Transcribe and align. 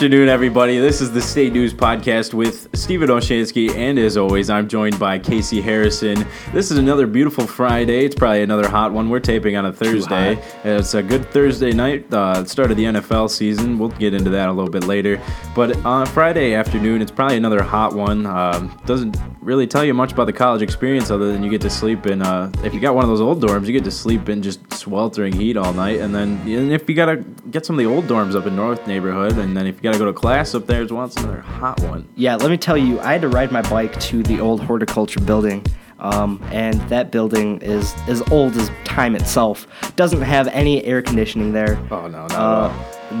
Good 0.00 0.06
afternoon, 0.06 0.28
everybody. 0.30 0.78
This 0.78 1.02
is 1.02 1.12
the 1.12 1.20
State 1.20 1.52
News 1.52 1.74
Podcast 1.74 2.32
with 2.32 2.74
Stephen 2.74 3.10
Olschanski, 3.10 3.74
and 3.74 3.98
as 3.98 4.16
always, 4.16 4.48
I'm 4.48 4.66
joined 4.66 4.98
by 4.98 5.18
Casey 5.18 5.60
Harrison. 5.60 6.26
This 6.54 6.70
is 6.70 6.78
another 6.78 7.06
beautiful 7.06 7.46
Friday. 7.46 8.06
It's 8.06 8.14
probably 8.14 8.42
another 8.42 8.66
hot 8.66 8.94
one. 8.94 9.10
We're 9.10 9.20
taping 9.20 9.56
on 9.56 9.66
a 9.66 9.72
Thursday. 9.74 10.42
It's 10.64 10.94
a 10.94 11.02
good 11.02 11.26
Thursday 11.26 11.72
night, 11.72 12.10
uh, 12.14 12.46
start 12.46 12.70
of 12.70 12.78
the 12.78 12.84
NFL 12.84 13.28
season. 13.28 13.78
We'll 13.78 13.90
get 13.90 14.14
into 14.14 14.30
that 14.30 14.48
a 14.48 14.52
little 14.52 14.70
bit 14.70 14.84
later. 14.84 15.20
But 15.54 15.76
on 15.84 16.06
Friday 16.06 16.54
afternoon, 16.54 17.02
it's 17.02 17.10
probably 17.10 17.36
another 17.36 17.62
hot 17.62 17.92
one. 17.92 18.24
Um, 18.24 18.80
doesn't 18.86 19.18
really 19.42 19.66
tell 19.66 19.84
you 19.84 19.92
much 19.92 20.12
about 20.12 20.24
the 20.24 20.32
college 20.32 20.62
experience 20.62 21.10
other 21.10 21.30
than 21.30 21.42
you 21.42 21.50
get 21.50 21.60
to 21.60 21.70
sleep 21.70 22.06
in. 22.06 22.22
Uh, 22.22 22.50
if 22.64 22.72
you 22.72 22.80
got 22.80 22.94
one 22.94 23.04
of 23.04 23.10
those 23.10 23.20
old 23.20 23.42
dorms, 23.42 23.66
you 23.66 23.74
get 23.74 23.84
to 23.84 23.90
sleep 23.90 24.30
in 24.30 24.42
just 24.42 24.60
sweltering 24.72 25.34
heat 25.34 25.58
all 25.58 25.74
night, 25.74 26.00
and 26.00 26.14
then 26.14 26.40
and 26.46 26.72
if 26.72 26.88
you 26.88 26.94
gotta 26.94 27.18
get 27.50 27.66
some 27.66 27.78
of 27.78 27.84
the 27.84 27.90
old 27.90 28.06
dorms 28.06 28.34
up 28.34 28.46
in 28.46 28.56
North 28.56 28.86
neighborhood, 28.86 29.36
and 29.36 29.54
then 29.54 29.66
if 29.66 29.76
you 29.76 29.89
gotta 29.90 30.04
go 30.04 30.06
to 30.06 30.12
class 30.12 30.54
up 30.54 30.66
there 30.66 30.82
as 30.82 30.92
well, 30.92 31.04
it's 31.06 31.16
another 31.16 31.40
hot 31.40 31.80
one. 31.80 32.08
Yeah, 32.16 32.36
let 32.36 32.50
me 32.50 32.56
tell 32.56 32.76
you, 32.76 33.00
I 33.00 33.12
had 33.12 33.22
to 33.22 33.28
ride 33.28 33.50
my 33.52 33.62
bike 33.62 33.98
to 34.00 34.22
the 34.22 34.40
old 34.40 34.60
horticulture 34.62 35.20
building. 35.20 35.64
Um, 35.98 36.42
and 36.50 36.80
that 36.88 37.10
building 37.10 37.60
is 37.60 37.94
as 38.08 38.22
old 38.30 38.56
as 38.56 38.70
time 38.84 39.14
itself. 39.14 39.66
Doesn't 39.96 40.22
have 40.22 40.48
any 40.48 40.82
air 40.84 41.02
conditioning 41.02 41.52
there. 41.52 41.78
Oh 41.90 42.06
no, 42.08 42.26
no, 42.28 42.34
Uh, 42.34 42.72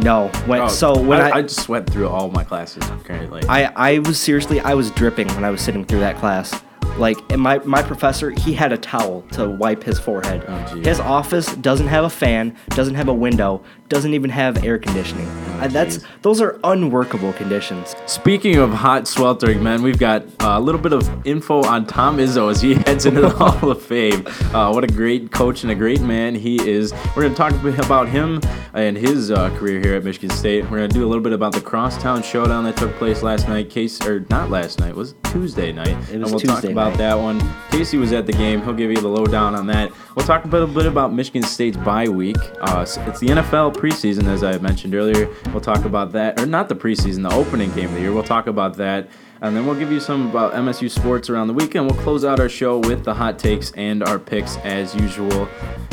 no. 0.02 0.28
When, 0.46 0.62
Oh, 0.62 0.68
so 0.68 0.98
when 0.98 1.20
I, 1.20 1.30
I, 1.30 1.42
just 1.42 1.68
went 1.68 1.90
through 1.90 2.08
all 2.08 2.30
my 2.30 2.42
classes 2.42 2.82
currently. 3.04 3.42
I, 3.50 3.64
I 3.76 3.98
was 3.98 4.18
seriously, 4.18 4.60
I 4.60 4.72
was 4.72 4.90
dripping 4.92 5.28
when 5.28 5.44
I 5.44 5.50
was 5.50 5.60
sitting 5.60 5.84
through 5.84 6.00
that 6.00 6.16
class. 6.16 6.58
Like, 6.96 7.18
my, 7.36 7.58
my 7.60 7.82
professor, 7.82 8.30
he 8.30 8.54
had 8.54 8.72
a 8.72 8.78
towel 8.78 9.22
to 9.32 9.48
wipe 9.48 9.82
his 9.82 9.98
forehead. 9.98 10.44
Oh, 10.48 10.80
his 10.80 11.00
office 11.00 11.54
doesn't 11.56 11.86
have 11.88 12.04
a 12.04 12.10
fan, 12.10 12.56
doesn't 12.70 12.94
have 12.94 13.08
a 13.08 13.14
window, 13.14 13.62
doesn't 13.90 14.14
even 14.14 14.30
have 14.30 14.64
air 14.64 14.78
conditioning. 14.78 15.28
And 15.62 15.72
that's 15.72 16.00
those 16.22 16.40
are 16.40 16.58
unworkable 16.64 17.32
conditions. 17.34 17.94
Speaking 18.06 18.56
of 18.56 18.70
hot 18.72 19.06
sweltering 19.06 19.62
men, 19.62 19.82
we've 19.82 19.98
got 19.98 20.22
uh, 20.40 20.56
a 20.56 20.60
little 20.60 20.80
bit 20.80 20.92
of 20.92 21.08
info 21.26 21.62
on 21.62 21.86
Tom 21.86 22.18
Izzo 22.18 22.50
as 22.50 22.60
he 22.60 22.74
heads 22.86 23.06
into 23.06 23.20
the 23.20 23.30
Hall 23.30 23.70
of 23.70 23.82
Fame. 23.82 24.26
Uh, 24.54 24.70
what 24.72 24.84
a 24.84 24.88
great 24.88 25.30
coach 25.30 25.62
and 25.62 25.72
a 25.72 25.74
great 25.74 26.00
man 26.00 26.34
he 26.34 26.56
is. 26.68 26.92
We're 27.16 27.22
going 27.22 27.34
to 27.34 27.36
talk 27.36 27.52
about 27.84 28.08
him 28.08 28.40
and 28.74 28.96
his 28.96 29.30
uh, 29.30 29.50
career 29.58 29.80
here 29.80 29.94
at 29.94 30.04
Michigan 30.04 30.30
State. 30.30 30.64
We're 30.64 30.78
going 30.78 30.90
to 30.90 30.94
do 30.94 31.04
a 31.04 31.08
little 31.08 31.22
bit 31.22 31.32
about 31.32 31.52
the 31.52 31.60
crosstown 31.60 32.22
showdown 32.22 32.64
that 32.64 32.76
took 32.76 32.94
place 32.94 33.22
last 33.22 33.48
night. 33.48 33.70
Case 33.70 34.00
or 34.06 34.26
not 34.30 34.50
last 34.50 34.78
night, 34.80 34.94
was 34.94 35.14
Tuesday 35.24 35.72
night. 35.72 35.96
And 36.10 36.24
we'll 36.24 36.40
talk 36.40 36.64
about 36.64 36.90
night. 36.90 36.98
that 36.98 37.14
one. 37.14 37.40
Casey 37.70 37.98
was 37.98 38.12
at 38.12 38.26
the 38.26 38.32
game. 38.32 38.62
He'll 38.62 38.74
give 38.74 38.90
you 38.90 39.00
the 39.00 39.08
lowdown 39.08 39.54
on 39.54 39.66
that. 39.68 39.92
We'll 40.14 40.26
talk 40.26 40.44
a 40.44 40.48
little 40.48 40.66
bit 40.66 40.86
about 40.86 41.12
Michigan 41.12 41.42
State's 41.42 41.76
bye 41.78 42.08
week. 42.08 42.36
Uh, 42.60 42.80
it's 42.82 43.20
the 43.20 43.28
NFL 43.28 43.74
preseason, 43.74 44.26
as 44.26 44.42
I 44.42 44.58
mentioned 44.58 44.94
earlier. 44.94 45.26
We'll 45.52 45.60
talk 45.60 45.84
about 45.84 46.12
that, 46.12 46.40
or 46.40 46.46
not 46.46 46.68
the 46.68 46.76
preseason, 46.76 47.28
the 47.28 47.34
opening 47.34 47.72
game 47.72 47.86
of 47.86 47.94
the 47.94 48.00
year. 48.00 48.12
We'll 48.12 48.22
talk 48.22 48.46
about 48.46 48.76
that. 48.76 49.08
And 49.42 49.56
then 49.56 49.66
we'll 49.66 49.78
give 49.78 49.90
you 49.90 50.00
some 50.00 50.28
about 50.30 50.52
MSU 50.52 50.90
sports 50.90 51.30
around 51.30 51.48
the 51.48 51.54
weekend. 51.54 51.90
We'll 51.90 52.00
close 52.02 52.24
out 52.24 52.38
our 52.38 52.48
show 52.48 52.78
with 52.78 53.04
the 53.04 53.14
hot 53.14 53.38
takes 53.38 53.72
and 53.72 54.02
our 54.04 54.18
picks 54.18 54.58
as 54.58 54.94
usual. 54.94 55.48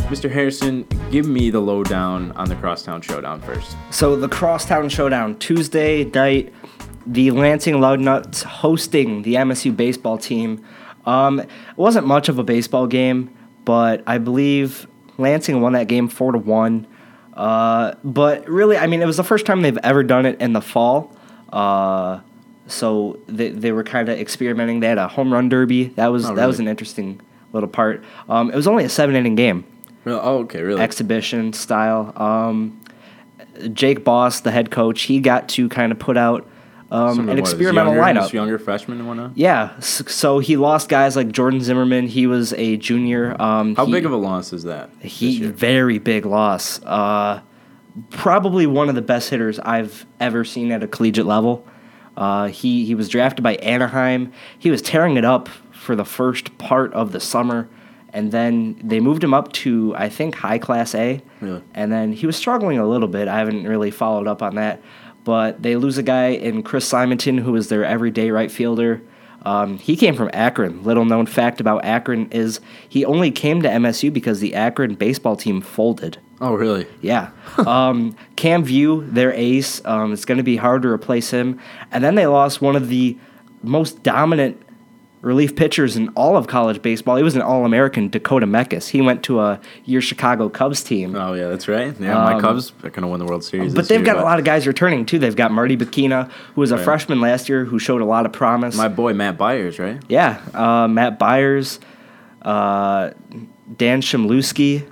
Mr. 0.10 0.30
Harrison, 0.30 0.86
give 1.12 1.28
me 1.28 1.50
the 1.50 1.60
lowdown 1.60 2.34
on 2.34 2.50
the 2.50 2.56
Crosstown 2.56 3.02
Showdown 3.02 3.42
first. 3.42 3.76
So 3.90 4.16
the 4.16 4.30
Crosstown 4.30 4.90
Showdown 4.90 5.40
Tuesday 5.40 6.04
night, 6.04 6.54
the 7.06 7.32
Lansing 7.32 7.76
Lugnuts 7.76 8.44
hosting 8.44 9.24
the 9.24 9.36
MSU 9.36 9.76
baseball 9.76 10.18
team. 10.18 10.64
Um, 11.06 11.40
it 11.40 11.50
wasn't 11.78 12.06
much 12.06 12.30
of 12.30 12.38
a 12.38 12.44
baseball 12.44 12.86
game, 12.86 13.36
but 13.66 14.04
I 14.06 14.18
believe 14.18 14.88
Lansing 15.18 15.62
won 15.62 15.74
that 15.74 15.88
game 15.88 16.10
four 16.10 16.34
to 16.34 16.38
one. 16.38 16.86
Uh, 17.38 17.94
but 18.04 18.48
really, 18.50 18.78
I 18.78 18.88
mean, 18.88 19.02
it 19.02 19.06
was 19.06 19.18
the 19.18 19.24
first 19.24 19.46
time 19.46 19.62
they've 19.62 19.78
ever 19.84 20.04
done 20.04 20.26
it 20.26 20.42
in 20.42 20.54
the 20.54 20.62
fall. 20.62 21.16
Uh, 21.54 22.20
so 22.66 23.20
they, 23.28 23.50
they 23.50 23.72
were 23.72 23.84
kind 23.84 24.10
of 24.10 24.20
experimenting. 24.20 24.80
They 24.82 24.88
had 24.88 24.98
a 24.98 25.08
home 25.08 25.32
run 25.32 25.48
derby. 25.48 25.86
That 25.96 26.08
was 26.08 26.26
Oh, 26.30 26.36
that 26.36 26.46
was 26.48 26.60
an 26.60 26.68
interesting 26.68 27.22
little 27.54 27.70
part. 27.70 28.04
Um, 28.28 28.50
it 28.52 28.56
was 28.56 28.68
only 28.68 28.84
a 28.84 28.90
seven 28.90 29.16
inning 29.16 29.36
game 29.36 29.64
Oh, 30.06 30.40
okay, 30.40 30.62
really? 30.62 30.82
exhibition 30.82 31.54
style. 31.54 32.12
Um, 32.16 32.82
Jake 33.72 34.04
Boss, 34.04 34.42
the 34.42 34.52
head 34.52 34.70
coach, 34.72 35.04
he 35.04 35.20
got 35.20 35.48
to 35.50 35.70
kind 35.70 35.92
of 35.92 36.00
put 36.00 36.18
out 36.18 36.48
um, 36.90 37.20
an 37.20 37.28
what, 37.28 37.40
experimental 37.40 37.94
younger, 37.94 38.22
lineup. 38.22 38.34
younger 38.34 38.58
freshmen 38.60 39.00
and 39.00 39.08
whatnot. 39.08 39.38
Yeah, 39.38 39.78
so 39.80 40.40
he 40.40 40.56
lost 40.58 40.90
guys 40.90 41.16
like 41.16 41.32
Jordan 41.32 41.62
Zimmerman. 41.62 42.08
He 42.08 42.28
was 42.28 42.54
a 42.54 42.78
junior. 42.78 43.36
Um, 43.42 43.76
How 43.76 43.86
he, 43.86 43.92
big 43.92 44.06
of 44.06 44.12
a 44.12 44.18
loss 44.18 44.54
is 44.54 44.64
that? 44.64 44.90
he 45.02 45.42
very 45.46 46.00
big 46.00 46.26
loss. 46.26 46.82
Uh, 46.84 47.42
probably 48.10 48.68
one 48.68 48.90
of 48.90 48.96
the 48.96 49.02
best 49.02 49.30
hitters 49.30 49.60
I've 49.60 50.06
ever 50.20 50.44
seen 50.46 50.72
at 50.72 50.84
a 50.84 50.88
collegiate 50.88 51.26
level. 51.26 51.66
Uh, 52.16 52.48
he 52.48 52.86
he 52.86 52.96
was 52.96 53.10
drafted 53.10 53.44
by 53.44 53.56
Anaheim. 53.56 54.32
He 54.58 54.72
was 54.72 54.82
tearing 54.82 55.18
it 55.18 55.26
up 55.26 55.50
for 55.72 55.96
the 55.96 56.06
first 56.06 56.58
part 56.58 56.92
of 56.94 57.12
the 57.12 57.20
summer, 57.20 57.70
and 58.12 58.32
then 58.32 58.80
they 58.84 59.00
moved 59.00 59.24
him 59.24 59.34
up 59.34 59.52
to 59.54 59.94
I 59.96 60.10
think 60.10 60.36
high 60.36 60.58
class 60.58 60.96
A. 60.96 61.22
Really? 61.42 61.62
And 61.76 61.92
then 61.92 62.14
he 62.14 62.26
was 62.26 62.36
struggling 62.36 62.80
a 62.80 62.88
little 62.88 63.08
bit. 63.08 63.28
I 63.28 63.38
haven't 63.38 63.68
really 63.68 63.92
followed 63.92 64.28
up 64.28 64.42
on 64.42 64.56
that, 64.56 64.82
but 65.28 65.62
they 65.62 65.76
lose 65.76 65.98
a 65.98 66.04
guy 66.04 66.28
in 66.28 66.64
Chris 66.64 66.88
Simonton 66.88 67.38
who 67.38 67.54
is 67.58 67.68
their 67.68 67.84
everyday 67.84 68.32
right 68.32 68.50
fielder. 68.50 69.02
Um, 69.42 69.78
he 69.78 69.98
came 69.98 70.16
from 70.16 70.30
Akron. 70.32 70.86
Little 70.86 71.04
known 71.04 71.26
fact 71.26 71.60
about 71.60 71.84
Akron 71.84 72.32
is 72.32 72.62
he 72.88 73.04
only 73.04 73.30
came 73.30 73.62
to 73.62 73.68
MSU 73.68 74.12
because 74.14 74.40
the 74.40 74.56
Akron 74.56 74.96
baseball 74.96 75.36
team 75.36 75.60
folded. 75.60 76.18
Oh, 76.40 76.54
really? 76.54 76.88
Yeah. 77.02 77.32
um, 77.58 78.16
Cam 78.38 78.64
Vieaux, 78.64 79.02
their 79.02 79.34
ace, 79.34 79.84
um, 79.84 80.14
it's 80.14 80.24
going 80.24 80.38
to 80.38 80.46
be 80.46 80.56
hard 80.56 80.82
to 80.84 80.88
replace 80.88 81.30
him. 81.30 81.60
And 81.92 82.02
then 82.02 82.16
they 82.16 82.26
lost 82.26 82.62
one 82.62 82.78
of 82.78 82.88
the 82.88 83.18
most 83.64 84.04
dominant 84.04 84.62
relief 85.22 85.56
pitchers 85.56 85.98
in 85.98 86.10
all 86.10 86.38
of 86.38 86.48
college 86.48 86.82
baseball. 86.82 87.16
He 87.16 87.24
was 87.24 87.36
an 87.36 87.42
All 87.42 87.66
American, 87.66 88.08
Dakota 88.10 88.46
Mekkes. 88.46 88.90
He 88.90 89.02
went 89.02 89.24
to 89.24 89.40
a 89.40 89.60
year 89.84 90.00
Chicago 90.00 90.48
Cubs 90.48 90.84
team. 90.84 91.16
Oh, 91.16 91.34
yeah, 91.34 91.48
that's 91.50 91.68
right. 91.68 91.94
Yeah, 92.00 92.14
my 92.24 92.40
Cubs 92.40 92.72
are 92.84 92.90
going 92.92 93.02
to 93.02 93.08
win 93.08 93.20
the 93.20 93.26
World 93.26 93.44
Series. 93.44 93.72
Um, 93.72 93.76
But 93.76 93.88
they've 93.90 94.00
year, 94.06 94.14
got 94.14 94.18
a 94.22 94.24
lot 94.24 94.38
of 94.40 94.46
guys 94.46 94.68
returning 94.68 95.06
too. 95.06 95.18
They've 95.20 95.36
got 95.36 95.52
Marty 95.52 95.76
Bechina, 95.76 96.30
who 96.54 96.62
was 96.62 96.72
a 96.72 96.76
Right. 96.76 96.86
freshman 96.86 97.20
last 97.20 97.50
year, 97.50 97.66
who 97.66 97.80
showed 97.80 98.02
a 98.02 98.06
lot 98.06 98.26
of 98.26 98.32
promise. 98.32 98.76
My 98.78 98.88
boy 98.88 99.14
Matt 99.14 99.38
Byers, 99.38 99.80
right? 99.80 99.98
yeah, 100.08 100.38
uh, 100.54 100.88
Matt 100.88 101.18
Byers, 101.18 101.80
uh, 102.44 103.12
Dan 103.76 104.02
Chmielewski, 104.02 104.84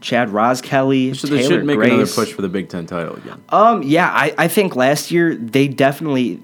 Chad 0.00 0.28
Roskelly, 0.28 1.16
So 1.16 1.26
they 1.26 1.38
Taylor 1.38 1.48
should 1.50 1.64
make 1.64 1.76
Grace. 1.78 1.90
another 1.92 2.06
push 2.12 2.32
for 2.32 2.42
the 2.42 2.48
Big 2.50 2.68
Ten 2.68 2.84
title 2.86 3.14
again. 3.16 3.42
Um, 3.48 3.82
yeah, 3.82 4.10
I, 4.12 4.34
I 4.36 4.48
think 4.48 4.76
last 4.76 5.10
year 5.10 5.34
they 5.34 5.66
definitely 5.68 6.40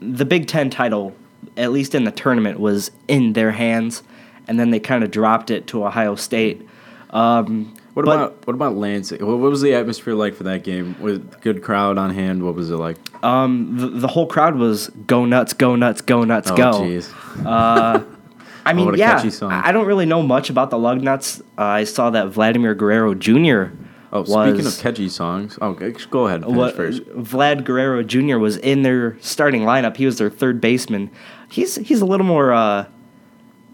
the 0.00 0.24
Big 0.24 0.46
Ten 0.46 0.70
title, 0.70 1.12
at 1.56 1.72
least 1.72 1.94
in 1.94 2.04
the 2.04 2.10
tournament, 2.10 2.60
was 2.60 2.90
in 3.08 3.32
their 3.34 3.52
hands, 3.52 4.02
and 4.48 4.58
then 4.60 4.70
they 4.70 4.80
kind 4.80 5.02
of 5.04 5.10
dropped 5.10 5.50
it 5.50 5.66
to 5.68 5.84
Ohio 5.84 6.14
State. 6.14 6.66
Um, 7.10 7.74
What 7.94 8.04
but- 8.04 8.12
about 8.14 8.46
what 8.46 8.54
about 8.54 8.76
Lansing? 8.76 9.24
What, 9.26 9.38
was 9.38 9.62
the 9.62 9.74
atmosphere 9.74 10.14
like 10.14 10.34
for 10.34 10.42
that 10.44 10.64
game? 10.64 10.96
With 11.00 11.40
good 11.40 11.62
crowd 11.62 11.96
on 11.98 12.10
hand, 12.10 12.42
what 12.42 12.54
was 12.54 12.70
it 12.70 12.76
like? 12.76 12.96
um, 13.24 13.76
the, 13.78 13.86
the 13.88 14.08
whole 14.08 14.26
crowd 14.26 14.56
was 14.56 14.88
go 15.06 15.24
nuts, 15.24 15.52
go 15.54 15.74
nuts, 15.76 16.00
go 16.02 16.24
nuts, 16.24 16.50
Oh, 16.50 16.56
go. 16.56 16.72
jeez. 16.82 17.12
I 18.66 18.72
mean, 18.72 18.92
a 18.94 18.96
yeah. 18.96 19.22
I 19.42 19.68
I 19.68 19.72
don't 19.72 19.86
really 19.86 20.06
know 20.06 20.22
much 20.22 20.50
about 20.50 20.70
the 20.70 20.76
Lugnuts. 20.76 21.40
Uh, 21.56 21.62
I 21.62 21.84
saw 21.84 22.10
that 22.10 22.28
Vladimir 22.28 22.74
Guerrero 22.74 23.14
Jr. 23.14 23.66
Oh, 24.12 24.20
was, 24.22 24.32
speaking 24.32 24.66
of 24.66 24.78
catchy 24.78 25.08
songs, 25.08 25.56
oh, 25.60 25.72
go 26.10 26.26
ahead 26.26 26.44
what, 26.44 26.74
first. 26.74 27.02
Vlad 27.04 27.64
Guerrero 27.64 28.02
Jr. 28.02 28.38
was 28.38 28.56
in 28.56 28.82
their 28.82 29.16
starting 29.20 29.62
lineup. 29.62 29.96
He 29.96 30.04
was 30.06 30.18
their 30.18 30.30
third 30.30 30.60
baseman. 30.60 31.10
He's 31.48 31.76
he's 31.76 32.00
a 32.00 32.06
little 32.06 32.26
more 32.26 32.52
uh, 32.52 32.86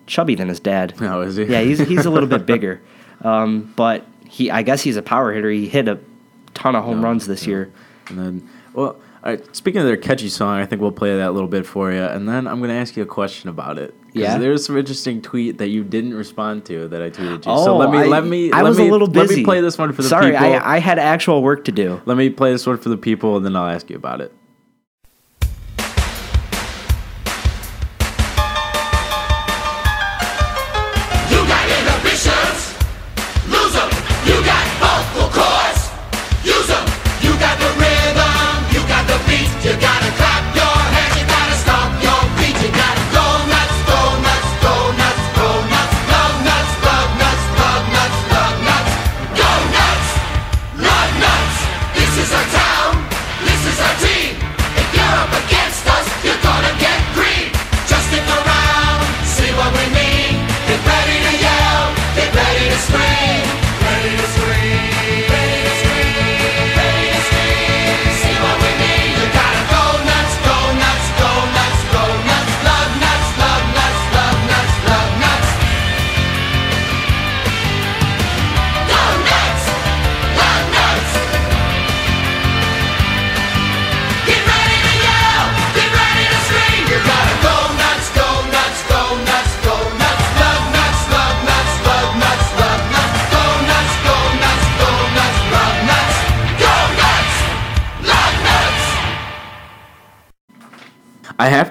chubby 0.07 0.35
than 0.35 0.49
his 0.49 0.61
dad. 0.61 0.95
Oh, 1.01 1.23
is 1.23 1.37
he? 1.37 1.45
Yeah, 1.45 1.61
he's 1.63 1.79
he's 1.79 2.05
a 2.07 2.11
little 2.11 2.29
bit 2.29 2.47
bigger, 2.53 2.81
um, 3.23 3.73
but 3.77 4.07
he 4.29 4.51
I 4.51 4.63
guess 4.63 4.83
he's 4.83 4.97
a 4.97 5.03
power 5.03 5.33
hitter. 5.33 5.51
He 5.51 5.69
hit 5.69 5.89
a 5.89 5.99
ton 6.55 6.75
of 6.77 6.85
home 6.85 7.01
Yeah, 7.01 7.07
runs 7.07 7.27
this 7.27 7.43
yeah. 7.45 7.49
year. 7.51 7.73
And 8.09 8.19
then, 8.19 8.51
well, 8.75 9.01
right, 9.25 9.45
speaking 9.57 9.81
of 9.81 9.87
their 9.87 9.97
catchy 9.97 10.29
song, 10.29 10.59
I 10.59 10.67
think 10.67 10.83
we'll 10.83 10.93
play 10.93 11.17
that 11.17 11.29
a 11.29 11.31
little 11.31 11.49
bit 11.49 11.65
for 11.65 11.93
you, 11.93 12.03
and 12.03 12.29
then 12.29 12.47
I'm 12.47 12.59
going 12.59 12.69
to 12.71 12.77
ask 12.77 12.97
you 12.97 13.03
a 13.03 13.07
question 13.07 13.49
about 13.49 13.79
it. 13.79 13.95
Yeah? 14.13 14.37
There's 14.37 14.67
some 14.67 14.77
interesting 14.77 15.23
tweet 15.23 15.57
that 15.59 15.69
you 15.69 15.85
didn't 15.85 16.13
respond 16.13 16.67
to 16.67 16.89
that 16.89 17.01
I 17.01 17.09
tweeted 17.09 17.47
you. 17.47 17.53
Oh, 17.53 17.65
so 17.65 17.77
let 17.79 17.91
me 17.91 17.99
I, 17.99 18.05
let 18.05 18.25
me 18.25 18.53
I 18.53 18.61
let 18.61 18.69
was 18.71 18.79
me, 18.79 18.89
a 18.89 18.91
little 18.93 19.09
busy. 19.09 19.29
Let 19.29 19.37
me 19.39 19.45
play 19.45 19.61
this 19.63 19.79
one 19.79 19.93
for 19.95 20.03
the 20.03 20.09
Sorry, 20.09 20.33
people. 20.33 20.41
Sorry, 20.41 20.57
I 20.59 20.77
I 20.77 20.79
had 20.81 20.99
actual 20.99 21.43
work 21.43 21.65
to 21.65 21.73
do. 21.73 22.03
let 22.05 22.19
me 22.19 22.29
play 22.29 22.53
this 22.53 22.67
one 22.67 22.77
for 22.77 22.91
the 22.91 22.99
people, 22.99 23.37
and 23.39 23.47
then 23.47 23.57
I'll 23.57 23.71
ask 23.71 23.89
you 23.89 23.97
about 23.97 24.21
it. 24.21 24.31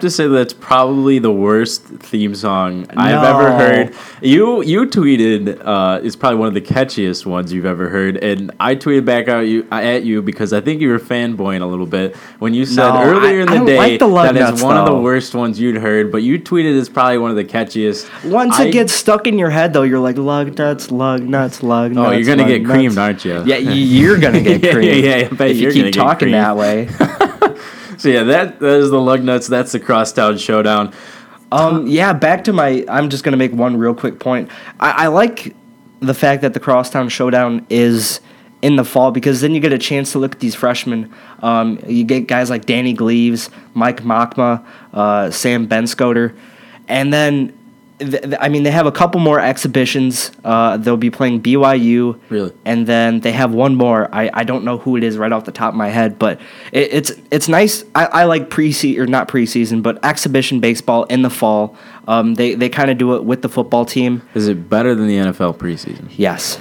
To 0.01 0.09
say 0.09 0.27
that's 0.27 0.53
probably 0.53 1.19
the 1.19 1.31
worst 1.31 1.83
theme 1.83 2.35
song 2.35 2.85
I've 2.91 3.23
ever 3.23 3.51
heard. 3.57 3.95
You 4.21 4.61
you 4.63 4.85
tweeted 4.85 5.61
uh, 5.65 5.99
it's 6.03 6.15
probably 6.15 6.37
one 6.39 6.47
of 6.47 6.53
the 6.53 6.61
catchiest 6.61 7.25
ones 7.25 7.51
you've 7.53 7.65
ever 7.65 7.89
heard, 7.89 8.17
and 8.17 8.51
I 8.59 8.75
tweeted 8.75 9.05
back 9.05 9.27
out 9.27 9.41
you 9.47 9.65
at 9.71 10.03
you 10.03 10.21
because 10.21 10.53
I 10.53 10.61
think 10.61 10.81
you 10.81 10.89
were 10.89 10.99
fanboying 10.99 11.61
a 11.61 11.65
little 11.65 11.85
bit 11.85 12.15
when 12.39 12.53
you 12.53 12.65
said 12.65 12.87
No, 12.89 13.01
earlier 13.03 13.39
I- 13.39 13.41
in 13.43 13.47
the 13.47 13.55
don't 13.55 13.65
day 13.65 13.77
like 13.77 13.99
the 13.99 14.07
that 14.09 14.35
nuts, 14.35 14.51
it's 14.53 14.61
one 14.63 14.77
of 14.77 14.85
the 14.85 14.95
worst 14.97 15.33
ones 15.33 15.59
you'd 15.59 15.77
heard, 15.77 16.11
but 16.11 16.23
you 16.23 16.37
tweeted 16.39 16.77
it's 16.79 16.89
probably 16.89 17.17
one 17.17 17.31
of 17.31 17.37
the 17.37 17.45
catchiest. 17.45 18.07
Once 18.29 18.59
I- 18.59 18.65
it 18.65 18.71
gets 18.73 18.93
stuck 18.93 19.27
in 19.27 19.39
your 19.39 19.49
head, 19.49 19.73
though, 19.73 19.83
you're 19.83 19.99
like 19.99 20.17
lug 20.17 20.57
nuts, 20.57 20.91
lug 20.91 21.21
nuts, 21.23 21.63
lug 21.63 21.93
nuts. 21.93 22.07
oh, 22.07 22.11
you're 22.11 22.25
gonna 22.35 22.47
get 22.47 22.61
nuts." 22.63 22.71
creamed, 22.71 22.97
aren't 22.97 23.25
you? 23.25 23.43
Yeah, 23.45 23.57
you're 23.57 24.17
gonna 24.17 24.41
get 24.49 24.63
Yeah, 24.63 24.71
creamed. 24.73 25.05
yeah, 25.05 25.15
yeah, 25.17 25.27
I 25.39 25.45
if 25.45 25.57
you're 25.57 25.71
you 25.71 25.83
keep 25.85 25.93
talking 25.95 26.31
that 26.31 26.55
way. 26.57 26.89
So 28.01 28.09
yeah, 28.09 28.23
that 28.23 28.59
that 28.59 28.79
is 28.79 28.89
the 28.89 28.99
lug 28.99 29.21
nuts. 29.23 29.45
That's 29.45 29.73
the 29.73 29.79
crosstown 29.79 30.39
showdown. 30.39 30.91
Um, 31.51 31.85
yeah, 31.85 32.13
back 32.13 32.45
to 32.45 32.53
my. 32.53 32.83
I'm 32.89 33.11
just 33.11 33.23
gonna 33.23 33.37
make 33.37 33.51
one 33.51 33.77
real 33.77 33.93
quick 33.93 34.19
point. 34.19 34.49
I, 34.79 35.03
I 35.03 35.07
like 35.07 35.55
the 35.99 36.15
fact 36.15 36.41
that 36.41 36.55
the 36.55 36.59
Crosstown 36.59 37.09
Showdown 37.09 37.63
is 37.69 38.19
in 38.63 38.75
the 38.75 38.83
fall 38.83 39.11
because 39.11 39.41
then 39.41 39.53
you 39.53 39.59
get 39.59 39.71
a 39.71 39.77
chance 39.77 40.13
to 40.13 40.17
look 40.17 40.31
at 40.31 40.39
these 40.39 40.55
freshmen. 40.55 41.13
Um, 41.43 41.77
you 41.85 42.03
get 42.03 42.21
guys 42.25 42.49
like 42.49 42.65
Danny 42.65 42.93
Gleaves, 42.93 43.51
Mike 43.75 44.01
Machma, 44.01 44.65
uh, 44.93 45.29
Sam 45.29 45.67
Benscoter, 45.67 46.35
and 46.87 47.13
then. 47.13 47.55
Th- 48.01 48.23
th- 48.23 48.35
I 48.39 48.49
mean, 48.49 48.63
they 48.63 48.71
have 48.71 48.85
a 48.85 48.91
couple 48.91 49.19
more 49.21 49.39
exhibitions. 49.39 50.31
Uh, 50.43 50.77
they'll 50.77 50.97
be 50.97 51.09
playing 51.11 51.41
BYU, 51.41 52.19
Really? 52.29 52.51
and 52.65 52.85
then 52.87 53.19
they 53.21 53.31
have 53.31 53.53
one 53.53 53.75
more. 53.75 54.09
I, 54.13 54.29
I 54.33 54.43
don't 54.43 54.63
know 54.63 54.77
who 54.77 54.97
it 54.97 55.03
is 55.03 55.17
right 55.17 55.31
off 55.31 55.45
the 55.45 55.51
top 55.51 55.73
of 55.73 55.77
my 55.77 55.89
head, 55.89 56.17
but 56.19 56.39
it, 56.71 56.89
it's 56.93 57.11
it's 57.31 57.47
nice. 57.47 57.83
I, 57.95 58.05
I 58.05 58.23
like 58.25 58.49
preseason 58.49 58.97
or 58.99 59.07
not 59.07 59.27
preseason, 59.27 59.81
but 59.83 60.03
exhibition 60.03 60.59
baseball 60.59 61.03
in 61.05 61.21
the 61.21 61.29
fall. 61.29 61.75
Um, 62.11 62.35
they 62.35 62.55
they 62.55 62.67
kind 62.67 62.91
of 62.91 62.97
do 62.97 63.15
it 63.15 63.23
with 63.23 63.41
the 63.41 63.47
football 63.49 63.85
team. 63.85 64.21
Is 64.35 64.47
it 64.49 64.69
better 64.69 64.93
than 64.95 65.07
the 65.07 65.15
NFL 65.17 65.57
preseason? 65.57 66.09
Yes, 66.17 66.59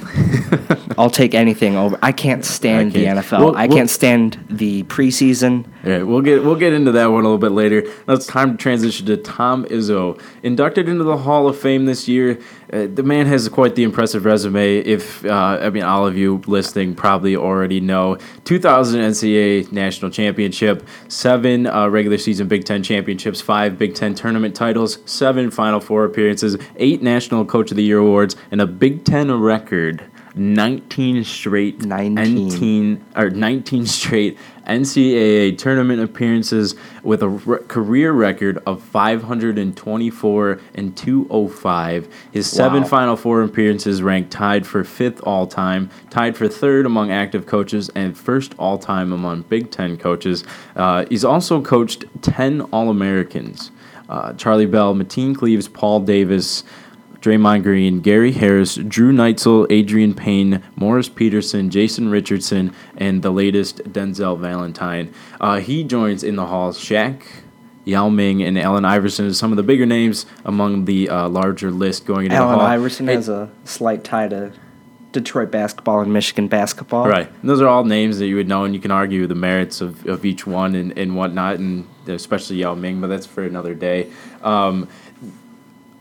I'll 0.98 1.10
take 1.10 1.34
anything 1.34 1.76
over. 1.76 1.98
I 2.02 2.12
can't 2.12 2.44
stand 2.44 2.90
Okay. 2.90 3.00
the 3.00 3.20
NFL. 3.20 3.38
Well- 3.40 3.56
I 3.56 3.66
can't 3.66 3.90
stand 3.90 4.38
the 4.48 4.84
preseason. 4.84 5.64
All 5.84 5.90
right, 5.90 6.06
we'll 6.06 6.20
get 6.20 6.44
we'll 6.44 6.54
get 6.56 6.72
into 6.72 6.92
that 6.92 7.06
one 7.06 7.24
a 7.24 7.28
little 7.28 7.38
bit 7.38 7.52
later. 7.52 7.82
Now 8.06 8.14
it's 8.14 8.26
time 8.26 8.52
to 8.52 8.56
transition 8.62 9.06
to 9.06 9.16
Tom 9.16 9.64
Izzo, 9.66 10.20
inducted 10.42 10.88
into 10.88 11.04
the 11.04 11.16
Hall 11.16 11.48
of 11.48 11.58
Fame 11.58 11.86
this 11.86 12.06
year. 12.06 12.38
Uh, 12.72 12.86
the 12.92 13.02
man 13.02 13.26
has 13.26 13.48
quite 13.48 13.74
the 13.74 13.82
impressive 13.82 14.24
resume. 14.24 14.78
If 14.78 15.24
uh, 15.24 15.58
I 15.60 15.70
mean, 15.70 15.82
all 15.82 16.06
of 16.06 16.16
you 16.16 16.40
listening 16.46 16.94
probably 16.94 17.36
already 17.36 17.80
know, 17.80 18.16
2000 18.44 19.00
NCAA 19.00 19.72
national 19.72 20.10
championship, 20.10 20.86
seven 21.08 21.66
uh, 21.66 21.88
regular 21.88 22.18
season 22.18 22.46
Big 22.46 22.64
Ten 22.64 22.82
championships, 22.82 23.40
five 23.40 23.76
Big 23.76 23.94
Ten 23.94 24.14
tournament 24.14 24.54
titles, 24.54 24.98
seven 25.04 25.50
Final 25.50 25.80
Four 25.80 26.04
appearances, 26.04 26.56
eight 26.76 27.02
National 27.02 27.44
Coach 27.44 27.70
of 27.72 27.76
the 27.76 27.82
Year 27.82 27.98
awards, 27.98 28.36
and 28.50 28.60
a 28.60 28.66
Big 28.66 29.04
Ten 29.04 29.32
record. 29.32 30.09
19 30.34 31.24
straight 31.24 31.84
19. 31.84 32.48
19 32.48 33.04
or 33.16 33.30
19 33.30 33.86
straight 33.86 34.38
NCAA 34.66 35.58
tournament 35.58 36.00
appearances 36.00 36.76
with 37.02 37.22
a 37.22 37.28
re- 37.28 37.58
career 37.66 38.12
record 38.12 38.62
of 38.66 38.82
524 38.82 40.60
and 40.74 40.96
205. 40.96 42.08
His 42.30 42.48
seven 42.48 42.84
Final 42.84 43.16
Four 43.16 43.42
appearances 43.42 44.02
ranked 44.02 44.30
tied 44.30 44.66
for 44.66 44.84
fifth 44.84 45.20
all 45.24 45.46
time, 45.46 45.90
tied 46.08 46.36
for 46.36 46.46
third 46.46 46.86
among 46.86 47.10
active 47.10 47.46
coaches, 47.46 47.90
and 47.94 48.16
first 48.16 48.54
all 48.58 48.78
time 48.78 49.12
among 49.12 49.42
Big 49.42 49.70
Ten 49.70 49.96
coaches. 49.96 50.44
Uh, 50.76 51.04
he's 51.08 51.24
also 51.24 51.60
coached 51.60 52.04
10 52.22 52.60
All 52.72 52.90
Americans. 52.90 53.72
Uh, 54.08 54.32
Charlie 54.34 54.66
Bell, 54.66 54.94
Mateen 54.94 55.36
Cleaves, 55.36 55.68
Paul 55.68 56.00
Davis, 56.00 56.64
Draymond 57.20 57.62
Green, 57.62 58.00
Gary 58.00 58.32
Harris, 58.32 58.76
Drew 58.76 59.12
Neitzel, 59.12 59.66
Adreian 59.68 60.16
Payne, 60.16 60.62
Morris 60.76 61.08
Peterson, 61.08 61.70
Jason 61.70 62.08
Richardson, 62.08 62.72
and 62.96 63.22
the 63.22 63.30
latest 63.30 63.78
Denzel 63.84 64.38
Valentine. 64.38 65.12
Uh, 65.40 65.60
he 65.60 65.84
joins 65.84 66.24
in 66.24 66.36
the 66.36 66.46
hall 66.46 66.72
Shaq, 66.72 67.22
Yao 67.84 68.08
Ming, 68.08 68.42
and 68.42 68.58
Allen 68.58 68.84
Iverson 68.84 69.26
as 69.26 69.38
some 69.38 69.52
of 69.52 69.56
the 69.56 69.62
bigger 69.62 69.86
names 69.86 70.24
among 70.44 70.86
the 70.86 71.08
uh, 71.08 71.28
larger 71.28 71.70
list 71.70 72.06
going 72.06 72.26
into 72.26 72.36
Allen 72.36 72.52
the 72.52 72.58
hall. 72.58 72.66
Iverson 72.66 73.06
Hey, 73.06 73.14
has 73.14 73.28
a 73.28 73.50
slight 73.64 74.02
tie 74.02 74.28
to 74.28 74.52
Detroit 75.12 75.50
basketball 75.50 76.00
and 76.00 76.12
Michigan 76.12 76.48
basketball. 76.48 77.06
Right. 77.06 77.28
And 77.40 77.50
those 77.50 77.60
are 77.60 77.68
all 77.68 77.84
names 77.84 78.18
that 78.18 78.26
you 78.26 78.36
would 78.36 78.48
know, 78.48 78.64
and 78.64 78.74
you 78.74 78.80
can 78.80 78.90
argue 78.90 79.26
the 79.26 79.34
merits 79.34 79.80
of, 79.80 80.06
of 80.06 80.24
each 80.24 80.46
one 80.46 80.74
and, 80.74 80.96
and 80.96 81.16
whatnot, 81.16 81.56
and 81.56 81.86
especially 82.06 82.56
Yao 82.56 82.74
Ming, 82.74 83.00
but 83.00 83.08
that's 83.08 83.26
for 83.26 83.42
another 83.42 83.74
day. 83.74 84.10
Um, 84.42 84.88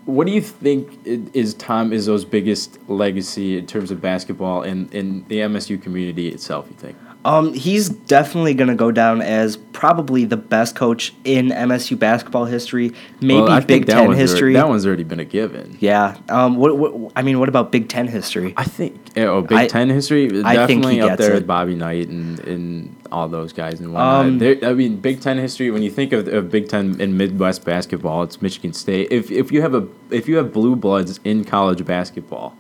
what 0.10 0.28
do 0.28 0.34
you 0.34 0.42
think 0.42 1.00
is 1.06 1.54
Tom 1.54 1.92
Izzo's 1.92 2.26
biggest 2.26 2.80
legacy 2.90 3.58
in 3.58 3.68
terms 3.68 3.92
of 3.92 4.02
basketball 4.02 4.64
and 4.64 4.94
in 4.94 5.26
the 5.28 5.40
MSU 5.40 5.82
community 5.82 6.30
itself, 6.30 6.68
you 6.70 6.76
think? 6.76 6.98
Um, 7.26 7.54
he's 7.54 7.90
definitely 7.90 8.54
gonna 8.54 8.76
go 8.76 8.92
down 8.92 9.22
as 9.22 9.58
probably 9.58 10.24
the 10.24 10.38
best 10.38 10.76
coach 10.76 11.14
in 11.26 11.50
MSU 11.50 12.00
basketball 12.00 12.46
history, 12.46 12.94
maybe 13.20 13.42
Well, 13.42 13.62
Big 13.62 13.86
Ten 13.86 14.14
history. 14.14 14.54
that 14.54 14.70
one's 14.70 14.86
already 14.88 15.04
been 15.04 15.20
a 15.20 15.26
given. 15.26 15.76
yeah. 15.82 16.16
Um. 16.30 16.56
What, 16.56 16.78
what? 16.78 17.12
I 17.18 17.22
mean, 17.22 17.40
what 17.40 17.50
about 17.50 17.74
Big 17.74 17.90
Ten 17.90 18.08
history? 18.08 18.54
I 18.56 18.64
think 18.64 18.96
oh 19.18 19.42
Big 19.42 19.58
I- 19.58 19.68
Ten 19.68 19.90
history 19.90 20.28
I 20.28 20.30
think 20.30 20.44
definitely 20.84 20.94
he 20.96 21.02
up 21.02 21.10
gets 21.10 21.22
there 21.22 21.32
it. 21.32 21.36
with 21.36 21.48
Bobby 21.48 21.76
Knight 21.76 22.08
and, 22.08 22.40
and 22.40 22.96
all 23.12 23.28
those 23.28 23.52
guys 23.52 23.80
and 23.82 23.92
whatnot. 23.94 24.26
Um, 24.26 24.64
I 24.64 24.74
mean 24.74 24.96
Big 24.98 25.20
Ten 25.20 25.38
history 25.38 25.72
when 25.72 25.84
you 25.84 25.92
think 25.92 26.14
of, 26.14 26.28
of 26.30 26.50
Big 26.50 26.70
Ten 26.70 27.02
and 27.02 27.18
Midwest 27.18 27.66
basketball, 27.66 28.24
it's 28.24 28.42
Michigan 28.42 28.72
State. 28.72 29.10
If 29.12 29.30
if 29.30 29.52
you 29.52 29.62
have 29.62 29.74
a 29.76 29.86
if 30.10 30.30
you 30.30 30.38
have 30.38 30.54
blue 30.54 30.76
bloods 30.78 31.20
in 31.26 31.44
college 31.44 31.84
basketball, 31.86 32.56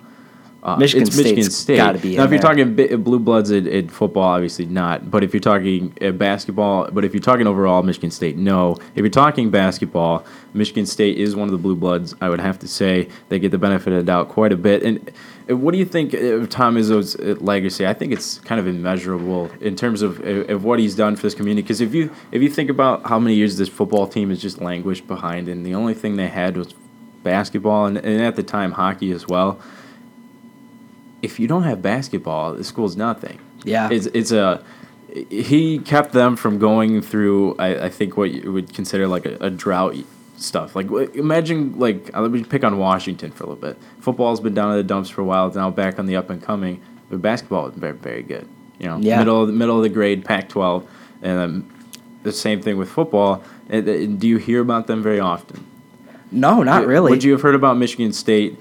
uh, 0.61 0.75
Michigan 0.75 1.07
it's 1.07 1.15
Michigan 1.15 1.43
State's 1.43 1.55
State. 1.55 1.77
gotta 1.77 1.99
be 1.99 2.17
now, 2.17 2.23
if 2.23 2.31
you're 2.31 2.39
there. 2.39 2.49
talking 2.49 2.75
bi- 2.75 2.95
blue 2.97 3.19
bloods 3.19 3.49
in, 3.49 3.65
in 3.65 3.87
football, 3.87 4.23
obviously 4.23 4.65
not. 4.65 5.09
But 5.09 5.23
if 5.23 5.33
you're 5.33 5.39
talking 5.39 5.95
uh, 6.01 6.11
basketball, 6.11 6.91
but 6.91 7.05
if 7.05 7.13
you're 7.13 7.21
talking 7.21 7.47
overall, 7.47 7.81
Michigan 7.81 8.11
State, 8.11 8.35
no. 8.35 8.75
If 8.95 8.97
you're 8.97 9.09
talking 9.09 9.51
basketball, 9.51 10.25
Michigan 10.53 10.85
State 10.85 11.17
is 11.17 11.35
one 11.35 11.47
of 11.47 11.53
the 11.53 11.57
blue 11.57 11.75
bloods. 11.75 12.13
I 12.19 12.27
would 12.27 12.41
have 12.41 12.59
to 12.59 12.67
say 12.67 13.07
they 13.29 13.39
get 13.39 13.51
the 13.51 13.57
benefit 13.57 13.93
of 13.93 13.99
the 13.99 14.03
doubt 14.03 14.29
quite 14.29 14.51
a 14.51 14.57
bit. 14.57 14.83
And 14.83 15.11
uh, 15.49 15.55
what 15.55 15.71
do 15.71 15.77
you 15.77 15.85
think 15.85 16.13
of 16.13 16.49
Tom 16.49 16.75
Izzo's 16.75 17.15
uh, 17.15 17.35
legacy? 17.39 17.87
I 17.87 17.93
think 17.93 18.11
it's 18.11 18.39
kind 18.39 18.59
of 18.59 18.67
immeasurable 18.67 19.49
in 19.61 19.77
terms 19.77 20.01
of 20.01 20.19
uh, 20.19 20.53
of 20.53 20.65
what 20.65 20.79
he's 20.79 20.95
done 20.95 21.15
for 21.15 21.21
this 21.21 21.35
community. 21.35 21.61
Because 21.61 21.79
if 21.79 21.93
you 21.93 22.13
if 22.33 22.41
you 22.41 22.49
think 22.49 22.69
about 22.69 23.07
how 23.07 23.17
many 23.17 23.35
years 23.35 23.57
this 23.57 23.69
football 23.69 24.07
team 24.07 24.29
has 24.29 24.41
just 24.41 24.59
languished 24.59 25.07
behind, 25.07 25.47
and 25.47 25.65
the 25.65 25.75
only 25.75 25.93
thing 25.93 26.17
they 26.17 26.27
had 26.27 26.57
was 26.57 26.73
basketball, 27.23 27.85
and, 27.85 27.97
and 27.97 28.21
at 28.21 28.35
the 28.35 28.43
time 28.43 28.73
hockey 28.73 29.11
as 29.11 29.25
well 29.25 29.57
if 31.21 31.39
you 31.39 31.47
don't 31.47 31.63
have 31.63 31.81
basketball, 31.81 32.53
the 32.53 32.63
school's 32.63 32.95
nothing. 32.95 33.39
Yeah. 33.63 33.89
it's 33.91 34.05
it's 34.07 34.31
a 34.31 34.63
he 35.29 35.79
kept 35.79 36.13
them 36.13 36.35
from 36.35 36.59
going 36.59 37.01
through. 37.01 37.55
I, 37.57 37.85
I 37.85 37.89
think 37.89 38.15
what 38.15 38.31
you 38.31 38.51
would 38.51 38.73
consider 38.73 39.07
like 39.07 39.25
a, 39.25 39.37
a 39.41 39.49
drought 39.49 39.95
stuff. 40.37 40.75
Like 40.75 40.89
imagine 41.15 41.77
like 41.79 42.11
uh, 42.15 42.21
let 42.21 42.31
me 42.31 42.43
pick 42.43 42.63
on 42.63 42.77
Washington 42.77 43.31
for 43.31 43.43
a 43.43 43.47
little 43.47 43.61
bit. 43.61 43.77
Football's 43.99 44.39
been 44.39 44.53
down 44.53 44.71
in 44.71 44.77
the 44.77 44.83
dumps 44.83 45.09
for 45.09 45.21
a 45.21 45.25
while. 45.25 45.47
It's 45.47 45.55
now 45.55 45.69
back 45.71 45.99
on 45.99 46.05
the 46.05 46.15
up 46.15 46.29
and 46.29 46.41
coming. 46.41 46.81
But 47.09 47.21
basketball 47.21 47.67
is 47.67 47.75
very 47.75 47.93
very 47.93 48.23
good. 48.23 48.47
You 48.79 48.85
know, 48.87 48.97
Yeah. 48.99 49.17
middle 49.19 49.41
of 49.41 49.47
the 49.47 49.53
middle 49.53 49.77
of 49.77 49.83
the 49.83 49.89
grade, 49.89 50.23
Pac-12, 50.23 50.85
and 51.21 51.39
um, 51.39 51.69
the 52.23 52.31
same 52.31 52.61
thing 52.61 52.77
with 52.77 52.89
football. 52.89 53.43
And, 53.67 53.87
and 53.87 54.19
do 54.19 54.27
you 54.27 54.37
hear 54.37 54.61
about 54.61 54.87
them 54.87 55.03
very 55.03 55.19
often? 55.19 55.65
no, 56.31 56.61
not 56.63 56.85
really. 56.85 57.09
Would 57.09 57.23
you 57.23 57.31
have 57.33 57.41
heard 57.41 57.55
about 57.55 57.77
Michigan 57.77 58.13
State, 58.13 58.57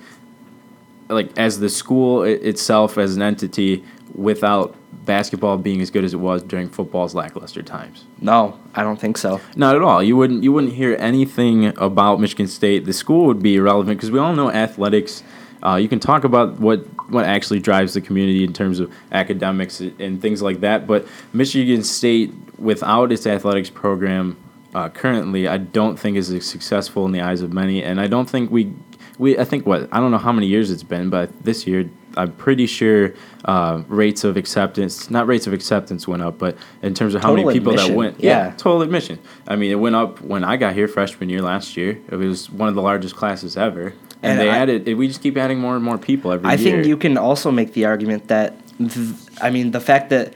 like 1.09 1.37
as 1.39 1.61
the 1.61 1.69
school 1.69 2.23
itself 2.23 2.99
as 2.99 3.17
an 3.17 3.23
entity, 3.23 3.85
without 4.15 4.75
basketball 5.05 5.57
being 5.57 5.81
as 5.81 5.91
good 5.91 6.05
as 6.05 6.13
it 6.13 6.19
was 6.19 6.43
during 6.43 6.69
football's 6.69 7.15
lackluster 7.15 7.63
times? 7.63 8.05
No, 8.21 8.59
I 8.75 8.83
don't 8.83 9.01
think 9.01 9.17
so. 9.17 9.41
Not 9.57 9.77
at 9.77 9.83
all. 9.83 10.03
You 10.03 10.17
wouldn't. 10.17 10.43
You 10.43 10.53
wouldn't 10.53 10.75
hear 10.75 10.97
anything 10.99 11.67
about 11.79 12.21
Michigan 12.21 12.49
State. 12.49 12.85
The 12.85 12.93
school 12.93 13.27
would 13.27 13.43
be 13.43 13.57
irrelevant 13.57 13.99
because 13.99 14.11
we 14.11 14.19
all 14.19 14.35
know 14.35 14.51
athletics. 14.51 15.23
Uh, 15.65 15.75
you 15.75 15.89
can 15.89 15.99
talk 15.99 16.25
about 16.25 16.61
what 16.61 16.81
what 17.11 17.25
actually 17.25 17.59
drives 17.59 17.95
the 17.95 18.01
community 18.01 18.45
in 18.45 18.53
terms 18.53 18.81
of 18.81 18.93
academics 19.13 19.81
and 19.81 20.21
things 20.21 20.43
like 20.43 20.61
that. 20.61 20.87
But 20.87 21.07
Michigan 21.33 21.83
State, 21.83 22.33
without 22.59 23.11
its 23.13 23.27
athletics 23.27 23.71
program, 23.71 24.37
uh, 24.75 24.89
currently, 24.91 25.49
I 25.49 25.57
don't 25.57 25.99
think 25.99 26.17
is 26.17 26.31
as 26.31 26.47
successful 26.47 27.07
in 27.07 27.13
the 27.13 27.23
eyes 27.23 27.41
of 27.41 27.53
many. 27.53 27.83
And 27.83 28.01
I 28.01 28.07
don't 28.07 28.29
think 28.29 28.51
we 28.51 28.75
we. 29.19 29.39
I 29.39 29.45
think 29.45 29.67
what 29.67 29.89
I 29.93 30.01
don't 30.01 30.11
know 30.11 30.19
how 30.19 30.33
many 30.33 30.47
years 30.47 30.71
it's 30.71 30.83
been, 30.83 31.11
but 31.11 31.31
this 31.45 31.67
year 31.67 31.89
I'm 32.17 32.33
pretty 32.33 32.67
sure 32.67 33.15
uh, 33.45 33.83
rates 33.89 34.25
of 34.25 34.37
acceptance, 34.37 35.11
not 35.11 35.27
rates 35.27 35.47
of 35.47 35.53
acceptance 35.53 36.09
went 36.09 36.23
up, 36.23 36.39
but 36.39 36.57
in 36.83 36.95
terms 36.95 37.15
of 37.15 37.23
how 37.23 37.29
Total 37.31 37.45
many 37.47 37.59
people 37.59 37.73
that 37.73 37.81
admission, 37.81 37.97
went, 37.97 38.21
yeah. 38.21 38.51
total 38.57 38.83
admission. 38.83 39.19
I 39.47 39.57
mean, 39.57 39.71
it 39.71 39.77
went 39.77 39.95
up 39.95 40.21
when 40.23 40.43
I 40.45 40.57
got 40.57 40.75
here 40.75 40.89
freshman 40.89 41.29
year 41.29 41.43
last 41.43 41.77
year. 41.77 42.01
It 42.11 42.17
was 42.17 42.51
one 42.51 42.69
of 42.69 42.75
the 42.75 42.83
largest 42.83 43.15
classes 43.15 43.57
ever, 43.57 43.89
and, 44.23 44.33
And 44.33 44.41
they 44.41 44.51
I- 44.51 44.59
added. 44.59 44.87
We 44.97 45.07
just 45.09 45.23
keep 45.23 45.37
adding 45.37 45.59
more 45.61 45.77
and 45.77 45.85
more 45.85 45.99
people 45.99 46.33
every 46.33 46.49
I 46.49 46.55
year. 46.55 46.69
I 46.69 46.73
think 46.77 46.87
you 46.87 46.97
can 46.97 47.17
also 47.19 47.51
make 47.51 47.73
the 47.75 47.85
argument 47.85 48.29
that, 48.29 48.55
th- 48.79 49.15
I 49.41 49.51
mean, 49.51 49.71
the 49.73 49.81
fact 49.81 50.11
that 50.11 50.33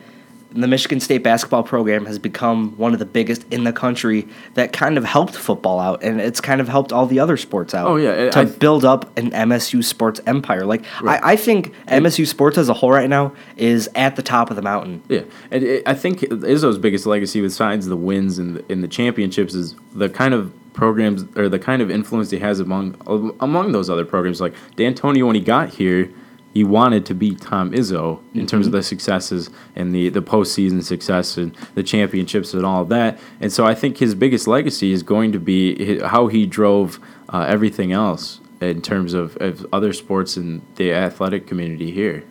the 0.55 0.67
Michigan 0.69 1.01
State 1.01 1.23
basketball 1.23 1.63
program 1.63 2.07
has 2.07 2.19
become 2.19 2.77
one 2.77 2.93
of 2.93 2.99
the 2.99 3.05
biggest 3.07 3.45
in 3.51 3.65
the 3.65 3.73
country 3.73 4.29
that 4.55 4.73
kind 4.73 4.99
of 4.99 5.05
helped 5.05 5.35
football 5.35 5.81
out 5.81 6.03
and 6.03 6.21
it's 6.21 6.41
kind 6.41 6.61
of 6.61 6.69
helped 6.69 6.93
all 6.93 7.07
the 7.07 7.19
other 7.21 7.37
sports 7.37 7.75
out. 7.75 7.87
Oh, 7.89 7.97
yeah, 7.97 8.31
To 8.31 8.41
I- 8.41 8.45
build 8.45 8.85
up 8.85 9.17
an 9.19 9.31
MSU 9.31 9.83
sports 9.83 10.21
empire. 10.27 10.65
Like 10.67 10.85
I, 11.03 11.33
I 11.33 11.37
think 11.37 11.75
MSU 11.89 12.27
sports 12.27 12.59
as 12.59 12.69
a 12.69 12.75
whole 12.75 12.91
right 12.91 13.09
now 13.09 13.33
is 13.57 13.89
at 13.95 14.17
the 14.17 14.23
top 14.23 14.51
of 14.51 14.57
the 14.57 14.63
mountain. 14.63 15.03
Yeah, 15.09 15.23
and 15.51 15.63
it, 15.63 15.83
I 15.87 15.95
think 15.95 16.21
Izzo's 16.21 16.79
biggest 16.79 17.07
legacy, 17.07 17.41
besides 17.41 17.87
the 17.87 17.97
wins 17.97 18.39
and 18.39 18.57
the, 18.57 18.73
in 18.73 18.81
the 18.83 18.89
championships, 18.89 19.55
is 19.55 19.75
the 19.95 20.09
kind 20.09 20.35
of 20.35 20.53
programs 20.75 21.25
or 21.37 21.49
the 21.51 21.59
kind 21.59 21.83
of 21.83 21.91
influence 21.91 22.31
he 22.31 22.39
has 22.39 22.59
among 22.59 22.97
among 23.41 23.73
those 23.73 23.91
other 23.91 24.05
programs. 24.05 24.41
Like 24.41 24.55
D'Antonio, 24.77 25.27
when 25.27 25.35
he 25.35 25.41
got 25.43 25.69
here, 25.71 26.11
he 26.53 26.65
wanted 26.65 27.07
to 27.07 27.15
beat 27.15 27.41
Tom 27.41 27.73
Izzo 27.73 28.21
in 28.35 28.47
terms 28.47 28.67
of 28.67 28.73
the 28.73 28.83
successes 28.83 29.51
and 29.75 29.95
the 29.95 30.09
the 30.11 30.23
postseason 30.23 30.83
success 30.83 31.37
and 31.37 31.55
the 31.75 31.83
championships 31.83 32.53
and 32.53 32.65
all 32.65 32.83
of 32.83 32.89
that. 32.91 33.19
And 33.41 33.53
so 33.53 33.67
I 33.67 33.75
think 33.75 33.99
his 33.99 34.15
biggest 34.15 34.47
legacy 34.47 34.93
is 34.93 35.03
going 35.03 35.33
to 35.33 35.41
be 35.41 36.01
how 36.01 36.27
he 36.27 36.47
drove 36.47 37.01
uh, 37.31 37.47
everything 37.49 37.93
else 37.93 38.41
in 38.61 38.83
terms 38.83 39.15
of, 39.15 39.37
of 39.39 39.67
other 39.73 39.93
sports 39.93 40.37
and 40.37 40.63
the 40.77 40.93
athletic 40.93 41.47
community 41.47 41.91
here. 41.91 42.25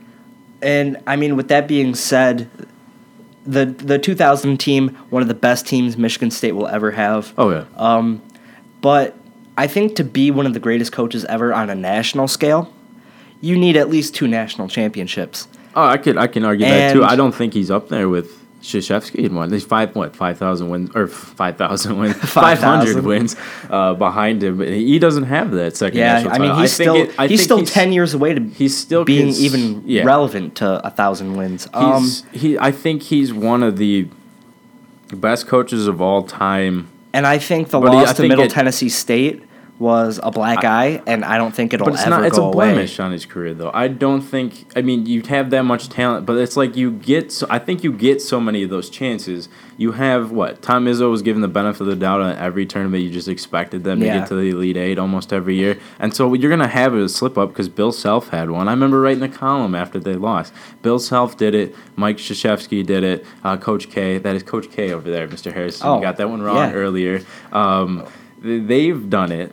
And 0.62 0.98
I 1.08 1.16
mean, 1.16 1.36
with 1.36 1.48
that 1.48 1.68
being 1.68 1.96
said, 1.96 2.50
the 3.46 3.66
the 3.66 3.98
2000 3.98 4.60
team, 4.60 4.96
one 5.10 5.24
of 5.24 5.28
the 5.28 5.34
best 5.34 5.66
teams 5.66 5.98
Michigan 5.98 6.30
State 6.30 6.52
will 6.52 6.68
ever 6.68 6.92
have. 6.92 7.34
Oh 7.38 7.50
yeah. 7.50 7.66
Um, 7.76 8.22
but 8.82 9.18
I 9.58 9.68
think 9.68 9.96
to 9.96 10.04
be 10.04 10.32
one 10.32 10.46
of 10.46 10.54
the 10.54 10.60
greatest 10.60 10.92
coaches 10.92 11.26
ever 11.26 11.54
on 11.54 11.70
a 11.70 11.76
national 11.76 12.28
scale, 12.28 12.72
you 13.42 13.58
need 13.58 13.76
at 13.78 13.90
least 13.90 14.16
two 14.16 14.28
national 14.28 14.68
championships. 14.68 15.48
Oh, 15.76 15.86
I 15.86 15.98
could 15.98 16.18
I 16.18 16.28
can 16.28 16.46
argue 16.46 16.66
that 16.66 16.94
too. 16.94 17.04
I 17.04 17.16
don't 17.16 17.34
think 17.34 17.54
he's 17.54 17.72
up 17.72 17.90
there 17.90 18.08
with 18.10 18.38
Krzyzewski 18.62 19.26
in 19.26 19.34
one. 19.34 19.50
There's 19.50 19.64
five 19.64 19.96
what 19.96 20.16
five 20.16 20.38
thousand 20.38 20.70
wins 20.70 20.92
or 20.96 21.08
five 21.08 21.58
thousand 21.58 21.98
wins, 21.98 22.16
five 22.30 22.60
hundred 22.60 23.04
wins 23.04 23.36
uh, 23.70 23.94
behind 23.96 24.44
him. 24.44 24.60
He 24.62 25.00
doesn't 25.00 25.24
have 25.24 25.52
that 25.52 25.76
second. 25.78 25.98
Yeah, 26.00 26.14
national 26.24 26.34
I 26.34 26.38
mean 26.40 26.56
he's 26.56 26.78
think 26.78 26.86
still 26.90 26.96
it- 26.98 27.16
I 27.20 27.28
he's 27.28 27.42
still 27.44 27.66
ten 27.66 27.92
years 27.94 28.14
away 28.14 28.34
to 28.36 28.42
he's 28.50 28.78
still 28.78 29.04
being 29.06 29.28
cons- 29.28 29.42
even 29.44 29.84
yeah. 29.88 30.04
relevant 30.04 30.56
to 30.58 30.86
a 30.86 30.90
thousand 30.92 31.38
wins. 31.38 31.68
Um, 31.74 32.04
He's, 32.04 32.24
he, 32.34 32.60
I 32.60 32.72
think 32.72 33.02
he's 33.04 33.34
one 33.34 33.64
of 33.64 33.78
the 33.78 34.08
best 35.14 35.48
coaches 35.48 35.88
of 35.88 36.02
all 36.02 36.24
time. 36.24 36.88
and 37.14 37.26
I 37.26 37.38
think 37.40 37.70
the 37.70 37.80
But 37.80 37.92
he- 37.94 37.98
I 37.98 38.02
loss 38.02 38.14
to 38.18 38.28
Middle 38.28 38.46
it- 38.46 38.52
Tennessee 38.52 38.90
State 38.90 39.44
was 39.82 40.20
a 40.22 40.30
black 40.30 40.64
eye, 40.64 41.02
and 41.08 41.26
I 41.26 41.40
don't 41.40 41.54
think 41.54 41.74
it'll 41.74 41.86
But 41.86 41.96
it's 41.96 42.04
ever 42.04 42.12
not. 42.12 42.26
It's 42.26 42.38
go 42.38 42.46
a 42.46 42.52
away. 42.54 42.72
blemish 42.72 43.00
on 43.00 43.12
his 43.12 43.26
career, 43.26 43.56
though. 43.56 43.72
I 43.74 43.88
don't 43.88 44.22
think. 44.22 44.72
I 44.76 44.82
mean, 44.84 45.08
you 45.08 45.24
have 45.24 45.50
that 45.50 45.64
much 45.64 45.90
talent, 45.90 46.28
but 46.28 46.38
it's 46.38 46.56
like 46.56 46.76
you 46.76 46.92
get. 46.92 47.32
So, 47.32 47.48
I 47.50 47.58
think 47.58 47.84
you 47.84 47.92
get 47.92 48.22
so 48.22 48.40
many 48.40 48.62
of 48.62 48.70
those 48.70 48.92
chances. 48.92 49.50
You 49.78 49.94
have 49.94 50.32
what 50.32 50.62
Tom 50.62 50.86
Izzo 50.86 51.10
was 51.10 51.24
given 51.24 51.42
the 51.42 51.48
benefit 51.48 51.82
of 51.82 51.88
the 51.88 51.96
doubt 51.96 52.22
on 52.22 52.38
every 52.38 52.68
tournament. 52.68 53.04
You 53.04 53.10
just 53.10 53.28
expected 53.28 53.84
them 53.84 54.00
to 54.00 54.06
get 54.06 54.28
to 54.28 54.36
the 54.36 54.50
Elite 54.50 54.78
Eight 54.78 55.00
almost 55.00 55.34
every 55.34 55.56
year, 55.56 55.80
and 55.98 56.14
so 56.14 56.32
you're 56.36 56.52
gonna 56.52 56.68
have 56.68 56.94
a 56.94 57.10
slip 57.10 57.36
up 57.36 57.50
because 57.50 57.68
Bill 57.68 57.92
Self 57.92 58.30
had 58.30 58.52
one. 58.52 58.68
I 58.68 58.72
remember 58.72 59.02
writing 59.02 59.24
a 59.24 59.30
column 59.30 59.74
after 59.74 60.00
they 60.00 60.14
lost. 60.14 60.54
Bill 60.84 61.00
Self 61.00 61.38
did 61.38 61.56
it. 61.56 61.76
Mike 61.96 62.18
Krzyzewski 62.18 62.86
did 62.86 63.04
it. 63.04 63.26
Uh, 63.44 63.58
Coach 63.58 63.90
K. 63.90 64.20
That 64.20 64.36
is 64.36 64.44
Coach 64.44 64.70
K 64.70 64.94
over 64.94 65.10
there, 65.10 65.28
Mr. 65.28 65.52
Harrison. 65.52 65.88
Oh, 65.88 65.96
you 65.96 66.04
got 66.04 66.18
that 66.18 66.30
one 66.30 66.44
wrong 66.44 66.70
yeah. 66.70 66.74
earlier. 66.74 67.24
Um, 67.52 68.08
they've 68.44 69.10
done 69.10 69.32
it 69.32 69.52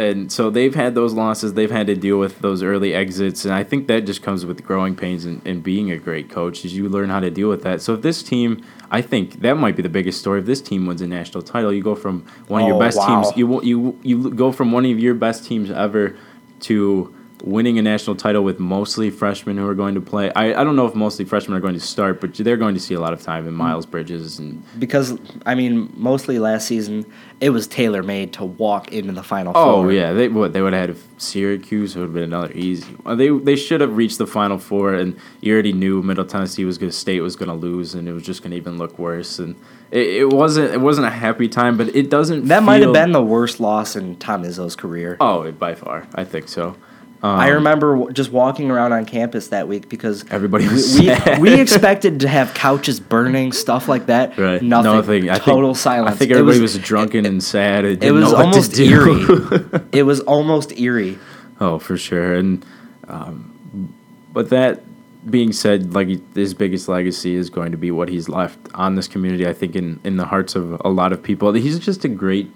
and 0.00 0.32
so 0.32 0.48
they've 0.50 0.74
had 0.74 0.94
those 0.94 1.12
losses. 1.12 1.54
They've 1.54 1.70
had 1.70 1.86
to 1.88 1.94
deal 1.94 2.18
with 2.18 2.38
those 2.40 2.62
early 2.62 2.94
exits, 2.94 3.44
and 3.44 3.52
I 3.54 3.62
think 3.64 3.86
that 3.88 4.06
just 4.06 4.22
comes 4.22 4.46
with 4.46 4.64
growing 4.64 4.96
pains 4.96 5.24
and, 5.26 5.40
and 5.46 5.62
being 5.62 5.90
a 5.90 5.98
great 5.98 6.30
coach. 6.30 6.64
Is 6.64 6.74
you 6.74 6.88
learn 6.88 7.10
how 7.10 7.20
to 7.20 7.30
deal 7.30 7.48
with 7.48 7.62
that. 7.64 7.82
So 7.82 7.94
if 7.94 8.02
this 8.02 8.22
team, 8.22 8.64
I 8.90 9.02
think 9.02 9.40
that 9.42 9.56
might 9.56 9.76
be 9.76 9.82
the 9.82 9.88
biggest 9.88 10.18
story. 10.18 10.40
If 10.40 10.46
this 10.46 10.60
team 10.62 10.86
wins 10.86 11.02
a 11.02 11.06
national 11.06 11.42
title, 11.42 11.72
you 11.72 11.82
go 11.82 11.94
from 11.94 12.24
one 12.48 12.62
of 12.62 12.68
your 12.68 12.76
Oh, 12.76 12.80
best 12.80 12.96
wow. 12.98 13.22
teams. 13.22 13.36
You 13.36 13.62
you 13.62 13.98
you 14.02 14.30
go 14.30 14.52
from 14.52 14.72
one 14.72 14.86
of 14.86 14.98
your 14.98 15.14
best 15.14 15.44
teams 15.44 15.70
ever 15.70 16.16
to 16.60 17.14
winning 17.42 17.78
a 17.78 17.82
national 17.82 18.16
title 18.16 18.42
with 18.42 18.58
mostly 18.58 19.10
freshmen 19.10 19.56
who 19.56 19.66
are 19.66 19.74
going 19.74 19.94
to 19.94 20.00
play. 20.00 20.32
I, 20.34 20.60
I 20.60 20.64
don't 20.64 20.76
know 20.76 20.86
if 20.86 20.94
mostly 20.94 21.24
freshmen 21.24 21.56
are 21.56 21.60
going 21.60 21.74
to 21.74 21.80
start, 21.80 22.20
but 22.20 22.34
they're 22.34 22.56
going 22.56 22.74
to 22.74 22.80
see 22.80 22.94
a 22.94 23.00
lot 23.00 23.12
of 23.12 23.22
time 23.22 23.44
in 23.44 23.50
mm-hmm. 23.50 23.58
Miles 23.58 23.86
Bridges 23.86 24.38
and 24.38 24.62
because 24.78 25.18
I 25.46 25.54
mean, 25.54 25.92
mostly 25.96 26.38
last 26.38 26.66
season 26.66 27.06
it 27.40 27.50
was 27.50 27.66
tailor 27.66 28.02
made 28.02 28.34
to 28.34 28.44
walk 28.44 28.92
into 28.92 29.12
the 29.12 29.22
final 29.22 29.52
Oh 29.56 29.82
four. 29.82 29.92
yeah, 29.92 30.12
they 30.12 30.28
what 30.28 30.52
they 30.52 30.60
would 30.60 30.74
have 30.74 30.88
had 30.88 31.20
Syracuse. 31.20 31.96
It 31.96 32.00
would 32.00 32.06
have 32.06 32.14
been 32.14 32.24
another 32.24 32.52
easy. 32.52 32.94
They 33.06 33.30
they 33.30 33.56
should 33.56 33.80
have 33.80 33.96
reached 33.96 34.18
the 34.18 34.26
Final 34.26 34.58
Four, 34.58 34.94
and 34.94 35.16
you 35.40 35.52
already 35.52 35.72
knew 35.72 36.02
Middle 36.02 36.26
Tennessee 36.26 36.64
was 36.64 36.76
going 36.76 36.90
to 36.90 36.96
State 36.96 37.20
was 37.20 37.36
going 37.36 37.48
to 37.48 37.54
lose, 37.54 37.94
and 37.94 38.06
it 38.08 38.12
was 38.12 38.22
just 38.22 38.42
going 38.42 38.50
to 38.50 38.56
even 38.58 38.76
look 38.76 38.98
worse. 38.98 39.38
And 39.38 39.56
it, 39.90 40.06
it 40.06 40.28
wasn't 40.28 40.72
it 40.72 40.80
wasn't 40.80 41.06
a 41.06 41.10
happy 41.10 41.48
time, 41.48 41.78
but 41.78 41.94
it 41.94 42.10
doesn't. 42.10 42.48
That 42.48 42.62
might 42.62 42.82
have 42.82 42.92
been 42.92 43.12
the 43.12 43.22
worst 43.22 43.58
loss 43.58 43.96
in 43.96 44.16
Tom 44.16 44.44
Izzo's 44.44 44.76
career. 44.76 45.16
Oh, 45.18 45.50
by 45.52 45.74
far, 45.74 46.06
I 46.14 46.24
think 46.24 46.48
so. 46.48 46.76
I 47.22 47.48
remember 47.48 47.96
w- 47.96 48.12
just 48.12 48.32
walking 48.32 48.70
around 48.70 48.92
on 48.92 49.04
campus 49.04 49.48
that 49.48 49.68
week 49.68 49.88
because 49.88 50.24
Everybody 50.30 50.66
we, 50.66 50.74
was 50.74 50.98
we, 50.98 51.06
sad. 51.14 51.40
we 51.40 51.60
expected 51.60 52.20
to 52.20 52.28
have 52.28 52.54
couches 52.54 52.98
burning, 52.98 53.52
stuff 53.52 53.88
like 53.88 54.06
that. 54.06 54.38
Right. 54.38 54.62
Nothing. 54.62 55.28
I 55.28 55.38
Total 55.38 55.74
think, 55.74 55.82
silence. 55.82 56.14
I 56.14 56.18
think 56.18 56.30
everybody 56.30 56.60
was, 56.60 56.78
drunken 56.78 57.26
and 57.26 57.42
sad. 57.42 57.84
It 57.84 58.00
didn't 58.00 58.14
was 58.14 58.32
know 58.32 58.38
what 58.38 58.38
to 58.38 58.46
almost 58.48 58.78
eerie. 58.78 59.82
it 59.92 60.04
was 60.04 60.20
almost 60.20 60.78
eerie. 60.78 61.18
Oh, 61.60 61.78
for 61.78 61.96
sure. 61.96 62.34
And 62.34 62.64
um, 63.08 63.94
but 64.32 64.48
that 64.50 64.82
being 65.30 65.52
said, 65.52 65.92
like 65.92 66.08
his 66.34 66.54
biggest 66.54 66.88
legacy 66.88 67.34
is 67.34 67.50
going 67.50 67.72
to 67.72 67.78
be 67.78 67.90
what 67.90 68.08
he's 68.08 68.28
left 68.28 68.58
on 68.74 68.94
this 68.94 69.08
community. 69.08 69.46
I 69.46 69.52
think 69.52 69.76
in 69.76 70.00
in 70.04 70.16
the 70.16 70.24
hearts 70.24 70.54
of 70.54 70.80
a 70.84 70.88
lot 70.88 71.12
of 71.12 71.22
people. 71.22 71.52
He's 71.52 71.78
just 71.78 72.04
a 72.04 72.08
great 72.08 72.50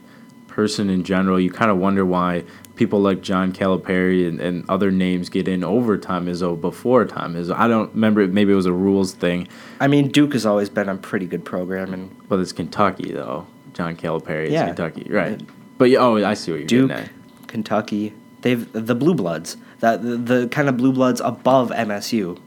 person 0.47 0.89
in 0.89 1.05
general. 1.05 1.39
You 1.39 1.51
kind 1.51 1.71
of 1.71 1.79
wonder 1.79 2.07
why 2.07 2.45
people 2.77 3.01
like 3.01 3.21
John 3.23 3.53
Calipari 3.53 4.27
and, 4.29 4.41
and 4.41 4.69
other 4.69 4.91
names 4.91 5.29
get 5.29 5.47
in 5.49 5.63
over 5.63 5.97
Tom 5.97 6.27
Izzo 6.27 6.61
before 6.61 7.05
Tom 7.05 7.35
Izzo. 7.35 7.55
I 7.55 7.69
don't 7.69 7.93
remember. 7.95 8.27
Maybe 8.27 8.53
it 8.53 8.57
was 8.57 8.67
a 8.67 8.73
rules 8.73 9.13
thing, 9.13 9.49
I 9.81 9.87
mean, 9.87 10.09
Duke 10.09 10.33
has 10.33 10.45
always 10.45 10.69
been 10.69 10.89
a 10.89 10.97
pretty 10.97 11.27
good 11.27 11.45
program, 11.45 11.93
and 11.95 12.11
but 12.29 12.39
it's 12.41 12.53
Kentucky 12.53 13.13
though. 13.13 13.47
John 13.75 13.97
Calipari 13.97 14.47
is 14.47 14.53
Yeah. 14.53 14.67
Kentucky, 14.67 15.07
right? 15.11 15.41
But 15.79 15.91
yeah, 15.91 15.99
oh, 15.99 16.25
I 16.25 16.35
see 16.35 16.53
what 16.53 16.59
you're 16.61 16.67
Duke, 16.67 16.89
getting 16.91 17.07
at. 17.07 17.49
Kentucky, 17.49 18.13
they've 18.43 18.71
the 18.73 18.95
blue 18.95 19.15
bloods, 19.15 19.57
that 19.81 20.03
the, 20.03 20.17
the 20.17 20.49
kind 20.49 20.69
of 20.69 20.77
blue 20.77 20.93
bloods 20.93 21.21
above 21.21 21.71
MSU. 21.71 22.39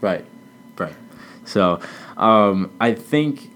Right, 0.00 0.24
right. 0.78 0.94
So 1.44 1.80
um, 2.16 2.72
I 2.80 2.92
think 2.94 3.50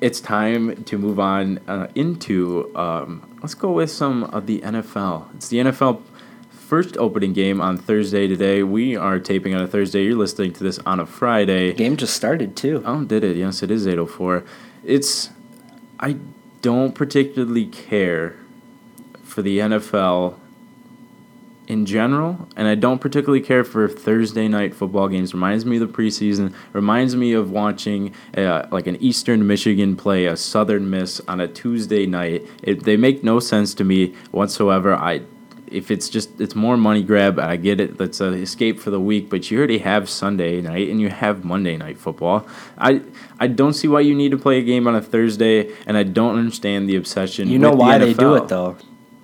it's 0.00 0.20
time 0.20 0.84
to 0.84 0.98
move 0.98 1.20
on 1.20 1.58
uh, 1.68 1.88
into. 1.94 2.74
Um, 2.76 3.38
let's 3.42 3.54
go 3.54 3.72
with 3.72 3.90
some 3.90 4.24
of 4.24 4.46
the 4.46 4.60
NFL. 4.60 5.34
It's 5.34 5.48
the 5.48 5.58
NFL 5.58 6.02
first 6.50 6.96
opening 6.96 7.32
game 7.32 7.60
on 7.60 7.76
Thursday 7.76 8.26
today. 8.26 8.62
We 8.62 8.96
are 8.96 9.18
taping 9.18 9.54
on 9.54 9.62
a 9.62 9.68
Thursday. 9.68 10.04
You're 10.04 10.16
listening 10.16 10.52
to 10.54 10.64
this 10.64 10.78
on 10.80 11.00
a 11.00 11.06
Friday. 11.06 11.72
Game 11.74 11.96
just 11.96 12.14
started 12.14 12.56
too. 12.56 12.82
Oh, 12.86 13.04
did 13.04 13.24
it? 13.24 13.36
Yes, 13.36 13.62
it 13.62 13.70
is 13.70 13.86
804. 13.86 14.44
It's. 14.84 15.30
I 15.98 16.16
don't 16.62 16.94
particularly 16.94 17.66
care 17.66 18.36
for 19.22 19.42
the 19.42 19.58
NFL 19.58 20.39
in 21.70 21.86
general, 21.86 22.48
and 22.56 22.66
I 22.66 22.74
don't 22.74 23.00
particularly 23.00 23.40
care 23.40 23.62
for 23.62 23.88
Thursday 23.88 24.48
night 24.48 24.74
football 24.74 25.06
games. 25.06 25.32
Reminds 25.32 25.64
me 25.64 25.76
of 25.76 25.86
the 25.86 25.94
preseason. 25.94 26.52
Reminds 26.72 27.14
me 27.14 27.32
of 27.32 27.52
watching 27.52 28.12
uh, 28.36 28.66
like 28.72 28.88
an 28.88 28.96
Eastern 28.96 29.46
Michigan 29.46 29.94
play 29.94 30.26
a 30.26 30.36
Southern 30.36 30.90
Miss 30.90 31.20
on 31.28 31.40
a 31.40 31.46
Tuesday 31.46 32.06
night. 32.06 32.44
It, 32.64 32.82
they 32.82 32.96
make 32.96 33.22
no 33.22 33.38
sense 33.38 33.72
to 33.74 33.84
me 33.84 34.16
whatsoever. 34.32 34.96
I 34.96 35.22
if 35.68 35.92
it's 35.92 36.08
just 36.08 36.40
it's 36.40 36.56
more 36.56 36.76
money 36.76 37.04
grab, 37.04 37.38
I 37.38 37.54
get 37.54 37.78
it. 37.78 37.98
That's 37.98 38.20
an 38.20 38.34
escape 38.34 38.80
for 38.80 38.90
the 38.90 39.00
week, 39.00 39.30
but 39.30 39.48
you 39.48 39.58
already 39.58 39.78
have 39.78 40.08
Sunday 40.08 40.60
night 40.60 40.88
and 40.88 41.00
you 41.00 41.08
have 41.08 41.44
Monday 41.44 41.76
night 41.76 41.98
football. 41.98 42.48
I 42.78 43.02
I 43.38 43.46
don't 43.46 43.74
see 43.74 43.86
why 43.86 44.00
you 44.00 44.16
need 44.16 44.32
to 44.32 44.38
play 44.38 44.58
a 44.58 44.62
game 44.62 44.88
on 44.88 44.96
a 44.96 45.00
Thursday, 45.00 45.72
and 45.86 45.96
I 45.96 46.02
don't 46.02 46.36
understand 46.36 46.88
the 46.88 46.96
obsession. 46.96 47.48
You 47.48 47.60
know 47.60 47.70
with 47.70 47.78
the 47.78 47.84
why 47.84 47.98
they 47.98 48.12
do 48.12 48.34
it 48.34 48.48
though? 48.48 48.76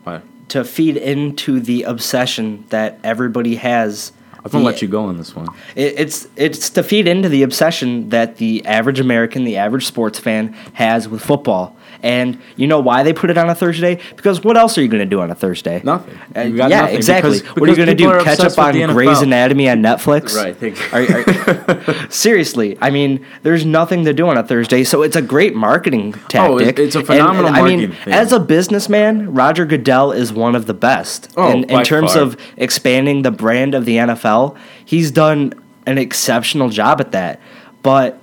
Why? 0.04 0.22
To 0.48 0.64
feed 0.64 0.96
into 0.96 1.60
the 1.60 1.82
obsession 1.82 2.64
that 2.68 2.98
everybody 3.02 3.56
has. 3.56 4.12
I'm 4.44 4.50
gonna 4.50 4.62
the- 4.62 4.70
let 4.70 4.80
you 4.82 4.88
go 4.88 5.04
on 5.04 5.18
this 5.18 5.34
one. 5.34 5.48
It, 5.74 5.94
it's 5.98 6.28
it's 6.36 6.70
to 6.70 6.82
feed 6.82 7.08
into 7.08 7.28
the 7.28 7.42
obsession 7.42 8.10
that 8.10 8.36
the 8.36 8.64
average 8.64 9.00
American, 9.00 9.44
the 9.44 9.56
average 9.56 9.86
sports 9.86 10.18
fan, 10.20 10.52
has 10.74 11.08
with 11.08 11.20
football. 11.20 11.75
And 12.06 12.40
you 12.54 12.68
know 12.68 12.78
why 12.78 13.02
they 13.02 13.12
put 13.12 13.30
it 13.30 13.36
on 13.36 13.50
a 13.50 13.54
Thursday? 13.54 13.98
Because 14.14 14.44
what 14.44 14.56
else 14.56 14.78
are 14.78 14.82
you 14.82 14.86
going 14.86 15.02
to 15.02 15.10
do 15.10 15.20
on 15.20 15.30
a 15.32 15.34
Thursday? 15.34 15.80
Nothing. 15.82 16.16
Uh, 16.36 16.40
yeah, 16.42 16.68
nothing, 16.68 16.94
exactly. 16.96 17.40
because- 17.40 17.56
what 17.56 17.68
are 17.68 17.72
you 17.72 17.76
going 17.76 17.88
to 17.88 17.94
do? 17.96 18.20
Catch 18.22 18.38
up 18.40 18.56
on 18.58 18.74
Grey's 18.94 19.22
Anatomy 19.22 19.68
on 19.68 19.78
Netflix? 19.82 20.36
Right, 20.36 20.54
Are- 20.92 22.04
are- 22.04 22.10
seriously, 22.10 22.78
I 22.80 22.90
mean, 22.90 23.26
there's 23.42 23.66
nothing 23.66 24.04
to 24.04 24.12
do 24.12 24.28
on 24.28 24.38
a 24.38 24.44
Thursday, 24.44 24.84
so 24.84 25.02
it's 25.02 25.16
a 25.16 25.22
great 25.22 25.56
marketing 25.56 26.12
tactic. 26.28 26.38
Oh, 26.40 26.58
it- 26.58 26.78
it's 26.78 26.94
a 26.94 26.98
And- 26.98 27.06
phenomenal 27.08 27.48
and, 27.48 27.56
I 27.56 27.62
mean, 27.62 27.90
thing. 27.92 28.12
as 28.14 28.30
a 28.32 28.38
businessman, 28.38 29.34
Roger 29.34 29.66
Goodell 29.66 30.12
is 30.12 30.32
one 30.32 30.54
of 30.54 30.66
the 30.66 30.74
best. 30.74 31.32
Oh, 31.36 31.50
in, 31.50 31.64
in 31.64 31.82
terms 31.82 32.12
far. 32.12 32.22
of 32.22 32.36
expanding 32.56 33.22
the 33.22 33.32
brand 33.32 33.74
of 33.74 33.84
the 33.84 33.96
NFL, 33.96 34.56
he's 34.84 35.10
done 35.10 35.54
an 35.86 35.98
exceptional 35.98 36.68
job 36.68 37.00
at 37.00 37.10
that. 37.12 37.40
But 37.82 38.20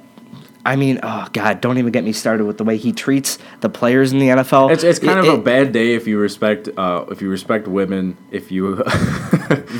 I 0.66 0.78
mean, 0.78 1.00
oh 1.04 1.28
god, 1.34 1.60
don't 1.60 1.78
even 1.78 1.92
get 1.92 2.04
me 2.06 2.14
started 2.14 2.46
with 2.46 2.58
the 2.58 2.64
way 2.64 2.78
he 2.78 2.94
treats 2.94 3.38
the 3.60 3.68
players 3.70 4.14
in 4.14 4.20
the 4.20 4.30
NFL. 4.30 4.72
It's, 4.72 4.84
it's 4.84 5.00
kind 5.00 5.20
It- 5.20 5.28
of 5.28 5.40
a 5.40 5.42
bad 5.42 5.74
day 5.74 5.94
if 5.94 6.08
you 6.08 6.18
respect 6.18 6.70
uh, 6.78 7.06
if 7.12 7.22
you 7.22 7.30
respect 7.30 7.68
women 7.68 8.18
if 8.32 8.50
you 8.52 8.76
the 8.78 8.84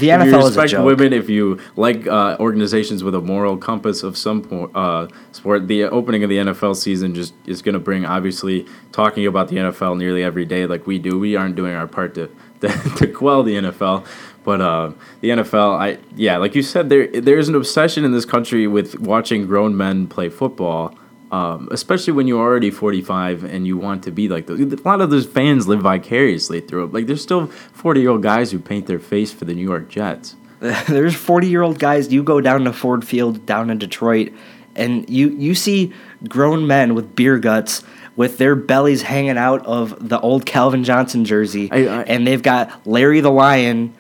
NFL 0.10 0.26
if 0.26 0.32
you 0.32 0.38
is 0.40 0.58
a 0.58 0.62
respect 0.62 0.84
women 0.84 1.14
if 1.14 1.30
you 1.30 1.60
like 1.76 2.06
uh, 2.08 2.36
organizations 2.40 3.04
with 3.04 3.16
a 3.16 3.22
moral 3.22 3.58
compass 3.58 4.04
of 4.04 4.18
some 4.18 4.42
po- 4.42 4.72
uh, 4.76 5.08
sport. 5.32 5.68
The 5.68 5.84
opening 5.84 6.24
of 6.24 6.30
the 6.30 6.38
NFL 6.38 6.76
season 6.76 7.16
just 7.16 7.34
is 7.46 7.62
going 7.62 7.74
to 7.74 7.80
bring 7.80 8.06
obviously 8.06 8.66
talking 8.92 9.26
about 9.26 9.48
the 9.48 9.58
NFL 9.58 9.98
nearly 9.98 10.24
every 10.24 10.46
day 10.46 10.66
like 10.66 10.86
we 10.86 11.00
do. 11.00 11.18
We 11.20 11.36
aren't 11.36 11.56
doing 11.56 11.74
our 11.76 11.88
part 11.88 12.14
to 12.16 12.30
to, 12.62 12.68
to 12.98 13.08
quell 13.08 13.44
the 13.44 13.56
NFL. 13.56 14.06
But 14.44 14.62
uh, 14.62 14.92
the 15.22 15.30
NFL, 15.30 15.78
I 15.80 15.98
yeah, 16.16 16.38
like 16.38 16.56
you 16.56 16.62
said, 16.62 16.90
there 16.90 17.08
there's 17.08 17.50
an 17.50 17.56
obsession 17.56 18.04
in 18.06 18.12
this 18.12 18.26
country 18.26 18.68
with 18.68 19.00
watching 19.00 19.46
grown 19.48 19.76
men 19.78 20.08
play 20.08 20.30
football 20.30 20.96
um, 21.32 21.68
especially 21.72 22.14
when 22.14 22.28
you're 22.28 22.40
already 22.40 22.70
45 22.70 23.44
and 23.44 23.66
you 23.66 23.76
want 23.76 24.04
to 24.04 24.12
be 24.12 24.30
like 24.30 24.46
those. 24.46 24.60
A 24.60 24.76
lot 24.88 25.02
of 25.02 25.10
those 25.10 25.26
fans 25.26 25.68
live 25.68 25.82
vicariously 25.82 26.62
through 26.62 26.84
it. 26.84 26.94
Like 26.94 27.08
there's 27.08 27.24
still 27.24 27.48
40 27.48 28.02
year 28.02 28.12
old 28.12 28.22
guys 28.22 28.52
who 28.52 28.60
paint 28.60 28.86
their 28.86 29.00
face 29.00 29.34
for 29.34 29.46
the 29.46 29.56
New 29.56 29.64
York 29.64 29.90
Jets. 29.90 30.36
there's 30.60 31.16
40 31.16 31.48
year 31.48 31.64
old 31.64 31.80
guys 31.80 32.14
you 32.14 32.22
go 32.22 32.40
down 32.40 32.66
to 32.66 32.72
ford 32.72 33.04
field 33.06 33.48
down 33.48 33.72
in 33.72 33.80
detroit 33.80 34.32
and 34.76 35.10
you 35.10 35.30
you 35.30 35.56
see 35.56 35.92
grown 36.30 36.68
men 36.68 36.94
with 36.94 37.16
beer 37.16 37.38
guts 37.40 37.84
with 38.16 38.38
their 38.38 38.56
bellies 38.56 39.02
hanging 39.02 39.38
out 39.38 39.66
of 39.66 40.08
the 40.08 40.18
old 40.22 40.46
calvin 40.46 40.84
johnson 40.86 41.26
jersey 41.26 41.68
I- 41.70 41.78
I- 41.80 42.04
and 42.04 42.26
they've 42.26 42.42
got 42.42 42.88
larry 42.88 43.20
the 43.20 43.30
lion 43.32 43.94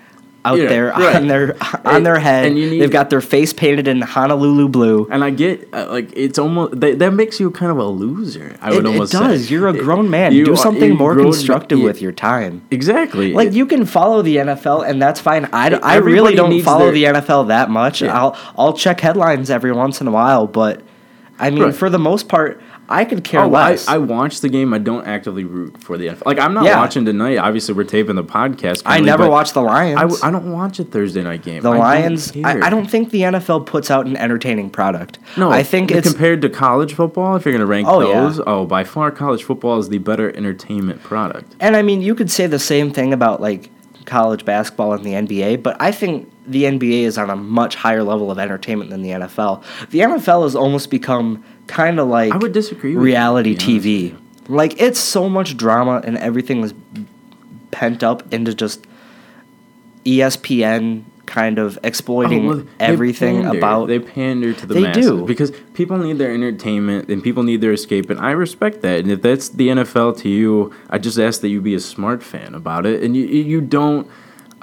out 0.45 0.57
Yeah, 0.57 0.67
there 0.67 0.87
right. 0.87 1.15
on 1.15 1.27
their 1.27 1.55
on 1.85 2.03
their 2.03 2.19
head 2.19 2.45
and 2.47 2.57
you 2.59 2.69
need- 2.69 2.81
they've 2.81 2.91
got 2.91 3.09
their 3.09 3.21
face 3.21 3.53
painted 3.53 3.87
in 3.87 4.01
honolulu 4.01 4.67
blue 4.67 5.07
And 5.09 5.23
I 5.23 5.29
get 5.29 5.69
uh, 5.73 5.87
like 5.89 6.11
it's 6.15 6.37
almost 6.37 6.79
that, 6.81 6.99
that 6.99 7.13
makes 7.13 7.39
you 7.39 7.49
kind 7.51 7.71
of 7.71 7.77
a 7.77 7.85
loser. 7.85 8.57
I 8.61 8.71
would 8.71 8.79
it, 8.79 8.85
it 8.85 8.87
almost 8.87 9.11
does 9.13 9.45
say. 9.47 9.53
you're 9.53 9.69
a 9.69 9.73
grown 9.73 10.09
man 10.09 10.33
You 10.33 10.43
do 10.45 10.55
something 10.57 10.89
you 10.91 10.97
more 10.97 11.13
grown- 11.13 11.31
constructive 11.31 11.79
yeah, 11.79 11.85
with 11.85 12.01
your 12.01 12.11
time 12.11 12.61
Exactly. 12.71 13.31
like 13.33 13.49
It- 13.49 13.53
you 13.53 13.65
can 13.65 13.85
follow 13.85 14.21
the 14.21 14.37
NFL 14.37 14.81
and 14.87 15.01
that's 15.01 15.19
fine. 15.19 15.45
I, 15.53 15.69
I 15.75 15.95
really 15.97 16.35
don't 16.35 16.61
follow 16.61 16.91
their- 16.91 17.13
the 17.13 17.21
NFL 17.21 17.47
that 17.47 17.69
much. 17.69 18.01
Yeah. 18.01 18.17
I'll 18.17 18.37
I'll 18.57 18.73
check 18.73 18.99
headlines 18.99 19.49
every 19.49 19.71
once 19.71 20.01
in 20.01 20.07
a 20.07 20.11
while, 20.11 20.45
but 20.47 20.81
I 21.39 21.49
mean 21.51 21.63
Right. 21.63 21.75
for 21.75 21.89
the 21.89 21.99
most 21.99 22.27
part, 22.27 22.61
I 22.89 23.05
could 23.05 23.23
care 23.23 23.41
Oh, 23.41 23.53
I, 23.53 23.69
less. 23.69 23.87
I 23.87 23.97
watch 23.97 24.41
the 24.41 24.49
game. 24.49 24.73
I 24.73 24.77
don't 24.77 25.05
actively 25.07 25.45
root 25.45 25.81
for 25.81 25.97
the 25.97 26.07
NFL. 26.07 26.25
Like 26.25 26.39
I'm 26.39 26.53
not 26.53 26.65
Yeah. 26.65 26.77
watching 26.79 27.05
tonight. 27.05 27.37
Obviously, 27.37 27.73
we're 27.73 27.85
taping 27.85 28.15
the 28.15 28.23
podcast. 28.23 28.81
I 28.85 28.99
never 28.99 29.29
watch 29.29 29.53
the 29.53 29.61
Lions. 29.61 29.97
I, 29.97 30.01
w- 30.01 30.19
I 30.21 30.29
don't 30.31 30.51
watch 30.51 30.79
a 30.79 30.83
Thursday 30.83 31.23
night 31.23 31.43
game. 31.43 31.61
the 31.63 31.69
I 31.69 31.73
don't 31.73 31.79
Lions. 31.79 32.31
care. 32.31 32.45
I, 32.45 32.67
I 32.67 32.69
don't 32.69 32.85
think 32.89 33.11
the 33.11 33.21
NFL 33.21 33.65
puts 33.65 33.89
out 33.89 34.05
an 34.05 34.17
entertaining 34.17 34.69
product. 34.69 35.17
No, 35.37 35.49
I 35.49 35.63
think 35.63 35.91
it's 35.91 36.09
compared 36.09 36.41
to 36.41 36.49
college 36.49 36.93
football. 36.93 37.35
If 37.35 37.45
you're 37.45 37.53
going 37.53 37.61
to 37.61 37.65
rank 37.65 37.87
Oh, 37.87 38.01
yeah. 38.01 38.21
those, 38.21 38.41
oh, 38.45 38.65
by 38.65 38.83
far, 38.83 39.11
college 39.11 39.43
football 39.43 39.79
is 39.79 39.89
the 39.89 39.97
better 39.99 40.35
entertainment 40.35 41.01
product. 41.03 41.55
And 41.59 41.75
I 41.75 41.81
mean, 41.81 42.01
you 42.01 42.13
could 42.15 42.29
say 42.29 42.47
the 42.47 42.59
same 42.59 42.91
thing 42.91 43.13
about 43.13 43.39
like 43.41 43.69
college 44.05 44.43
basketball 44.43 44.91
and 44.93 45.05
the 45.05 45.11
NBA, 45.13 45.63
but 45.63 45.77
I 45.79 45.93
think 45.93 46.29
the 46.45 46.63
NBA 46.65 47.03
is 47.03 47.17
on 47.17 47.29
a 47.29 47.37
much 47.37 47.75
higher 47.75 48.03
level 48.03 48.29
of 48.29 48.37
entertainment 48.37 48.89
than 48.89 49.01
the 49.01 49.11
NFL. 49.11 49.63
The 49.91 49.99
NFL 49.99 50.43
has 50.43 50.55
almost 50.57 50.89
become 50.91 51.41
kind 51.67 51.99
of 51.99 52.07
like 52.07 52.33
I 52.33 52.37
would 52.37 52.51
disagree 52.53 52.91
with 52.95 53.01
you, 53.01 53.05
reality 53.05 53.55
to 53.55 53.65
TV. 53.65 54.17
Like 54.49 54.81
it's 54.81 54.99
so 54.99 55.29
much 55.29 55.55
drama 55.57 56.01
and 56.03 56.17
everything 56.17 56.63
is 56.63 56.73
pent 57.71 58.03
up 58.03 58.33
into 58.33 58.53
just 58.53 58.85
ESPN 60.05 61.03
kind 61.25 61.57
of 61.57 61.79
exploiting 61.83 62.45
Oh, 62.45 62.55
well, 62.57 62.65
everything 62.79 63.43
pander. 63.43 63.57
about 63.57 63.85
they 63.87 63.99
pander 63.99 64.53
to 64.53 64.65
the 64.65 64.73
They 64.73 64.81
masses 64.81 65.05
do. 65.07 65.25
because 65.25 65.51
people 65.73 65.97
need 65.97 66.17
their 66.17 66.33
entertainment 66.33 67.07
and 67.09 67.23
people 67.23 67.43
need 67.43 67.61
their 67.61 67.71
escape, 67.71 68.09
and 68.09 68.19
I 68.19 68.31
respect 68.31 68.81
that. 68.81 68.99
And 68.99 69.09
if 69.11 69.21
that's 69.21 69.49
the 69.49 69.69
NFL 69.69 70.17
to 70.19 70.29
you, 70.29 70.73
I 70.89 70.97
just 70.97 71.17
ask 71.17 71.39
that 71.41 71.47
you 71.49 71.61
be 71.61 71.73
a 71.75 71.79
smart 71.79 72.21
fan 72.21 72.53
about 72.53 72.85
it, 72.85 73.01
and 73.01 73.15
you 73.15 73.23
you 73.25 73.61
don't. 73.61 74.07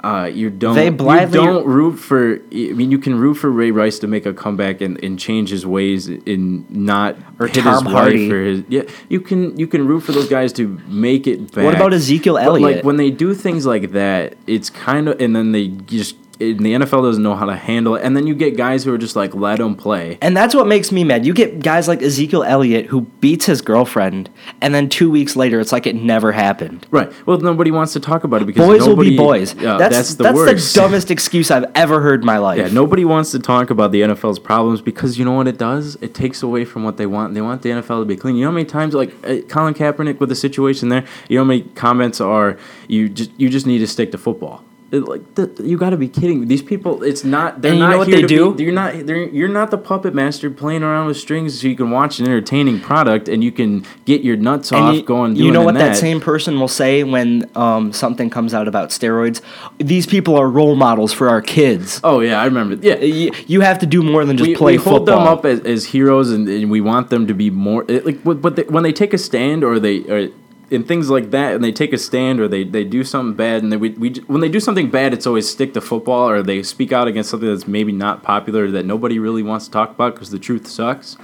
Uh, 0.03 0.25
you 0.33 0.49
don't. 0.49 0.75
They 0.75 0.89
blindly- 0.89 1.39
You 1.39 1.45
don't 1.45 1.65
root 1.67 1.97
for. 1.99 2.39
I 2.51 2.73
mean, 2.73 2.89
you 2.89 2.97
can 2.97 3.19
root 3.19 3.35
for 3.35 3.51
Ray 3.51 3.69
Rice 3.69 3.99
to 3.99 4.07
make 4.07 4.25
a 4.25 4.33
comeback 4.33 4.81
and, 4.81 5.01
and 5.03 5.19
change 5.19 5.49
his 5.51 5.63
ways 5.63 6.07
and 6.07 6.69
not 6.71 7.17
Or 7.39 7.45
hit 7.45 7.63
Tom 7.63 7.85
his 7.85 7.93
Hardy. 7.93 8.23
wife 8.23 8.29
for 8.31 8.41
his. 8.43 8.63
Yeah, 8.67 8.81
you 9.09 9.21
can. 9.21 9.55
You 9.59 9.67
can 9.67 9.85
root 9.87 9.99
for 10.01 10.11
those 10.11 10.27
guys 10.27 10.53
to 10.53 10.79
make 10.87 11.27
it 11.27 11.51
back. 11.53 11.63
What 11.65 11.75
about 11.75 11.93
Ezekiel 11.93 12.33
But, 12.33 12.43
Elliott? 12.45 12.77
Like 12.77 12.83
when 12.85 12.97
they 12.97 13.11
do 13.11 13.35
things 13.35 13.67
like 13.67 13.91
that, 13.91 14.35
it's 14.47 14.71
kind 14.71 15.07
of, 15.07 15.21
and 15.21 15.35
then 15.35 15.51
they 15.51 15.67
just. 15.67 16.15
And 16.41 16.65
the 16.65 16.73
NFL 16.73 17.03
doesn't 17.03 17.23
know 17.23 17.35
how 17.35 17.45
to 17.45 17.55
handle 17.55 17.95
it, 17.95 18.03
and 18.03 18.17
then 18.17 18.27
you 18.27 18.35
get 18.35 18.57
guys 18.57 18.83
who 18.83 18.93
are 18.93 18.97
just 18.97 19.15
like, 19.15 19.35
let 19.35 19.59
them 19.59 19.75
play. 19.75 20.17
And 20.21 20.35
that's 20.35 20.55
what 20.55 20.67
makes 20.67 20.91
me 20.91 21.03
mad. 21.03 21.25
You 21.25 21.33
get 21.33 21.59
guys 21.61 21.87
like 21.87 22.01
Ezekiel 22.01 22.43
Elliott 22.43 22.87
who 22.87 23.01
beats 23.01 23.45
his 23.45 23.61
girlfriend, 23.61 24.29
and 24.61 24.73
then 24.73 24.89
two 24.89 25.11
weeks 25.11 25.35
later, 25.35 25.59
it's 25.59 25.71
like 25.71 25.85
it 25.85 25.95
never 25.95 26.31
happened. 26.31 26.87
Right. 26.91 27.11
Well, 27.25 27.39
nobody 27.39 27.71
wants 27.71 27.93
to 27.93 27.99
talk 27.99 28.23
about 28.23 28.41
it 28.41 28.45
because 28.45 28.65
Boys 28.65 28.87
will 28.87 28.95
be 28.95 29.15
boys. 29.15 29.53
Yeah, 29.55 29.77
that's 29.77 29.95
that's, 29.95 30.15
the 30.15 30.23
that's 30.23 30.73
the 30.73 30.79
dumbest 30.81 31.11
excuse 31.11 31.51
I've 31.51 31.69
ever 31.75 32.01
heard 32.01 32.21
in 32.21 32.25
my 32.25 32.37
life. 32.37 32.57
Yeah, 32.57 32.67
nobody 32.67 33.05
wants 33.05 33.31
to 33.31 33.39
talk 33.39 33.69
about 33.69 33.91
the 33.91 34.01
NFL's 34.01 34.39
problems 34.39 34.81
because 34.81 35.19
you 35.19 35.25
know 35.25 35.33
what 35.33 35.47
it 35.47 35.57
does? 35.57 35.95
It 36.01 36.13
takes 36.13 36.41
away 36.43 36.65
from 36.65 36.83
what 36.83 36.97
they 36.97 37.05
want. 37.05 37.33
They 37.33 37.41
want 37.41 37.61
the 37.61 37.69
NFL 37.69 38.01
to 38.01 38.05
be 38.05 38.15
clean. 38.15 38.35
You 38.35 38.45
know 38.45 38.51
how 38.51 38.55
many 38.55 38.65
times, 38.65 38.93
like 38.93 39.13
uh, 39.23 39.41
Colin 39.47 39.73
Kaepernick 39.73 40.19
with 40.19 40.29
the 40.29 40.35
situation 40.35 40.89
there, 40.89 41.05
you 41.29 41.37
know 41.37 41.43
how 41.43 41.47
many 41.47 41.61
comments 41.61 42.19
are 42.19 42.57
you 42.87 43.09
just 43.09 43.31
you 43.37 43.49
just 43.49 43.65
need 43.65 43.79
to 43.79 43.87
stick 43.87 44.11
to 44.11 44.17
football. 44.17 44.63
It, 44.91 44.99
like 45.07 45.35
the, 45.35 45.49
you 45.63 45.77
got 45.77 45.91
to 45.91 45.97
be 45.97 46.09
kidding 46.09 46.41
me. 46.41 46.45
These 46.45 46.63
people, 46.63 47.01
it's 47.01 47.23
not. 47.23 47.61
They're 47.61 47.71
And 47.71 47.79
you 47.79 47.85
not 47.85 47.91
know 47.91 47.97
what 47.99 48.07
here 48.09 48.17
they 48.21 48.27
do? 48.27 48.53
Be, 48.55 48.63
you're 48.65 48.73
not. 48.73 49.05
They're, 49.05 49.23
you're 49.29 49.47
not 49.47 49.71
the 49.71 49.77
puppet 49.77 50.13
master 50.13 50.49
playing 50.49 50.83
around 50.83 51.07
with 51.07 51.15
strings 51.17 51.61
so 51.61 51.67
you 51.67 51.77
can 51.77 51.91
watch 51.91 52.19
an 52.19 52.25
entertaining 52.25 52.81
product 52.81 53.29
and 53.29 53.41
you 53.41 53.53
can 53.53 53.85
get 54.05 54.21
your 54.21 54.35
nuts 54.35 54.71
And 54.71 54.81
off 54.83 54.95
you, 54.95 55.03
going. 55.03 55.37
you 55.37 55.49
know 55.51 55.61
what 55.63 55.75
that. 55.75 55.93
that 55.93 55.97
same 55.97 56.19
person 56.19 56.59
will 56.59 56.67
say 56.67 57.03
when 57.03 57.49
um, 57.55 57.93
something 57.93 58.29
comes 58.29 58.53
out 58.53 58.67
about 58.67 58.89
steroids? 58.89 59.41
These 59.77 60.07
people 60.07 60.35
are 60.37 60.49
role 60.49 60.75
models 60.75 61.13
for 61.13 61.29
our 61.29 61.41
kids. 61.41 62.01
Oh 62.03 62.19
yeah, 62.19 62.41
I 62.41 62.45
remember. 62.45 62.75
Yeah, 62.85 62.95
You, 62.99 63.31
you 63.47 63.61
have 63.61 63.79
to 63.79 63.85
do 63.85 64.03
more 64.03 64.25
than 64.25 64.35
just 64.37 64.49
we, 64.49 64.55
play 64.55 64.73
we 64.73 64.83
hold 64.83 65.07
football. 65.07 65.23
them 65.25 65.27
up 65.33 65.45
as, 65.45 65.61
as 65.61 65.85
heroes 65.85 66.31
and, 66.31 66.49
and 66.49 66.69
we 66.69 66.81
want 66.81 67.09
them 67.09 67.27
to 67.27 67.33
be 67.33 67.49
more 67.49 67.85
like 67.85 68.21
but 68.23 68.57
they, 68.57 68.63
when 68.63 68.83
they 68.83 68.91
take 68.93 69.13
a 69.13 69.17
stand 69.17 69.63
or 69.63 69.79
they 69.79 69.99
or 70.09 70.29
and 70.71 70.87
things 70.87 71.09
like 71.09 71.31
that 71.31 71.53
and 71.53 71.63
they 71.63 71.71
take 71.71 71.93
a 71.93 71.97
stand 71.97 72.39
or 72.39 72.47
they, 72.47 72.63
they 72.63 72.83
do 72.83 73.03
something 73.03 73.35
bad 73.35 73.61
and 73.61 73.71
they, 73.71 73.77
we, 73.77 73.89
we 73.91 74.13
when 74.27 74.41
they 74.41 74.49
do 74.49 74.59
something 74.59 74.89
bad 74.89 75.13
it's 75.13 75.27
always 75.27 75.49
stick 75.49 75.73
to 75.73 75.81
football 75.81 76.29
or 76.29 76.41
they 76.41 76.63
speak 76.63 76.91
out 76.91 77.07
against 77.07 77.29
something 77.29 77.49
that's 77.49 77.67
maybe 77.67 77.91
not 77.91 78.23
popular 78.23 78.71
that 78.71 78.85
nobody 78.85 79.19
really 79.19 79.43
wants 79.43 79.65
to 79.65 79.71
talk 79.71 79.91
about 79.91 80.13
because 80.15 80.29
the 80.29 80.39
truth 80.39 80.67
sucks 80.67 81.17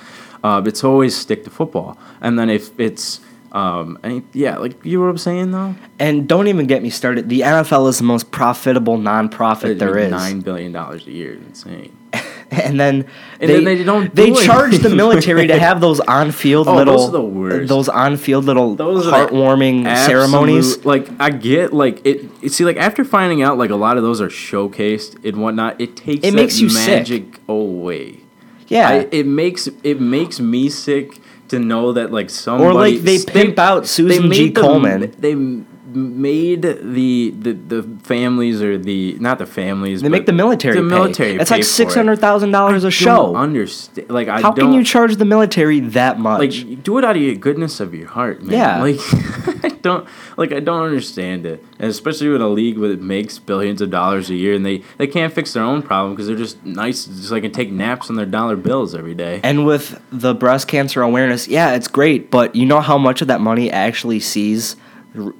uh, 0.43 0.61
it's 0.65 0.83
always 0.83 1.15
stick 1.15 1.43
to 1.43 1.49
football 1.49 1.97
and 2.21 2.37
then 2.37 2.49
if 2.49 2.77
it's 2.79 3.21
um, 3.53 3.97
any, 4.03 4.23
yeah 4.33 4.57
like 4.57 4.83
you 4.83 4.97
know 4.97 5.05
what 5.05 5.11
I'm 5.11 5.17
saying 5.17 5.51
though 5.51 5.75
and 5.99 6.27
don't 6.27 6.47
even 6.47 6.67
get 6.67 6.83
me 6.83 6.89
started. 6.89 7.29
The 7.29 7.41
NFL 7.41 7.89
is 7.89 7.97
the 7.97 8.03
most 8.03 8.29
profitable 8.29 8.97
nonprofit 8.97 9.79
there 9.79 9.97
is. 9.97 10.11
nine 10.11 10.41
billion 10.41 10.73
dollars 10.73 11.07
a 11.07 11.11
year 11.11 11.33
insane 11.33 11.95
and 12.51 12.79
then 12.79 13.05
And 13.39 13.49
they, 13.49 13.55
then 13.55 13.63
they 13.65 13.83
don't 13.83 14.13
they 14.15 14.31
do 14.31 14.43
charge 14.43 14.77
the 14.79 14.89
military 14.89 15.47
to 15.47 15.59
have 15.59 15.81
those 15.81 15.99
on-field 16.17 16.67
Oh, 16.67 16.75
little 16.75 16.95
those 16.97 17.09
are 17.09 17.11
the 17.11 17.21
worst. 17.21 17.67
those 17.69 17.89
on-field 17.89 18.45
little 18.45 18.75
Those 18.75 19.05
heartwarming 19.05 19.85
absolute- 19.85 20.05
ceremonies. 20.21 20.85
Like 20.85 21.09
I 21.19 21.29
get 21.29 21.73
like 21.73 22.05
it. 22.05 22.49
See, 22.51 22.63
like 22.65 22.77
after 22.77 23.03
finding 23.03 23.41
out 23.43 23.57
like 23.57 23.69
a 23.69 23.75
lot 23.75 23.97
of 23.97 24.03
those 24.03 24.21
are 24.21 24.29
showcased 24.29 25.25
and 25.27 25.41
whatnot, 25.41 25.79
it 25.81 25.95
takes 25.97 26.25
It 26.25 26.33
makes 26.33 26.59
you 26.59 26.69
sick. 26.69 27.39
away. 27.49 28.19
Yeah. 28.67 28.89
I, 28.89 28.93
it 29.11 29.25
makes 29.27 29.67
it 29.83 29.99
makes 29.99 30.39
me 30.39 30.69
sick 30.69 31.19
to 31.49 31.59
know 31.59 31.93
that 31.93 32.11
like 32.11 32.29
somebody 32.29 32.69
or 32.69 32.73
like, 32.73 32.99
they 33.01 33.19
pimp 33.23 33.57
out 33.59 33.87
Susan 33.87 34.31
G. 34.31 34.49
the- 34.49 34.61
Komen. 34.61 35.15
They 35.17 35.35
made 35.97 36.61
the, 36.61 37.31
the 37.31 37.51
the 37.53 37.83
families 38.03 38.61
or 38.61 38.77
the 38.77 39.17
not 39.19 39.39
the 39.39 39.45
families. 39.45 40.01
they 40.01 40.09
make 40.09 40.25
the 40.25 40.33
military. 40.33 40.75
The 40.75 40.81
pay. 40.81 40.87
military. 40.87 41.35
It's 41.35 41.49
pay 41.49 41.57
like 41.57 41.63
six 41.65 41.95
hundred 41.95 42.19
thousand 42.19 42.51
dollars 42.51 42.83
a 42.83 42.87
I 42.87 42.91
show. 42.91 43.27
Don't 43.27 43.35
understand. 43.35 44.09
Like 44.09 44.27
I 44.27 44.41
How 44.41 44.53
can 44.53 44.73
you 44.73 44.83
charge 44.83 45.15
the 45.17 45.25
military 45.25 45.79
that 45.79 46.19
much? 46.19 46.39
like 46.39 46.83
do 46.83 46.97
it 46.97 47.03
out 47.03 47.15
of 47.15 47.21
your 47.21 47.35
goodness 47.35 47.79
of 47.79 47.93
your 47.93 48.07
heart, 48.07 48.43
man. 48.43 48.53
Yeah. 48.53 48.81
Like 48.81 48.99
I 49.65 49.69
don't 49.69 50.07
like 50.37 50.51
I 50.51 50.59
don't 50.59 50.83
understand 50.83 51.45
it, 51.45 51.63
and 51.79 51.89
especially 51.89 52.29
with 52.29 52.41
a 52.41 52.47
league 52.47 52.79
that 52.79 53.01
makes 53.01 53.39
billions 53.39 53.81
of 53.81 53.89
dollars 53.89 54.29
a 54.29 54.35
year, 54.35 54.53
and 54.53 54.65
they 54.65 54.83
they 54.97 55.07
can't 55.07 55.33
fix 55.33 55.53
their 55.53 55.63
own 55.63 55.81
problem 55.81 56.13
because 56.13 56.27
they're 56.27 56.35
just 56.35 56.63
nice, 56.63 57.05
just 57.05 57.31
like 57.31 57.43
can 57.43 57.51
take 57.51 57.71
naps 57.71 58.09
on 58.09 58.15
their 58.15 58.25
dollar 58.25 58.55
bills 58.55 58.93
every 58.93 59.15
day. 59.15 59.39
and 59.43 59.65
with 59.65 60.01
the 60.11 60.33
breast 60.33 60.67
cancer 60.67 61.01
awareness, 61.01 61.47
yeah, 61.47 61.73
it's 61.73 61.87
great, 61.87 62.29
but 62.29 62.55
you 62.55 62.65
know 62.65 62.81
how 62.81 62.97
much 62.97 63.21
of 63.21 63.27
that 63.27 63.41
money 63.41 63.71
actually 63.71 64.19
sees 64.19 64.75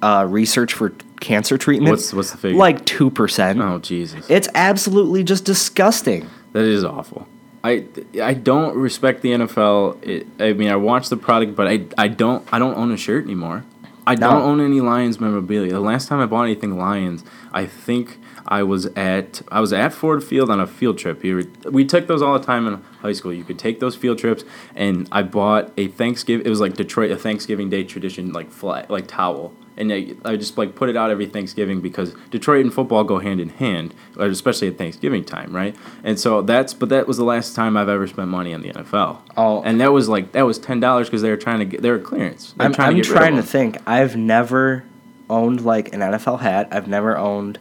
uh, 0.02 0.26
research 0.28 0.72
for 0.74 0.90
cancer 1.20 1.58
treatment? 1.58 1.90
What's 1.90 2.12
what's 2.12 2.30
the 2.32 2.38
figure? 2.38 2.58
like 2.58 2.84
two 2.84 3.10
percent. 3.10 3.60
oh 3.60 3.78
Jesus, 3.78 4.28
It's 4.30 4.48
absolutely 4.54 5.24
just 5.24 5.44
disgusting. 5.44 6.28
that 6.52 6.64
is 6.64 6.84
awful. 6.84 7.26
I, 7.64 7.84
I 8.22 8.34
don't 8.34 8.76
respect 8.76 9.20
the 9.22 9.30
NFL. 9.32 10.02
It, 10.06 10.26
I 10.38 10.52
mean, 10.52 10.68
I 10.70 10.76
watch 10.76 11.08
the 11.08 11.16
product, 11.16 11.56
but 11.56 11.66
I, 11.66 11.84
I 11.98 12.06
don't 12.08 12.46
I 12.52 12.58
don't 12.58 12.76
own 12.76 12.92
a 12.92 12.96
shirt 12.96 13.24
anymore. 13.24 13.64
I 14.06 14.14
No. 14.14 14.30
don't 14.30 14.42
own 14.42 14.60
any 14.60 14.80
Lions 14.80 15.20
memorabilia. 15.20 15.72
The 15.72 15.80
last 15.80 16.08
time 16.08 16.20
I 16.20 16.26
bought 16.26 16.44
anything 16.44 16.78
Lions, 16.78 17.24
I 17.52 17.66
think 17.66 18.18
I 18.46 18.62
was 18.62 18.86
at 18.96 19.42
I 19.50 19.60
was 19.60 19.72
at 19.72 19.92
Ford 19.92 20.22
Field 20.22 20.50
on 20.50 20.60
a 20.60 20.66
field 20.66 20.98
trip. 20.98 21.22
We, 21.22 21.34
were- 21.34 21.70
we 21.70 21.84
took 21.84 22.06
those 22.06 22.22
all 22.22 22.38
the 22.38 22.44
time 22.44 22.66
in 22.66 22.82
high 23.00 23.12
school. 23.12 23.32
You 23.32 23.44
could 23.44 23.58
take 23.58 23.80
those 23.80 23.96
field 23.96 24.18
trips, 24.18 24.44
and 24.74 25.08
I 25.12 25.22
bought 25.22 25.72
a 25.76 25.88
Thanksgiving. 25.88 26.46
It 26.46 26.50
was 26.50 26.60
like 26.60 26.74
Detroit, 26.74 27.10
a 27.10 27.16
Thanksgiving 27.16 27.70
Day 27.70 27.84
tradition, 27.84 28.32
like 28.32 28.50
flag, 28.50 28.90
like 28.90 29.06
towel, 29.06 29.52
and 29.76 29.92
I, 29.92 30.14
I 30.24 30.36
just 30.36 30.58
like 30.58 30.74
put 30.74 30.88
it 30.88 30.96
out 30.96 31.10
every 31.10 31.26
Thanksgiving 31.26 31.80
because 31.80 32.14
Detroit 32.30 32.64
and 32.64 32.74
football 32.74 33.04
go 33.04 33.18
hand 33.18 33.40
in 33.40 33.48
hand, 33.50 33.94
especially 34.16 34.68
at 34.68 34.78
Thanksgiving 34.78 35.24
time, 35.24 35.54
right? 35.54 35.74
And 36.04 36.18
so 36.18 36.42
that's 36.42 36.74
but 36.74 36.88
that 36.88 37.06
was 37.06 37.16
the 37.16 37.24
last 37.24 37.54
time 37.54 37.76
I've 37.76 37.88
ever 37.88 38.06
spent 38.06 38.28
money 38.28 38.52
on 38.54 38.62
the 38.62 38.70
NFL. 38.70 39.18
Oh. 39.36 39.62
and 39.62 39.80
that 39.80 39.92
was 39.92 40.08
like 40.08 40.32
that 40.32 40.42
was 40.42 40.58
ten 40.58 40.80
dollars 40.80 41.08
because 41.08 41.22
they 41.22 41.30
were 41.30 41.36
trying 41.36 41.60
to 41.60 41.64
get 41.64 41.82
they 41.82 41.90
were 41.90 41.98
clearance. 41.98 42.52
They 42.52 42.64
were 42.64 42.66
I'm 42.66 42.72
trying 42.74 42.88
I'm 42.88 42.94
to, 42.96 43.02
get 43.02 43.08
rid 43.10 43.16
of 43.16 43.22
trying 43.22 43.36
to 43.36 43.42
think. 43.42 43.76
I've 43.86 44.16
never 44.16 44.84
owned 45.30 45.60
like 45.64 45.92
an 45.94 46.00
NFL 46.00 46.40
hat. 46.40 46.68
I've 46.72 46.88
never 46.88 47.16
owned 47.16 47.58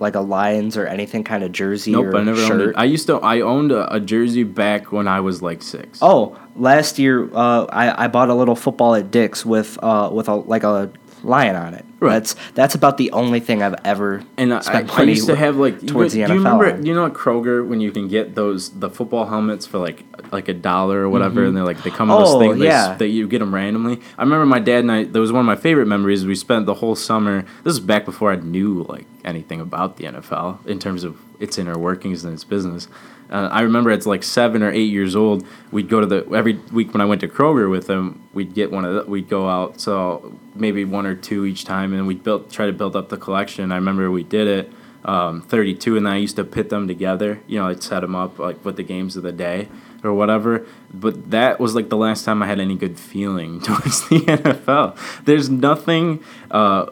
like 0.00 0.16
a 0.16 0.20
Lions 0.20 0.76
or 0.76 0.86
anything 0.86 1.22
kind 1.22 1.44
of 1.44 1.52
jersey 1.52 1.92
Nope, 1.92 2.06
or 2.06 2.16
I 2.16 2.22
never 2.24 2.40
shirt. 2.40 2.50
owned 2.52 2.70
it. 2.70 2.74
I 2.76 2.84
used 2.84 3.06
to. 3.06 3.16
I 3.18 3.40
owned 3.40 3.70
a, 3.70 3.94
a 3.94 4.00
jersey 4.00 4.42
back 4.44 4.90
when 4.92 5.06
I 5.06 5.20
was 5.20 5.40
like 5.42 5.62
six. 5.62 5.98
Oh, 6.02 6.36
last 6.56 6.98
year 6.98 7.30
uh, 7.34 7.66
I, 7.66 8.04
I 8.04 8.08
bought 8.08 8.28
a 8.30 8.34
little 8.34 8.56
football 8.56 8.94
at 8.96 9.10
Dick's 9.12 9.46
with 9.46 9.78
uh, 9.82 10.10
with 10.12 10.28
a 10.28 10.34
like 10.34 10.64
a 10.64 10.90
lion 11.22 11.54
on 11.54 11.74
it. 11.74 11.84
Right. 12.00 12.14
That's 12.14 12.34
that's 12.54 12.74
about 12.74 12.96
the 12.96 13.12
only 13.12 13.40
thing 13.40 13.62
I've 13.62 13.74
ever 13.84 14.24
and 14.38 14.54
I, 14.54 14.60
spent 14.60 14.90
I 14.90 14.98
money 15.00 15.12
used 15.12 15.26
to 15.26 15.36
have 15.36 15.56
like. 15.58 15.78
towards 15.86 16.16
you, 16.16 16.22
the 16.22 16.28
do 16.28 16.32
you 16.32 16.38
remember? 16.38 16.72
on. 16.72 16.86
You 16.86 16.94
know 16.94 17.04
at 17.04 17.12
Kroger 17.12 17.66
when 17.68 17.82
you 17.82 17.92
can 17.92 18.08
get 18.08 18.34
those 18.34 18.70
the 18.70 18.88
football 18.88 19.26
helmets 19.26 19.66
for 19.66 19.76
like 19.78 20.04
like 20.32 20.48
a 20.48 20.54
dollar 20.54 21.00
or 21.02 21.10
whatever, 21.10 21.44
and 21.44 21.54
they're 21.54 21.62
like 21.64 21.82
they 21.82 21.90
come 21.90 22.10
in 22.10 22.18
this 22.18 22.30
Oh, 22.30 22.40
thing. 22.40 22.58
they 22.58 22.64
yeah. 22.64 22.94
that 22.94 23.08
you 23.08 23.28
get 23.28 23.40
them 23.40 23.54
randomly. 23.54 24.00
I 24.16 24.22
remember 24.22 24.46
my 24.46 24.60
dad 24.60 24.78
and 24.78 24.90
I. 24.90 25.04
That 25.04 25.20
was 25.20 25.30
one 25.30 25.40
of 25.40 25.46
my 25.46 25.56
favorite 25.56 25.86
memories. 25.88 26.24
We 26.24 26.34
spent 26.36 26.64
the 26.64 26.72
whole 26.74 26.94
summer. 26.96 27.44
This 27.64 27.74
is 27.74 27.80
back 27.80 28.06
before 28.06 28.32
I 28.32 28.36
knew 28.36 28.82
like 28.88 29.04
anything 29.24 29.60
about 29.60 29.96
the 29.96 30.04
NFL 30.04 30.66
in 30.66 30.78
terms 30.78 31.04
of 31.04 31.18
its 31.38 31.58
inner 31.58 31.78
workings 31.78 32.24
and 32.24 32.34
its 32.34 32.44
business. 32.44 32.88
Uh, 33.30 33.48
I 33.50 33.60
remember 33.60 33.90
it's 33.90 34.06
like 34.06 34.24
seven 34.24 34.62
or 34.62 34.70
eight 34.72 34.90
years 34.90 35.14
old. 35.14 35.46
We'd 35.70 35.88
go 35.88 36.00
to 36.00 36.06
the 36.06 36.26
every 36.34 36.54
week 36.72 36.92
when 36.92 37.00
I 37.00 37.04
went 37.04 37.20
to 37.20 37.28
Kroger 37.28 37.70
with 37.70 37.88
him. 37.88 38.22
We'd 38.32 38.54
get 38.54 38.72
one 38.72 38.84
of 38.84 38.94
the, 38.94 39.10
we'd 39.10 39.28
go 39.28 39.48
out 39.48 39.80
so 39.80 40.36
maybe 40.54 40.84
one 40.84 41.06
or 41.06 41.14
two 41.14 41.44
each 41.44 41.64
time, 41.64 41.94
and 41.94 42.06
we'd 42.06 42.24
build 42.24 42.50
try 42.50 42.66
to 42.66 42.72
build 42.72 42.96
up 42.96 43.08
the 43.08 43.16
collection. 43.16 43.70
I 43.70 43.76
remember 43.76 44.10
we 44.10 44.24
did 44.24 44.48
it. 44.48 44.72
Um, 45.02 45.40
32 45.40 45.96
and 45.96 46.06
I 46.06 46.16
used 46.16 46.36
to 46.36 46.44
pit 46.44 46.68
them 46.68 46.86
together. 46.86 47.40
You 47.46 47.58
know, 47.58 47.68
I'd 47.68 47.82
set 47.82 48.00
them 48.00 48.14
up 48.14 48.38
like 48.38 48.62
with 48.64 48.76
the 48.76 48.82
games 48.82 49.16
of 49.16 49.22
the 49.22 49.32
day 49.32 49.68
or 50.04 50.12
whatever. 50.12 50.66
But 50.92 51.30
that 51.30 51.58
was 51.58 51.74
like 51.74 51.88
the 51.88 51.96
last 51.96 52.24
time 52.24 52.42
I 52.42 52.46
had 52.46 52.60
any 52.60 52.76
good 52.76 52.98
feeling 52.98 53.60
towards 53.62 54.08
the 54.08 54.20
NFL. 54.20 55.24
There's 55.24 55.48
nothing 55.48 56.22
uh, 56.50 56.86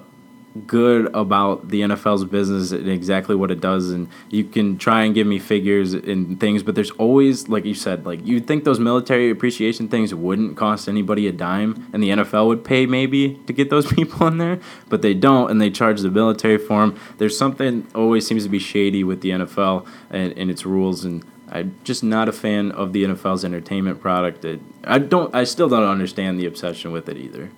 good 0.67 1.15
about 1.15 1.69
the 1.69 1.81
NFL's 1.83 2.25
business 2.25 2.73
and 2.73 2.89
exactly 2.89 3.35
what 3.35 3.51
it 3.51 3.61
does. 3.61 3.91
And 3.91 4.09
you 4.31 4.45
can 4.45 4.79
try 4.79 5.05
and 5.05 5.15
give 5.15 5.27
me 5.27 5.39
figures 5.39 5.95
and 5.95 6.39
things, 6.41 6.63
but 6.63 6.75
there's 6.75 6.91
always, 6.93 7.49
like 7.49 7.65
you 7.65 7.75
said, 7.75 8.07
like 8.07 8.27
you'd 8.27 8.47
think 8.47 8.65
those 8.65 8.81
military 8.81 9.31
appreciation 9.31 9.89
things 9.89 10.15
wouldn't 10.15 10.57
cost 10.57 10.89
anybody 10.89 11.27
a 11.27 11.33
dime, 11.33 11.89
and 11.93 12.03
the 12.03 12.11
NFL 12.11 12.47
would 12.49 12.65
pay 12.65 12.87
maybe 12.87 13.35
to 13.47 13.53
get 13.53 13.71
those 13.71 13.91
people 13.93 14.27
in 14.27 14.39
there, 14.39 14.61
but 14.89 15.03
they 15.03 15.15
don't, 15.15 15.51
and 15.51 15.61
they 15.61 15.71
charge 15.71 16.01
the 16.01 16.11
military 16.11 16.59
for 16.59 16.81
them. 16.81 16.99
There's 17.19 17.37
something 17.37 17.87
always 17.95 18.27
seems 18.27 18.45
to 18.45 18.49
be 18.49 18.59
shady 18.59 19.05
with 19.05 19.21
the 19.21 19.31
NFL 19.31 19.87
and, 20.11 20.37
and 20.37 20.51
its 20.51 20.65
rules, 20.65 21.05
and 21.05 21.25
I'm 21.51 21.77
just 21.85 22.05
not 22.05 22.29
a 22.29 22.33
fan 22.33 22.73
of 22.73 22.93
the 22.93 23.05
NFL's 23.05 23.45
entertainment 23.45 24.01
product. 24.01 24.45
It, 24.45 24.61
I 24.85 24.99
don't. 24.99 25.35
I 25.35 25.45
still 25.45 25.69
don't 25.69 25.89
understand 25.89 26.39
the 26.39 26.47
obsession 26.47 26.93
with 26.93 27.09
it 27.09 27.17
either. 27.17 27.51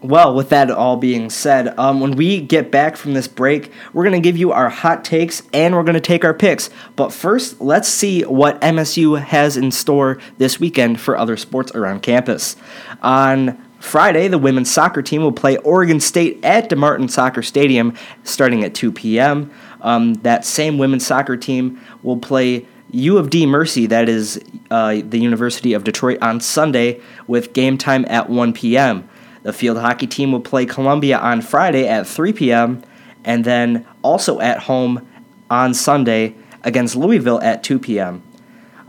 Well, 0.00 0.32
with 0.32 0.50
that 0.50 0.70
all 0.70 0.96
being 0.96 1.28
said, 1.28 1.76
um, 1.76 1.98
when 1.98 2.12
we 2.12 2.40
get 2.40 2.70
back 2.70 2.96
from 2.96 3.14
this 3.14 3.26
break, 3.26 3.72
we're 3.92 4.04
going 4.04 4.20
to 4.20 4.24
give 4.24 4.36
you 4.36 4.52
our 4.52 4.68
hot 4.68 5.04
takes 5.04 5.42
and 5.52 5.74
we're 5.74 5.82
going 5.82 5.94
to 5.94 6.00
take 6.00 6.24
our 6.24 6.34
picks. 6.34 6.70
But 6.94 7.12
first, 7.12 7.60
let's 7.60 7.88
see 7.88 8.22
what 8.22 8.60
MSU 8.60 9.20
has 9.20 9.56
in 9.56 9.72
store 9.72 10.18
this 10.38 10.60
weekend 10.60 11.00
for 11.00 11.16
other 11.16 11.36
sports 11.36 11.72
around 11.74 12.02
campus. 12.02 12.54
On 13.02 13.60
Friday, 13.80 14.28
the 14.28 14.38
women's 14.38 14.70
soccer 14.70 15.02
team 15.02 15.20
will 15.20 15.32
play 15.32 15.56
Oregon 15.58 15.98
State 15.98 16.44
at 16.44 16.70
DeMartin 16.70 17.10
Soccer 17.10 17.42
Stadium 17.42 17.92
starting 18.22 18.62
at 18.62 18.74
2 18.74 18.92
p.m. 18.92 19.50
Um, 19.80 20.14
that 20.14 20.44
same 20.44 20.78
women's 20.78 21.06
soccer 21.06 21.36
team 21.36 21.80
will 22.04 22.18
play 22.18 22.68
U 22.90 23.18
of 23.18 23.30
D 23.30 23.46
Mercy, 23.46 23.86
that 23.86 24.08
is 24.08 24.40
uh, 24.70 25.00
the 25.04 25.18
University 25.18 25.72
of 25.72 25.82
Detroit, 25.82 26.18
on 26.22 26.40
Sunday 26.40 27.00
with 27.26 27.52
game 27.52 27.76
time 27.76 28.04
at 28.08 28.30
1 28.30 28.52
p.m. 28.52 29.08
The 29.48 29.54
field 29.54 29.78
hockey 29.78 30.06
team 30.06 30.30
will 30.32 30.42
play 30.42 30.66
Columbia 30.66 31.16
on 31.16 31.40
Friday 31.40 31.88
at 31.88 32.06
3 32.06 32.34
p.m. 32.34 32.82
and 33.24 33.46
then 33.46 33.86
also 34.02 34.40
at 34.40 34.58
home 34.64 35.08
on 35.48 35.72
Sunday 35.72 36.34
against 36.64 36.94
Louisville 36.94 37.40
at 37.40 37.64
2 37.64 37.78
p.m. 37.78 38.22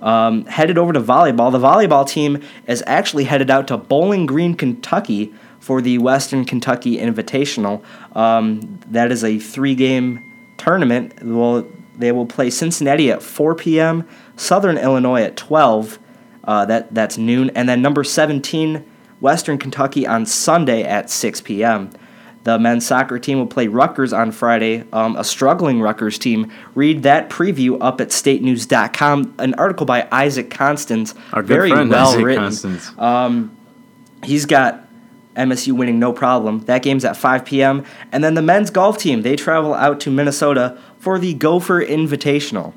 Um, 0.01 0.45
headed 0.47 0.77
over 0.77 0.91
to 0.91 0.99
volleyball, 0.99 1.49
the 1.49 1.59
volleyball 1.59 2.05
team 2.05 2.43
is 2.67 2.83
actually 2.85 3.23
headed 3.23 3.49
out 3.49 3.69
to 3.69 3.77
Bowling 3.77 4.25
Green, 4.25 4.53
Kentucky 4.53 5.33
for 5.61 5.81
the 5.81 5.97
Western 5.97 6.43
Kentucky 6.43 6.97
Invitational. 6.97 7.81
Um, 8.13 8.81
that 8.87 9.13
is 9.13 9.23
a 9.23 9.39
three 9.39 9.75
game 9.75 10.29
tournament. 10.57 11.23
Well, 11.23 11.65
they 11.95 12.11
will 12.11 12.25
play 12.25 12.49
Cincinnati 12.49 13.09
at 13.09 13.23
4 13.23 13.55
p.m., 13.55 14.05
Southern 14.35 14.77
Illinois 14.77 15.21
at 15.21 15.37
12. 15.37 15.99
Uh, 16.43 16.65
that 16.65 16.93
that's 16.93 17.17
noon, 17.17 17.49
and 17.51 17.69
then 17.69 17.81
number 17.81 18.03
17, 18.03 18.83
Western 19.19 19.57
Kentucky 19.57 20.07
on 20.07 20.25
Sunday 20.25 20.83
at 20.83 21.09
6 21.09 21.41
p.m. 21.41 21.89
The 22.45 22.57
men's 22.57 22.85
soccer 22.87 23.19
team 23.19 23.37
will 23.37 23.47
play 23.47 23.67
Rutgers 23.67 24.13
on 24.13 24.31
Friday, 24.31 24.85
um, 24.93 25.15
a 25.17 25.23
struggling 25.23 25.81
Rutgers 25.81 26.17
team. 26.17 26.51
Read 26.73 27.03
that 27.03 27.29
preview 27.29 27.77
up 27.81 27.99
at 27.99 28.09
statenews.com. 28.09 29.35
An 29.39 29.53
article 29.55 29.85
by 29.85 30.07
Isaac 30.11 30.49
Constance, 30.49 31.13
Our 31.33 31.43
very 31.43 31.69
friend 31.69 31.89
well 31.89 32.09
Isaac 32.09 32.25
written. 32.25 32.43
Constance. 32.43 32.91
He's 34.23 34.45
got 34.45 34.85
MSU 35.35 35.73
winning 35.73 35.99
no 35.99 36.11
problem. 36.11 36.61
That 36.61 36.81
game's 36.81 37.05
at 37.05 37.15
5 37.15 37.45
p.m. 37.45 37.85
And 38.11 38.23
then 38.23 38.33
the 38.33 38.41
men's 38.41 38.69
golf 38.69 38.97
team, 38.97 39.21
they 39.21 39.35
travel 39.35 39.73
out 39.73 39.99
to 40.01 40.11
Minnesota 40.11 40.77
for 40.97 41.19
the 41.19 41.33
Gopher 41.33 41.85
Invitational. 41.85 42.73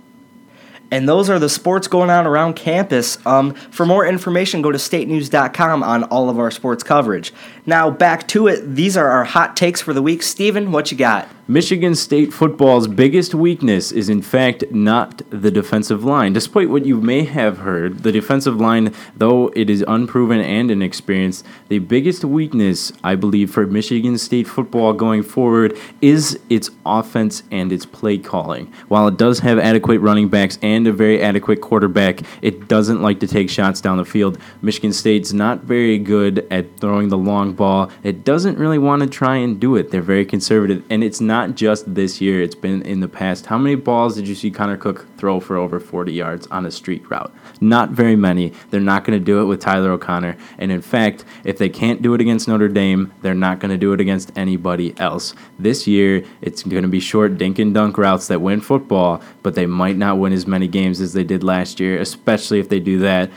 And 0.93 1.09
those 1.09 1.31
are 1.31 1.39
the 1.39 1.49
sports 1.49 1.89
going 1.89 2.11
on 2.11 2.27
around 2.27 2.53
campus. 2.55 3.19
Um, 3.27 3.55
for 3.55 3.87
more 3.87 4.07
information, 4.07 4.61
go 4.61 4.71
to 4.71 4.77
statenews.com 4.77 5.83
on 5.83 6.05
all 6.05 6.29
of 6.29 6.39
our 6.39 6.51
sports 6.51 6.83
coverage. 6.85 7.33
Now, 7.65 7.91
back 7.91 8.27
to 8.29 8.49
it. 8.49 8.75
These 8.75 8.97
are 8.97 9.09
our 9.09 9.23
hot 9.23 9.57
takes 9.57 9.81
for 9.81 9.93
the 9.93 10.03
week. 10.03 10.25
Steven, 10.25 10.73
what 10.73 10.91
you 10.91 10.99
got? 10.99 11.29
Michigan 11.47 11.95
State 11.95 12.33
football's 12.33 12.89
biggest 12.89 13.35
weakness 13.35 13.93
is, 13.93 14.09
in 14.09 14.23
fact, 14.23 14.71
not 14.71 15.23
the 15.31 15.51
defensive 15.51 16.03
line. 16.03 16.33
Despite 16.33 16.71
what 16.71 16.87
you 16.87 17.01
may 17.01 17.25
have 17.25 17.59
heard, 17.59 18.05
the 18.05 18.13
defensive 18.13 18.61
line, 18.61 18.95
though 19.17 19.49
it 19.49 19.69
is 19.69 19.85
unproven 19.87 20.41
and 20.41 20.71
inexperienced, 20.71 21.45
the 21.69 21.81
biggest 21.81 22.25
weakness, 22.25 22.93
I 23.05 23.17
believe, 23.17 23.51
for 23.51 23.67
Michigan 23.67 24.19
State 24.19 24.47
football 24.47 24.93
going 24.93 25.23
forward 25.23 25.77
is 26.01 26.39
its 26.49 26.71
offense 26.87 27.43
and 27.51 27.73
its 27.73 27.87
play 27.87 28.19
calling. 28.19 28.73
While 28.89 29.09
it 29.09 29.19
does 29.19 29.41
have 29.41 29.59
adequate 29.59 29.99
running 29.99 30.29
backs 30.29 30.59
and 30.63 30.87
a 30.87 30.93
very 30.93 31.21
adequate 31.21 31.61
quarterback, 31.61 32.23
it 32.41 32.67
doesn't 32.69 33.03
like 33.03 33.21
to 33.21 33.27
take 33.27 33.51
shots 33.51 33.81
down 33.81 33.99
the 33.99 34.05
field. 34.05 34.39
Michigan 34.63 34.93
State's 34.93 35.33
not 35.33 35.61
very 35.65 35.99
good 35.99 36.47
at 36.51 36.79
throwing 36.79 37.09
the 37.09 37.19
long 37.19 37.52
ball. 37.53 37.91
It 38.03 38.25
doesn't 38.25 38.59
really 38.59 38.79
want 38.79 39.03
to 39.03 39.09
try 39.09 39.37
and 39.37 39.61
do 39.61 39.77
it. 39.77 39.91
They're 39.91 40.03
very 40.03 40.25
conservative, 40.25 40.83
and 40.91 41.05
it's 41.05 41.21
not 41.21 41.55
just 41.55 41.95
this 41.95 42.21
year. 42.21 42.43
It's 42.43 42.55
been 42.55 42.83
in 42.83 43.01
the 43.01 43.09
past. 43.09 43.47
How 43.47 43.59
many 43.59 43.75
balls 43.75 44.17
did 44.17 44.27
you 44.27 44.35
see 44.35 44.51
Connor 44.51 44.77
Cook 44.77 45.07
throw 45.17 45.41
for 45.41 45.57
over 45.57 45.79
40 45.79 46.13
yards 46.13 46.47
on 46.49 46.67
a 46.67 46.71
street 46.71 47.09
route? 47.11 47.33
Not 47.61 47.91
very 47.91 48.17
many. 48.17 48.53
They're 48.71 48.81
not 48.81 49.05
going 49.05 49.19
to 49.19 49.25
do 49.25 49.41
it 49.41 49.45
with 49.45 49.61
Tyler 49.61 49.93
O'Connor. 49.93 50.37
And 50.59 50.73
in 50.73 50.83
fact, 50.83 51.25
if 51.45 51.59
they 51.59 51.69
can't 51.69 52.03
do 52.03 52.15
it 52.15 52.21
against 52.21 52.49
Notre 52.49 52.69
Dame, 52.69 53.13
they're 53.23 53.35
not 53.35 53.61
going 53.61 53.71
to 53.71 53.79
do 53.79 53.93
it 53.93 54.01
against 54.01 54.37
anybody 54.37 54.95
else. 54.99 55.35
This 55.59 55.87
year, 55.87 56.25
it's 56.41 56.63
going 56.63 56.83
to 56.83 56.89
be 56.89 57.01
short 57.01 57.39
dink 57.39 57.59
and 57.59 57.73
dunk 57.73 57.99
routes 57.99 58.29
that 58.29 58.41
win 58.41 58.61
football, 58.61 59.23
but 59.43 59.55
they 59.55 59.67
might 59.67 59.97
not 59.97 60.19
win 60.19 60.33
as 60.33 60.47
many 60.47 60.67
games 60.69 61.01
as 61.01 61.13
they 61.13 61.25
did 61.25 61.45
last 61.45 61.79
year, 61.79 62.01
especially 62.01 62.59
if 62.59 62.69
they 62.69 62.81
do 62.81 62.99
that. 62.99 63.31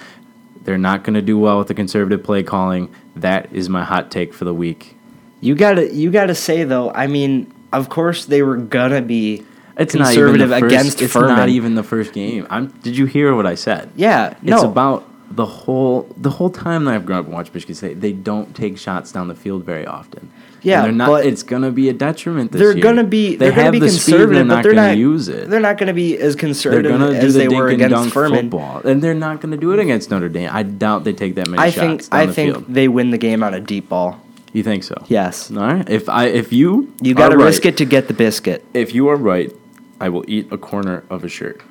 They're 0.65 0.77
not 0.77 1.03
going 1.03 1.13
to 1.13 1.21
do 1.21 1.37
well 1.39 1.59
with 1.59 1.67
the 1.67 1.73
conservative 1.73 2.23
play 2.23 2.43
calling. 2.43 2.93
That 3.15 3.47
is 3.53 3.69
my 3.69 3.83
hot 3.83 4.11
take 4.11 4.33
for 4.33 4.45
the 4.45 4.53
week. 4.53 4.97
You 5.41 5.53
gotta, 5.55 5.93
you 5.93 6.11
gotta 6.11 6.33
say 6.35 6.63
though. 6.63 6.91
I 6.91 7.07
mean, 7.07 7.53
of 7.71 7.89
course 7.89 8.25
they 8.25 8.41
were 8.41 8.57
gonna 8.57 9.01
be 9.01 9.45
It's 9.77 9.93
conservative 9.93 10.49
not 10.49 10.57
even 10.57 10.59
the 10.59 10.59
first, 10.59 10.73
against 10.73 11.01
It's 11.03 11.13
Furman. 11.13 11.35
not 11.35 11.49
even 11.49 11.75
the 11.75 11.83
first 11.83 12.13
game. 12.13 12.47
I'm, 12.49 12.67
did 12.81 12.97
you 12.97 13.05
hear 13.05 13.35
what 13.35 13.45
I 13.45 13.53
said? 13.55 13.91
Yeah, 13.95 14.31
It's 14.41 14.43
no. 14.43 14.63
about 14.69 15.07
the 15.29 15.45
whole 15.45 16.07
the 16.17 16.29
whole 16.31 16.49
time 16.49 16.85
that 16.85 16.93
I've 16.95 17.05
grown 17.05 17.19
up 17.19 17.25
and 17.25 17.33
watched 17.33 17.53
Michigan 17.53 17.75
State. 17.75 18.01
They 18.01 18.13
don't 18.13 18.55
take 18.55 18.77
shots 18.77 19.11
down 19.11 19.27
the 19.27 19.35
field 19.35 19.63
very 19.65 19.85
often. 19.85 20.31
Yeah, 20.65 20.79
And 20.79 20.85
they're 20.85 20.91
not. 20.93 21.07
but 21.07 21.25
it's 21.27 21.43
gonna 21.43 21.71
be 21.71 21.89
a 21.89 21.93
detriment 21.93 22.51
this 22.51 22.59
they're 22.59 22.73
year. 22.73 22.81
gonna 22.83 23.03
be 23.03 23.29
They 23.29 23.35
they're 23.35 23.49
gonna 23.51 23.63
have 23.63 23.71
be 23.71 23.79
the 23.79 23.89
speed. 23.89 24.01
conservative, 24.13 24.29
They're 24.35 24.43
but 24.45 24.53
not 24.55 24.63
they're 24.63 24.73
gonna 24.73 24.87
not 24.87 24.97
use 24.97 25.27
it. 25.29 25.49
They're 25.49 25.59
not 25.59 25.77
gonna 25.77 25.93
be 25.93 26.17
as 26.17 26.35
They're 26.35 26.39
conservative 26.39 26.91
gonna 26.91 27.11
do 27.11 27.27
as 27.27 27.33
the 27.35 27.39
they 27.41 27.47
were 27.47 27.67
against 27.67 28.11
Furman. 28.13 28.41
football, 28.49 28.81
and 28.83 29.01
they're 29.01 29.13
not 29.13 29.41
gonna 29.41 29.57
do 29.57 29.71
it 29.73 29.79
against 29.79 30.09
Notre 30.11 30.27
Dame. 30.27 30.49
I 30.51 30.63
doubt 30.63 31.03
they 31.03 31.13
take 31.13 31.35
that 31.35 31.47
many 31.47 31.61
I 31.61 31.69
shots 31.69 31.77
think 32.07 32.09
down 32.09 32.19
I 32.19 32.25
the 32.25 32.33
think 32.33 32.53
field. 32.53 32.65
they 32.67 32.87
win 32.87 33.11
the 33.11 33.17
game 33.19 33.43
on 33.43 33.53
a 33.53 33.59
deep 33.61 33.89
ball. 33.89 34.19
You 34.53 34.63
think 34.63 34.83
so? 34.83 34.95
Yes. 35.07 35.51
All 35.51 35.57
right. 35.57 35.87
If 35.89 36.09
I 36.09 36.25
if 36.25 36.51
you 36.51 36.91
You 37.01 37.13
got 37.13 37.29
to 37.29 37.35
are 37.35 37.43
risk 37.45 37.63
right- 37.65 37.73
it 37.73 37.77
to 37.77 37.85
get 37.85 38.07
the 38.07 38.13
biscuit. 38.13 38.65
If 38.73 38.95
you 38.95 39.07
are 39.09 39.15
right, 39.17 39.53
I 40.01 40.09
will 40.09 40.25
eat 40.27 40.47
a 40.51 40.57
corner 40.57 41.03
of 41.09 41.23
a 41.23 41.29
shirt. 41.29 41.61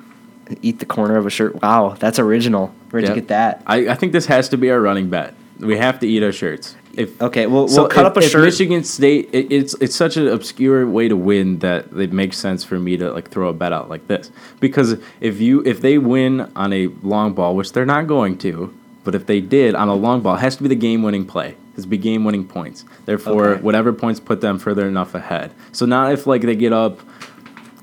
Eat 0.61 0.79
the 0.79 0.85
corner 0.85 1.17
of 1.17 1.25
a 1.25 1.29
shirt. 1.29 1.61
Wow, 1.61 1.95
that's 1.99 2.19
original. 2.19 2.73
Where'd 2.91 3.03
Yep. 3.05 3.15
you 3.15 3.21
get 3.21 3.27
that? 3.29 3.61
I, 3.67 3.89
I 3.89 3.95
think 3.95 4.13
this 4.13 4.27
has 4.27 4.47
to 4.49 4.57
be 4.57 4.69
our 4.71 4.79
running 4.79 5.09
bet. 5.09 5.33
We 5.59 5.77
have 5.77 5.99
to 5.99 6.07
eat 6.07 6.21
our 6.23 6.31
shirts. 6.31 6.75
If 6.93 7.21
Okay, 7.21 7.45
we'll, 7.47 7.67
so 7.67 7.83
we'll 7.83 7.89
cut 7.89 8.05
if, 8.05 8.11
up 8.11 8.17
a 8.17 8.19
if 8.21 8.31
shirt. 8.31 8.43
Michigan 8.43 8.83
State, 8.83 9.29
it, 9.33 9.51
it's 9.51 9.73
it's 9.75 9.95
such 9.95 10.15
an 10.17 10.27
obscure 10.27 10.87
way 10.87 11.07
to 11.07 11.15
win 11.17 11.59
that 11.59 11.87
it 11.97 12.13
makes 12.13 12.37
sense 12.37 12.63
for 12.63 12.79
me 12.79 12.95
to 12.97 13.11
like 13.11 13.29
throw 13.29 13.49
a 13.49 13.53
bet 13.53 13.73
out 13.73 13.89
like 13.89 14.07
this 14.07 14.31
because 14.59 14.97
if 15.19 15.39
you 15.41 15.61
if 15.65 15.81
they 15.81 15.97
win 15.97 16.41
on 16.55 16.71
a 16.73 16.87
long 17.03 17.33
ball, 17.33 17.55
which 17.55 17.73
they're 17.73 17.85
not 17.85 18.07
going 18.07 18.37
to, 18.39 18.73
but 19.03 19.13
if 19.15 19.25
they 19.25 19.41
did 19.41 19.75
on 19.75 19.87
a 19.89 19.93
long 19.95 20.21
ball, 20.21 20.35
it 20.35 20.39
has 20.39 20.55
to 20.57 20.63
be 20.63 20.69
the 20.69 20.75
game 20.75 21.03
winning 21.03 21.25
play. 21.25 21.49
It 21.49 21.75
has 21.75 21.83
to 21.83 21.89
be 21.89 21.97
game 21.97 22.23
winning 22.23 22.47
points. 22.47 22.85
Therefore, 23.05 23.49
Okay. 23.49 23.61
whatever 23.61 23.91
points 23.91 24.19
put 24.21 24.39
them 24.39 24.57
further 24.57 24.87
enough 24.87 25.13
ahead. 25.15 25.51
So 25.73 25.85
not 25.85 26.13
if 26.13 26.25
like 26.27 26.43
they 26.43 26.55
get 26.55 26.71
up 26.71 26.99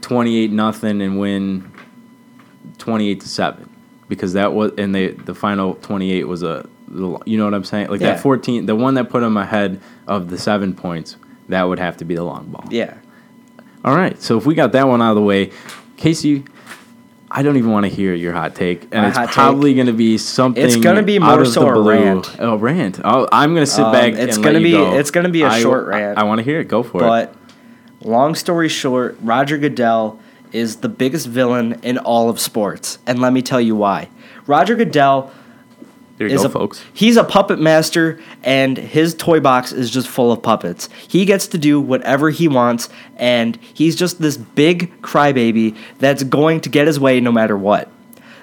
twenty 0.00 0.38
eight 0.38 0.50
nothing 0.52 1.02
and 1.02 1.18
win 1.18 1.70
twenty 2.78 3.08
eight 3.10 3.20
to 3.20 3.28
seven 3.28 3.68
because 4.08 4.32
that 4.32 4.54
was 4.54 4.72
and 4.78 4.94
they 4.94 5.08
the 5.08 5.34
final 5.34 5.74
twenty 5.76 6.12
eight 6.12 6.24
was 6.24 6.42
a 6.42 6.66
you 6.92 7.38
know 7.38 7.44
what 7.44 7.54
I'm 7.54 7.64
saying 7.64 7.88
like 7.88 8.00
Yeah. 8.00 8.12
that 8.12 8.20
fourteen 8.20 8.66
the 8.66 8.76
one 8.76 8.94
that 8.94 9.08
put 9.08 9.20
them 9.20 9.36
ahead 9.36 9.80
of 10.06 10.28
the 10.28 10.36
seven 10.38 10.74
points 10.74 11.16
that 11.48 11.62
would 11.64 11.78
have 11.78 11.96
to 11.98 12.04
be 12.04 12.14
the 12.14 12.24
long 12.24 12.46
ball. 12.46 12.64
yeah. 12.70 12.94
All 13.84 13.96
right, 13.96 14.20
so 14.22 14.38
if 14.38 14.46
we 14.46 14.54
got 14.54 14.72
that 14.72 14.86
one 14.86 15.02
out 15.02 15.10
of 15.10 15.16
the 15.16 15.22
way, 15.22 15.50
Casey. 15.96 16.44
I 17.34 17.40
don't 17.42 17.56
even 17.56 17.70
want 17.70 17.84
to 17.86 17.88
hear 17.90 18.12
your 18.14 18.34
hot 18.34 18.54
take, 18.54 18.82
and 18.92 19.10
My 19.10 19.22
it's 19.24 19.34
probably 19.34 19.72
going 19.72 19.86
to 19.86 19.94
be 19.94 20.18
something. 20.18 20.62
It's 20.62 20.76
gonna 20.76 21.02
be 21.02 21.18
more 21.18 21.46
so 21.46 21.66
a 21.66 21.80
rant. 21.82 22.36
Oh, 22.38 22.56
rant! 22.56 23.00
Oh, 23.02 23.26
I'm 23.32 23.54
going 23.54 23.64
to 23.64 23.70
sit 23.70 23.86
Um, 23.86 23.90
back. 23.92 24.12
it's 24.12 24.36
let 24.36 24.52
you 24.56 24.60
be- 24.60 24.72
go. 24.72 24.92
it's 24.98 25.10
gonna 25.10 25.30
be 25.30 25.40
a 25.40 25.48
I- 25.48 25.60
short 25.62 25.86
rant. 25.86 26.18
I, 26.18 26.24
want 26.24 26.40
to 26.40 26.44
hear 26.44 26.60
it. 26.60 26.68
Go 26.68 26.82
for 26.82 26.98
it. 26.98 27.06
But 27.06 27.34
long 28.02 28.34
story 28.34 28.68
short, 28.68 29.16
Roger 29.22 29.56
Goodell 29.56 30.18
is 30.52 30.76
the 30.76 30.90
biggest 30.90 31.26
villain 31.26 31.78
in 31.82 31.96
all 31.96 32.28
of 32.28 32.38
sports, 32.38 32.98
and 33.06 33.18
let 33.22 33.32
me 33.32 33.40
tell 33.40 33.62
you 33.62 33.76
why. 33.76 34.08
Roger 34.46 34.74
Goodell 34.76 35.30
There 36.22 36.28
you 36.28 36.34
is 36.36 36.42
go, 36.42 36.48
a 36.48 36.50
folks. 36.50 36.82
he's 36.92 37.16
a 37.16 37.24
puppet 37.24 37.58
master, 37.58 38.20
and 38.42 38.76
his 38.76 39.14
toy 39.14 39.40
box 39.40 39.72
is 39.72 39.90
just 39.90 40.08
full 40.08 40.32
of 40.32 40.42
puppets. 40.42 40.88
He 41.08 41.24
gets 41.24 41.46
to 41.48 41.58
do 41.58 41.80
whatever 41.80 42.30
he 42.30 42.48
wants, 42.48 42.88
and 43.16 43.56
he's 43.74 43.96
just 43.96 44.20
this 44.20 44.36
big 44.36 45.00
crybaby 45.02 45.76
that's 45.98 46.22
going 46.22 46.60
to 46.62 46.68
get 46.68 46.86
his 46.86 46.98
way 47.00 47.20
no 47.20 47.32
matter 47.32 47.56
what. 47.56 47.88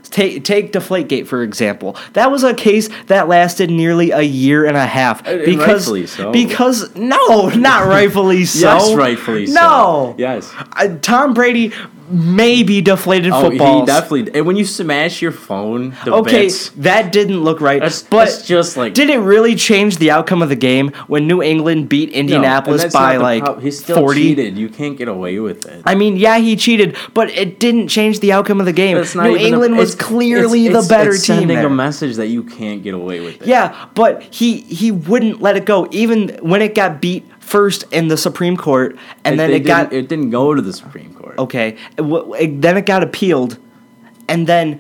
Take 0.03 0.43
take 0.43 0.71
Deflategate 0.73 1.27
for 1.27 1.43
example. 1.43 1.95
That 2.13 2.31
was 2.31 2.43
a 2.43 2.55
case 2.55 2.89
that 3.07 3.27
lasted 3.27 3.69
nearly 3.69 4.09
a 4.09 4.21
year 4.21 4.65
and 4.65 4.75
a 4.75 4.85
half 4.87 5.23
And 5.27 5.45
because 5.45 5.67
rightfully 5.87 6.07
so. 6.07 6.31
because 6.31 6.95
no, 6.95 7.49
not 7.49 7.85
rightfully 7.85 8.45
so. 8.45 8.59
Yes, 8.59 8.93
rightfully 8.95 9.45
so. 9.45 9.53
No. 9.53 10.15
Yes. 10.17 10.51
Uh, 10.73 10.97
Tom 11.03 11.35
Brady 11.35 11.73
maybe 12.09 12.81
deflated 12.81 13.31
Oh, 13.31 13.41
footballs. 13.49 13.81
he 13.81 13.85
definitely. 13.85 14.31
And 14.33 14.45
when 14.45 14.55
you 14.55 14.65
smash 14.65 15.21
your 15.21 15.31
phone, 15.31 15.95
the 16.05 16.13
Okay, 16.15 16.43
bits, 16.43 16.69
that 16.77 17.11
didn't 17.11 17.43
look 17.43 17.61
right. 17.61 17.79
That's- 17.79 18.03
but 18.09 18.25
that's 18.25 18.47
just 18.47 18.77
like- 18.77 18.93
did 18.93 19.09
it 19.09 19.19
really 19.19 19.55
change 19.55 19.97
the 19.97 20.11
outcome 20.11 20.41
of 20.41 20.49
the 20.49 20.55
game 20.55 20.91
when 21.07 21.27
New 21.27 21.41
England 21.41 21.89
beat 21.89 22.09
Indianapolis 22.09 22.81
that's 22.83 22.93
by 22.93 23.17
like 23.17 23.43
prob- 23.43 23.61
he 23.61 23.71
still 23.71 23.97
forty? 23.97 24.21
cheated. 24.23 24.57
You 24.57 24.69
can't 24.69 24.97
get 24.97 25.07
away 25.07 25.39
with 25.39 25.65
it. 25.65 25.81
I 25.85 25.95
mean, 25.95 26.17
yeah, 26.17 26.37
he 26.39 26.55
cheated, 26.55 26.95
but 27.13 27.29
it 27.31 27.59
didn't 27.59 27.87
change 27.89 28.19
the 28.19 28.31
outcome 28.31 28.59
of 28.59 28.65
the 28.65 28.73
game. 28.73 28.97
It's 28.97 29.15
not 29.15 29.23
New 29.25 29.31
even 29.35 29.41
a- 29.43 29.47
England 29.47 29.77
was 29.77 29.93
it's- 29.93 30.07
clearly 30.07 30.65
it's- 30.67 30.87
the 30.87 30.89
better 30.93 31.11
it's 31.11 31.25
team. 31.25 31.37
Sending 31.39 31.57
there. 31.57 31.67
a 31.67 31.69
message 31.69 32.15
that 32.15 32.27
you 32.27 32.43
can't 32.43 32.83
get 32.83 32.93
away 32.93 33.19
with 33.19 33.41
it. 33.41 33.47
Yeah, 33.47 33.71
but 33.95 34.23
he 34.31 34.57
he 34.67 34.91
wouldn't 34.91 35.41
let 35.41 35.55
it 35.57 35.65
go, 35.65 35.87
even 35.91 36.37
when 36.41 36.61
it 36.61 36.73
got 36.75 37.01
beat 37.01 37.25
first 37.49 37.83
in 37.91 38.07
the 38.07 38.17
Supreme 38.17 38.55
Court, 38.55 38.95
and 39.25 39.39
then 39.39 39.51
it 39.51 39.61
got 39.61 39.89
didn't- 39.89 40.05
It 40.05 40.09
didn't 40.09 40.29
go 40.29 40.53
to 40.53 40.61
the 40.61 40.73
Supreme 40.73 41.13
Court. 41.13 41.35
okay. 41.39 41.75
It- 41.97 42.61
then 42.61 42.77
it 42.77 42.85
got 42.85 43.01
appealed, 43.03 43.57
and 44.27 44.45
then 44.47 44.79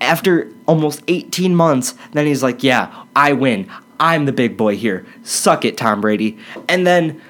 after 0.00 0.48
almost 0.66 1.02
18 1.08 1.54
months, 1.54 1.94
then 2.12 2.26
he's 2.26 2.42
like, 2.42 2.62
"Yeah, 2.62 2.88
I 3.14 3.32
win. 3.32 3.66
I'm 4.00 4.24
the 4.26 4.32
big 4.32 4.56
boy 4.56 4.76
here. 4.76 5.04
Suck 5.22 5.64
it, 5.64 5.76
Tom 5.76 6.00
Brady." 6.00 6.38
And 6.68 6.86
then 6.86 7.20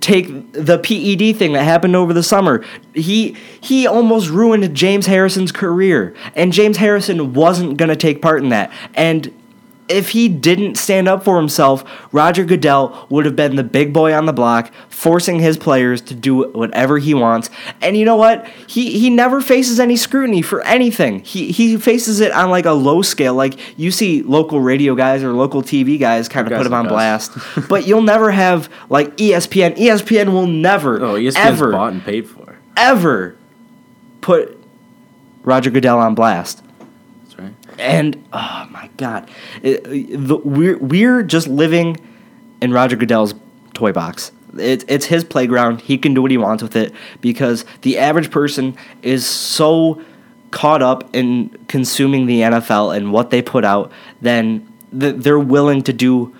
take 0.00 0.26
the 0.52 0.78
PED 0.78 1.32
thing 1.36 1.52
that 1.52 1.62
happened 1.62 1.94
over 1.94 2.12
the 2.12 2.22
summer. 2.22 2.64
He 2.94 3.36
he 3.60 3.86
almost 3.86 4.28
ruined 4.30 4.74
James 4.74 5.06
Harrison's 5.06 5.52
career, 5.52 6.14
and 6.34 6.52
James 6.52 6.78
Harrison 6.78 7.32
wasn't 7.34 7.76
going 7.76 7.90
to 7.90 7.96
take 7.96 8.20
part 8.20 8.42
in 8.42 8.48
that. 8.48 8.70
And 8.94 9.30
if 9.88 10.10
he 10.10 10.28
didn't 10.28 10.76
stand 10.76 11.06
up 11.08 11.24
for 11.24 11.36
himself, 11.36 11.84
Roger 12.12 12.44
Goodell 12.44 13.06
would 13.08 13.24
have 13.24 13.36
been 13.36 13.56
the 13.56 13.62
big 13.62 13.92
boy 13.92 14.12
on 14.12 14.26
the 14.26 14.32
block, 14.32 14.72
forcing 14.88 15.38
his 15.38 15.56
players 15.56 16.00
to 16.02 16.14
do 16.14 16.48
whatever 16.50 16.98
he 16.98 17.14
wants. 17.14 17.50
And 17.80 17.96
you 17.96 18.04
know 18.04 18.16
what? 18.16 18.46
He 18.66 18.98
he 18.98 19.10
never 19.10 19.40
faces 19.40 19.78
any 19.78 19.96
scrutiny 19.96 20.42
for 20.42 20.62
anything. 20.62 21.20
He 21.20 21.52
he 21.52 21.76
faces 21.76 22.20
it 22.20 22.32
on 22.32 22.50
like 22.50 22.66
a 22.66 22.72
low 22.72 23.02
scale. 23.02 23.34
Like 23.34 23.58
you 23.78 23.90
see 23.90 24.22
local 24.22 24.60
radio 24.60 24.94
guys 24.94 25.22
or 25.22 25.32
local 25.32 25.62
TV 25.62 25.98
guys 25.98 26.28
kind 26.28 26.46
of 26.50 26.56
put 26.56 26.66
him 26.66 26.74
on 26.74 26.86
us. 26.86 26.92
blast. 26.92 27.38
but 27.68 27.86
you'll 27.86 28.02
never 28.02 28.30
have 28.30 28.68
like 28.88 29.16
ESPN. 29.16 29.76
ESPN 29.76 30.32
will 30.32 30.46
never 30.46 30.96
Oh, 31.02 31.14
ESPN's 31.14 31.36
ever 31.36 31.72
bought 31.72 31.92
and 31.92 32.02
paid 32.02 32.28
for. 32.28 32.58
ever 32.76 33.36
put 34.20 34.58
Roger 35.44 35.70
Goodell 35.70 35.98
on 36.00 36.14
blast. 36.16 36.62
And 37.78 38.24
oh 38.32 38.66
my 38.70 38.88
god, 38.96 39.28
It- 39.62 39.84
the, 39.84 40.36
we're 40.38 40.78
we're 40.78 41.22
just 41.22 41.46
living 41.48 41.96
in 42.60 42.72
Roger 42.72 42.96
Goodell's 42.96 43.34
toy 43.74 43.92
box. 43.92 44.32
It's 44.58 44.84
it's 44.88 45.04
his 45.06 45.24
playground. 45.24 45.82
He 45.82 45.98
can 45.98 46.14
do 46.14 46.22
what 46.22 46.30
he 46.30 46.38
wants 46.38 46.62
with 46.62 46.76
it 46.76 46.92
because 47.20 47.64
the 47.82 47.98
average 47.98 48.30
person 48.30 48.76
is 49.02 49.26
so 49.26 50.00
caught 50.50 50.80
up 50.82 51.14
in 51.14 51.50
consuming 51.68 52.24
the 52.26 52.40
NFL 52.40 52.96
and 52.96 53.12
what 53.12 53.30
they 53.30 53.42
put 53.42 53.64
out, 53.64 53.92
then 54.22 54.66
they're 54.92 55.38
willing 55.38 55.82
to 55.82 55.92
do. 55.92 56.34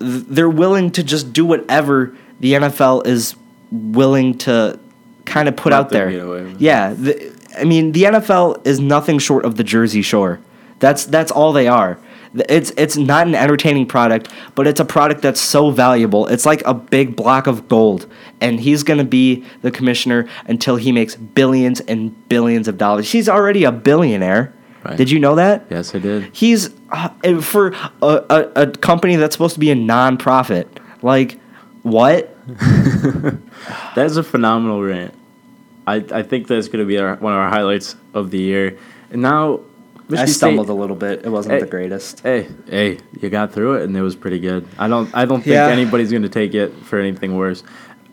They're 0.00 0.48
willing 0.48 0.90
to 0.92 1.02
just 1.04 1.32
do 1.32 1.44
whatever 1.44 2.16
the 2.40 2.54
NFL 2.54 3.06
is 3.06 3.36
willing 3.70 4.38
to 4.38 4.78
kind 5.24 5.48
of 5.48 5.56
put 5.56 5.72
out 5.72 5.90
there. 5.90 6.10
get 6.10 6.22
away 6.24 6.42
with. 6.42 6.60
Yeah, 6.60 6.94
the, 6.94 7.32
I 7.56 7.64
mean 7.64 7.92
the 7.92 8.04
NFL 8.04 8.66
is 8.66 8.80
nothing 8.80 9.18
short 9.18 9.44
of 9.44 9.56
the 9.56 9.64
Jersey 9.64 10.02
Shore. 10.02 10.40
That's 10.78 11.04
that's 11.04 11.30
all 11.30 11.52
they 11.52 11.68
are. 11.68 11.98
It's 12.48 12.72
it's 12.76 12.96
not 12.96 13.26
an 13.26 13.34
entertaining 13.34 13.86
product, 13.86 14.30
but 14.54 14.66
it's 14.66 14.80
a 14.80 14.84
product 14.84 15.22
that's 15.22 15.40
so 15.40 15.70
valuable. 15.70 16.26
It's 16.26 16.46
like 16.46 16.62
a 16.66 16.74
big 16.74 17.16
block 17.16 17.46
of 17.46 17.68
gold, 17.68 18.06
and 18.40 18.60
he's 18.60 18.82
gonna 18.82 19.04
be 19.04 19.44
the 19.62 19.70
commissioner 19.70 20.28
until 20.46 20.76
he 20.76 20.92
makes 20.92 21.16
billions 21.16 21.80
and 21.80 22.28
billions 22.28 22.68
of 22.68 22.78
dollars. 22.78 23.10
He's 23.10 23.28
already 23.28 23.64
a 23.64 23.72
billionaire. 23.72 24.54
Right. 24.84 24.96
Did 24.96 25.10
you 25.10 25.18
know 25.18 25.34
that? 25.34 25.66
Yes, 25.70 25.94
I 25.94 25.98
did. 25.98 26.34
He's 26.34 26.70
uh, 26.90 27.40
for 27.40 27.74
a, 28.00 28.24
a, 28.30 28.62
a 28.62 28.66
company 28.70 29.16
that's 29.16 29.34
supposed 29.34 29.54
to 29.54 29.60
be 29.60 29.70
a 29.70 29.74
non-profit. 29.74 30.80
Like 31.02 31.40
what? 31.82 32.34
That 33.94 34.06
is 34.06 34.16
a 34.16 34.22
phenomenal 34.22 34.82
rant. 34.82 35.14
I, 35.86 35.96
I 36.12 36.22
think 36.22 36.46
that's 36.46 36.68
going 36.68 36.84
to 36.84 36.86
be 36.86 36.98
our, 36.98 37.16
one 37.16 37.32
of 37.32 37.38
our 37.38 37.48
highlights 37.48 37.96
of 38.14 38.30
the 38.30 38.38
year. 38.38 38.78
And 39.10 39.22
now, 39.22 39.60
I 40.16 40.24
stumbled 40.26 40.66
State, 40.66 40.72
a 40.72 40.76
little 40.76 40.96
bit. 40.96 41.24
It 41.24 41.28
wasn't 41.28 41.54
Hey. 41.54 41.60
the 41.60 41.66
greatest. 41.66 42.20
Hey, 42.20 42.46
hey, 42.68 42.98
you 43.20 43.28
got 43.30 43.52
through 43.52 43.74
it, 43.74 43.82
and 43.84 43.96
it 43.96 44.02
was 44.02 44.16
pretty 44.16 44.38
good. 44.38 44.66
I 44.78 44.88
don't, 44.88 45.10
I 45.14 45.24
don't 45.24 45.42
think 45.42 45.54
Yeah. 45.54 45.68
anybody's 45.68 46.10
going 46.10 46.22
to 46.22 46.28
take 46.28 46.54
it 46.54 46.72
for 46.84 46.98
anything 46.98 47.36
worse. 47.36 47.62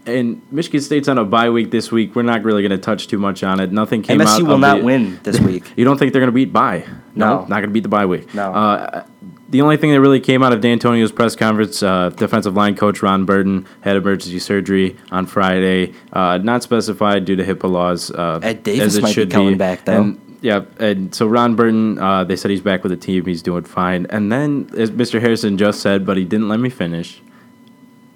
And 0.07 0.41
Michigan 0.51 0.81
State's 0.81 1.07
on 1.07 1.17
a 1.17 1.25
bye 1.25 1.49
week 1.49 1.71
this 1.71 1.91
week. 1.91 2.15
We're 2.15 2.21
not 2.21 2.43
really 2.43 2.61
going 2.61 2.69
to 2.71 2.77
touch 2.77 3.07
too 3.07 3.17
much 3.17 3.43
on 3.43 3.59
it. 3.59 3.71
Nothing 3.71 4.03
came 4.03 4.21
out. 4.21 4.27
MSU 4.27 4.45
will 4.45 4.59
not 4.59 4.79
the- 4.79 4.83
win 4.85 5.19
this 5.23 5.39
week. 5.51 5.63
You 5.75 5.83
don't 5.85 5.97
think 5.97 6.13
they're 6.13 6.19
going 6.21 6.31
to 6.31 6.35
beat 6.35 6.53
bye? 6.53 6.83
No. 7.15 7.39
not 7.41 7.49
going 7.49 7.63
to 7.63 7.67
beat 7.69 7.83
the 7.83 7.89
bye 7.89 8.05
week. 8.05 8.31
No. 8.35 8.53
Uh, 8.53 9.03
the 9.49 9.61
only 9.61 9.77
thing 9.77 9.91
that 9.91 10.01
really 10.01 10.19
came 10.19 10.43
out 10.43 10.53
of 10.53 10.59
Dantonio's 10.61 11.11
press 11.11 11.35
conference, 11.35 11.81
uh, 11.81 12.09
defensive 12.09 12.55
line 12.55 12.75
coach 12.75 13.01
Ron 13.01 13.25
Burton 13.25 13.65
had 13.81 13.95
emergency 13.95 14.37
surgery 14.37 14.95
on 15.11 15.25
Friday, 15.27 15.93
uh, 16.13 16.37
not 16.37 16.61
specified 16.61 17.25
due 17.25 17.35
to 17.37 17.43
HIPAA 17.43 17.71
laws. 17.71 18.11
Uh, 18.11 18.39
Ed 18.43 18.61
Davis 18.63 18.85
as 18.85 18.97
it 18.97 19.01
might 19.03 19.15
be 19.15 19.25
coming 19.27 19.57
back, 19.57 19.85
though. 19.85 20.01
And, 20.01 20.21
yeah, 20.45 20.63
and 20.77 21.13
so 21.13 21.25
Ron 21.25 21.55
Burton, 21.55 21.97
uh, 21.97 22.23
they 22.23 22.35
said 22.35 22.51
he's 22.51 22.61
back 22.61 22.83
with 22.83 22.91
the 22.91 22.97
team. 22.97 23.25
He's 23.25 23.41
doing 23.41 23.63
fine. 23.63 24.05
And 24.11 24.31
then, 24.31 24.69
as 24.77 24.91
Mr. 24.91 25.19
Harrison 25.19 25.57
just 25.57 25.79
said, 25.79 26.05
but 26.05 26.17
he 26.17 26.23
didn't 26.23 26.49
let 26.49 26.59
me 26.59 26.69
finish. 26.69 27.19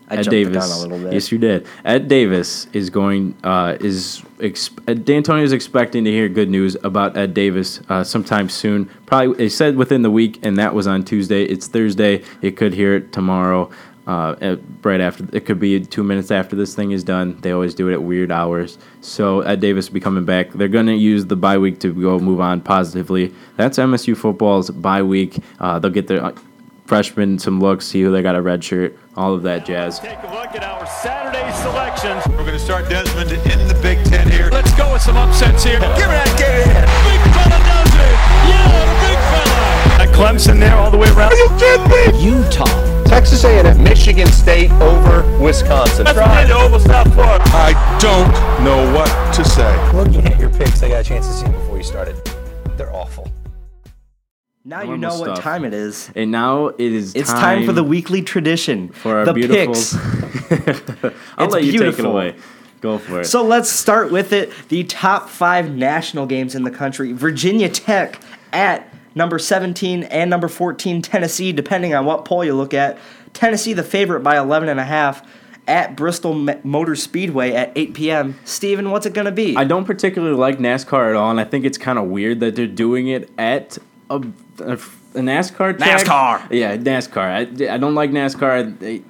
I 0.09 0.13
Ed 0.13 0.23
jumped 0.23 0.29
Davis. 0.29 0.69
the 0.69 0.75
a 0.75 0.81
little 0.81 0.99
bit. 0.99 1.13
Yes, 1.13 1.31
you 1.31 1.39
did. 1.39 1.65
Ed 1.83 2.07
Davis 2.07 2.67
is 2.71 2.91
going 2.91 3.35
uh, 3.43 3.77
is 3.79 4.23
ex- 4.39 4.69
Ed 4.87 5.05
Dantonio 5.05 5.41
is 5.41 5.53
expecting 5.53 6.03
to 6.03 6.11
hear 6.11 6.29
good 6.29 6.49
news 6.49 6.77
about 6.83 7.17
Ed 7.17 7.33
Davis 7.33 7.81
uh, 7.89 8.03
sometime 8.03 8.47
soon. 8.47 8.85
Probably 9.07 9.35
they 9.35 9.49
said 9.49 9.75
within 9.75 10.03
the 10.03 10.11
week, 10.11 10.39
and 10.43 10.55
that 10.57 10.75
was 10.75 10.85
on 10.85 11.03
Tuesday. 11.03 11.43
It's 11.45 11.67
Thursday. 11.67 12.23
You 12.41 12.51
could 12.51 12.75
hear 12.75 12.95
it 12.95 13.11
tomorrow. 13.11 13.71
Uh, 14.09 14.35
at- 14.41 14.59
right 14.81 15.01
after 15.01 15.23
it 15.33 15.45
could 15.45 15.59
be 15.59 15.79
two 15.85 16.03
minutes 16.03 16.31
after 16.31 16.55
this 16.55 16.73
thing 16.73 16.89
is 16.89 17.03
done. 17.03 17.37
They 17.41 17.51
always 17.51 17.75
do 17.75 17.89
it 17.89 17.93
at 17.93 18.01
weird 18.01 18.31
hours. 18.31 18.79
So 19.01 19.41
Ed 19.41 19.59
Davis 19.59 19.87
will 19.87 19.93
be 19.93 19.99
coming 19.99 20.25
back. 20.25 20.51
They're 20.51 20.67
going 20.67 20.87
to 20.87 20.95
use 20.95 21.27
the 21.27 21.35
bye 21.35 21.59
week 21.59 21.79
to 21.81 21.93
go 21.93 22.17
move 22.17 22.39
on 22.39 22.61
positively. 22.61 23.31
That's 23.55 23.77
MSU 23.77 24.17
football's 24.17 24.71
bye 24.71 25.03
week. 25.03 25.37
Uh, 25.59 25.77
they'll 25.77 25.91
get 25.91 26.07
their 26.07 26.33
freshmen 26.87 27.37
some 27.37 27.59
looks, 27.59 27.85
see 27.85 28.01
who 28.01 28.11
they 28.11 28.23
got 28.23 28.35
a 28.35 28.41
red 28.41 28.63
shirt, 28.63 28.97
all 29.15 29.35
of 29.35 29.43
that 29.43 29.63
jazz. 29.63 29.99
Take 29.99 30.17
a 30.23 30.33
look 30.33 30.55
at 30.55 30.63
our 30.63 30.87
Saturday 30.87 31.45
selections. 31.61 32.25
We're 32.29 32.47
going 32.49 32.57
to 32.57 32.59
start 32.59 32.89
Desmond 32.89 33.31
in 33.31 33.67
the 33.67 33.77
Big 33.83 34.03
Ten 34.05 34.27
here. 34.27 34.49
Let's 34.51 34.73
go 34.73 34.91
with 34.91 35.03
some 35.03 35.17
upsets 35.17 35.63
here. 35.63 35.79
Give 35.79 36.09
me 36.09 36.17
that, 36.17 36.33
give 36.35 36.49
me 36.49 36.73
that. 36.73 36.89
Big 37.05 37.21
fella 37.37 37.59
does 37.61 37.93
it. 37.93 38.15
Yeah, 38.49 38.89
the 38.89 38.97
big 39.05 39.19
fella. 39.29 40.01
At 40.01 40.09
Clemson 40.17 40.59
there 40.59 40.75
all 40.77 40.89
the 40.89 40.97
way 40.97 41.09
around. 41.09 41.31
Are 41.31 41.35
you 41.35 41.49
kidding 41.59 42.17
me? 42.17 42.41
Utah. 42.47 42.98
Texas 43.09 43.43
A&M, 43.43 43.83
Michigan 43.83 44.27
State 44.27 44.71
over 44.73 45.23
Wisconsin. 45.41 46.05
That's 46.05 46.17
right. 46.17 46.45
The 46.45 46.53
Oval 46.53 46.79
South 46.79 47.11
Park. 47.15 47.41
I 47.47 47.73
don't 47.99 48.63
know 48.63 48.93
what 48.95 49.07
to 49.33 49.43
say. 49.43 49.91
Looking 49.93 50.25
at 50.31 50.39
your 50.39 50.49
picks, 50.51 50.83
I 50.83 50.89
got 50.89 51.01
a 51.01 51.03
chance 51.03 51.25
to 51.27 51.33
see 51.33 51.43
them 51.45 51.53
before 51.53 51.77
you 51.77 51.83
started. 51.83 52.15
They're 52.77 52.93
awful. 52.93 53.27
Now 54.63 54.81
you 54.81 54.89
Normal 54.89 54.99
know 54.99 55.19
what 55.19 55.25
stuff. 55.37 55.43
time 55.43 55.65
it 55.65 55.73
is. 55.73 56.11
And 56.15 56.29
now 56.31 56.67
it 56.67 56.79
is 56.79 57.15
It's 57.15 57.31
time, 57.33 57.65
for 57.65 57.71
the 57.73 57.83
weekly 57.83 58.21
tradition. 58.21 58.89
for 58.89 59.17
our 59.17 59.25
the 59.25 59.33
beautiful. 59.33 59.73
picks. 59.73 59.95
I'll 61.37 61.45
It's 61.45 61.53
let 61.53 61.63
you 61.63 61.79
take 61.79 61.97
it 61.97 62.05
away. 62.05 62.35
Go 62.81 62.99
for 62.99 63.21
it. 63.21 63.25
So 63.25 63.43
let's 63.43 63.69
start 63.69 64.11
with 64.11 64.31
it. 64.33 64.53
The 64.69 64.83
top 64.83 65.29
five 65.29 65.71
national 65.75 66.27
games 66.27 66.53
in 66.53 66.63
the 66.63 66.71
country. 66.71 67.11
Virginia 67.13 67.69
Tech 67.69 68.21
at 68.53 68.88
number 69.15 69.39
17 69.39 70.03
and 70.03 70.29
number 70.29 70.47
14, 70.47 71.01
Tennessee, 71.01 71.51
depending 71.51 71.93
on 71.93 72.05
what 72.05 72.25
poll 72.25 72.43
you 72.43 72.53
look 72.53 72.73
at. 72.73 72.97
Tennessee, 73.33 73.73
the 73.73 73.83
favorite 73.83 74.21
by 74.21 74.37
11 74.37 74.69
and 74.69 74.79
a 74.79 74.83
half 74.83 75.25
at 75.67 75.95
Bristol 75.95 76.33
Motor 76.63 76.95
Speedway 76.95 77.51
at 77.51 77.71
8 77.75 77.93
p.m. 77.93 78.39
Stephen, 78.43 78.89
what's 78.89 79.05
it 79.05 79.13
going 79.13 79.25
to 79.25 79.31
be? 79.31 79.55
I 79.55 79.65
don't 79.65 79.85
particularly 79.85 80.35
like 80.35 80.57
NASCAR 80.57 81.11
at 81.11 81.15
all, 81.15 81.29
and 81.29 81.39
I 81.39 81.43
think 81.43 81.63
it's 81.63 81.77
kind 81.77 81.99
of 81.99 82.05
weird 82.05 82.39
that 82.39 82.55
they're 82.55 82.65
doing 82.65 83.07
it 83.07 83.29
at 83.37 83.77
a, 84.09 84.15
a, 84.59 84.73
a 84.73 84.77
NASCAR 85.21 85.77
track. 85.77 86.05
NASCAR. 86.05 86.51
Yeah, 86.51 86.75
NASCAR. 86.75 87.69
I, 87.69 87.73
I 87.73 87.77
don't 87.77 87.93
like 87.93 88.09
NASCAR. 88.09 88.79
They, 88.79 89.03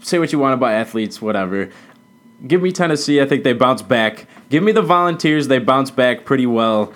say 0.00 0.18
what 0.18 0.32
you 0.32 0.38
want 0.38 0.54
about 0.54 0.72
athletes, 0.72 1.22
whatever. 1.22 1.70
Give 2.46 2.60
me 2.60 2.72
Tennessee. 2.72 3.20
I 3.20 3.26
think 3.26 3.44
they 3.44 3.52
bounce 3.52 3.82
back. 3.82 4.26
Give 4.50 4.62
me 4.62 4.72
the 4.72 4.82
Volunteers. 4.82 5.48
They 5.48 5.60
bounce 5.60 5.90
back 5.90 6.24
pretty 6.24 6.46
well. 6.46 6.92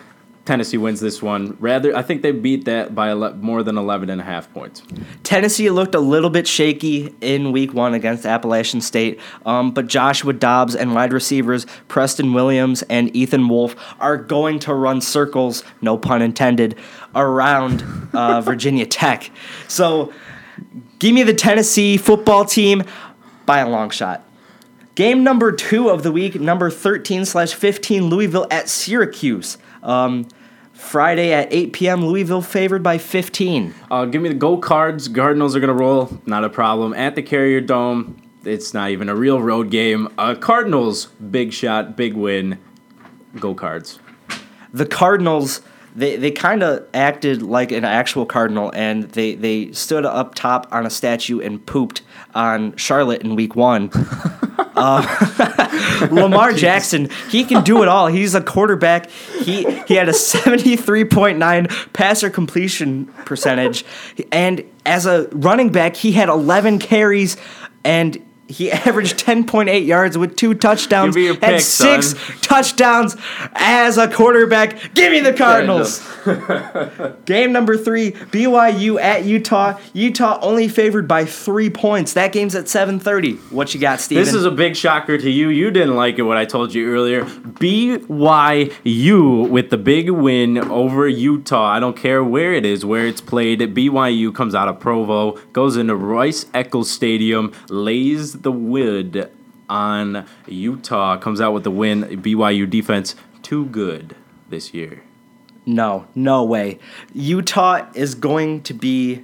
Tennessee 0.47 0.79
wins 0.79 1.01
this 1.01 1.21
one. 1.21 1.57
Rather, 1.59 1.95
I 1.95 2.03
think 2.03 2.23
they 2.23 2.31
beat 2.31 2.65
that 2.67 2.95
by 2.95 3.11
ele- 3.11 3.35
more 3.35 3.63
than 3.65 3.77
11 3.77 4.09
and 4.09 4.21
a 4.21 4.25
half 4.25 4.51
points. 4.55 4.83
Tennessee 5.25 5.69
looked 5.71 5.95
a 5.95 6.01
little 6.01 6.31
bit 6.31 6.47
shaky 6.47 7.13
in 7.21 7.51
week 7.51 7.75
one 7.75 7.95
against 7.95 8.25
Appalachian 8.25 8.81
State, 8.81 9.21
um, 9.45 9.73
but 9.73 9.89
Joshua 9.89 10.33
Dobbs 10.33 10.77
and 10.77 10.95
wide 10.95 11.13
receivers 11.13 11.67
Preston 11.89 12.33
Williams 12.33 12.83
and 12.85 13.15
Ethan 13.15 13.49
Wolf 13.49 13.75
are 13.99 14.17
going 14.17 14.61
to 14.61 14.73
run 14.73 15.01
circles, 15.01 15.65
no 15.83 15.99
pun 15.99 16.23
intended, 16.23 16.77
around 17.15 17.85
uh, 18.15 18.41
Virginia 18.41 18.87
Tech. 18.87 19.31
So 19.67 20.13
give 21.01 21.13
me 21.13 21.25
the 21.25 21.35
Tennessee 21.35 21.97
football 21.97 22.45
team 22.45 22.85
by 23.47 23.59
a 23.59 23.69
long 23.69 23.91
shot. 23.91 24.23
Game 24.95 25.25
number 25.25 25.53
two 25.53 25.91
of 25.91 26.05
the 26.05 26.13
week, 26.13 26.41
number 26.41 26.71
13 26.71 27.25
slash 27.27 27.53
15, 27.53 28.05
Louisville 28.05 28.47
at 28.51 28.69
Syracuse. 28.69 29.59
Um, 29.83 30.27
Friday 30.77 31.33
at 31.33 31.53
8 31.53 31.73
p.m., 31.73 32.07
Louisville 32.07 32.43
favored 32.43 32.83
by 32.83 32.99
15. 32.99 33.75
Uh, 33.91 34.05
give 34.05 34.23
me 34.23 34.29
the 34.29 34.35
go 34.35 34.59
cards. 34.59 35.09
Cardinals 35.09 35.57
are 35.57 35.61
going 35.61 35.69
to 35.69 35.75
roll. 35.75 36.21
Not 36.27 36.45
a 36.45 36.51
problem. 36.51 36.95
At 36.95 37.15
the 37.15 37.23
Carrier 37.23 37.61
Dome, 37.61 38.21
it's 38.45 38.75
not 38.75 38.91
even 38.91 39.09
a 39.09 39.17
real 39.17 39.41
road 39.41 39.71
game. 39.71 40.12
Uh, 40.19 40.35
Cardinals, 40.35 41.07
big 41.07 41.53
shot, 41.53 41.97
big 41.97 42.15
win. 42.15 42.59
Go 43.41 43.55
cards. 43.55 43.99
the 44.73 44.87
Cardinals 44.87 45.62
they, 45.97 46.17
they 46.17 46.31
kind 46.31 46.62
of 46.62 46.87
acted 46.93 47.41
like 47.43 47.73
an 47.73 47.85
actual 47.85 48.27
cardinal 48.27 48.71
and 48.75 49.05
they, 49.12 49.35
they 49.35 49.73
stood 49.73 50.05
up 50.05 50.35
top 50.35 50.69
on 50.71 50.85
a 50.85 50.91
statue 50.91 51.41
and 51.41 51.65
pooped 51.65 52.03
on 52.35 52.77
Charlotte 52.77 53.23
in 53.23 53.35
week 53.35 53.57
one. 53.57 53.91
Uh, 54.77 56.09
Lamar 56.11 56.53
Jackson, 56.53 57.09
he 57.31 57.45
can 57.45 57.65
do 57.65 57.83
it 57.83 57.89
all. 57.89 58.07
He's 58.07 58.35
a 58.35 58.41
quarterback. 58.41 59.11
He 59.11 59.65
he 59.83 59.95
had 59.95 60.09
a 60.09 60.12
73.9 60.12 61.93
passer 61.93 62.31
completion 62.31 63.07
percentage 63.25 63.85
and 64.31 64.65
as 64.87 65.05
a 65.05 65.29
running 65.33 65.71
back, 65.71 65.97
he 65.97 66.12
had 66.12 66.29
11 66.29 66.79
carries 66.79 67.37
and 67.85 68.23
he 68.49 68.71
averaged 68.71 69.19
10.8 69.19 69.87
yards 69.87 70.17
with 70.17 70.37
two 70.37 70.55
touchdowns 70.55 71.17
your 71.17 71.37
and 71.43 71.61
six 71.61 72.17
son. 72.17 72.37
touchdowns 72.43 73.17
as 73.55 73.99
a 73.99 74.09
quarterback. 74.09 74.95
Give 74.95 75.11
me 75.11 75.21
the 75.21 75.33
Cardinals. 75.33 76.07
Game 77.25 77.53
number 77.53 77.77
three, 77.77 78.13
BYU 78.13 79.01
at 79.01 79.25
Utah. 79.25 79.79
Utah 79.93 80.39
only 80.43 80.69
favored 80.69 81.09
by 81.09 81.25
three 81.25 81.71
points. 81.71 82.13
That 82.13 82.33
game's 82.33 82.55
at 82.55 82.67
7:30. 82.67 83.39
What 83.51 83.75
you 83.75 83.81
got, 83.81 84.01
Stephen? 84.01 84.25
This 84.25 84.35
is 84.35 84.45
a 84.45 84.51
big 84.51 84.77
shocker 84.77 85.19
to 85.19 85.31
you. 85.31 85.49
You 85.49 85.71
didn't 85.71 85.97
like 85.97 86.19
it 86.19 86.23
what 86.23 86.37
I 86.37 86.45
told 86.45 86.75
you 86.75 86.89
earlier. 86.89 87.25
BYU 87.25 88.07
with 89.49 89.71
the 89.71 89.79
big 89.79 90.11
win 90.11 90.59
over 90.59 91.09
Utah. 91.09 91.67
I 91.67 91.81
don't 91.81 91.97
care 91.97 92.23
where 92.23 92.53
it 92.55 92.65
is, 92.65 92.85
where 92.85 93.07
it's 93.07 93.21
played. 93.21 93.61
BYU 93.61 94.35
comes 94.35 94.55
out 94.55 94.69
of 94.69 94.79
Provo, 94.79 95.33
goes 95.53 95.77
into 95.77 95.97
Rice-Eccles 95.97 96.91
Stadium, 96.91 97.53
lays 97.69 98.36
the 98.42 98.53
wood 98.53 99.31
on 99.68 100.27
Utah, 100.46 101.16
comes 101.16 101.40
out 101.40 101.53
with 101.53 101.64
the 101.64 101.70
win. 101.70 102.05
BYU 102.22 102.68
defense 102.68 103.14
too 103.42 103.66
good 103.66 104.14
this 104.49 104.72
year. 104.72 105.03
no, 105.64 106.07
no 106.14 106.44
way. 106.44 106.79
Utah 107.12 107.87
is 107.94 108.14
going 108.14 108.62
to 108.62 108.72
be 108.75 109.22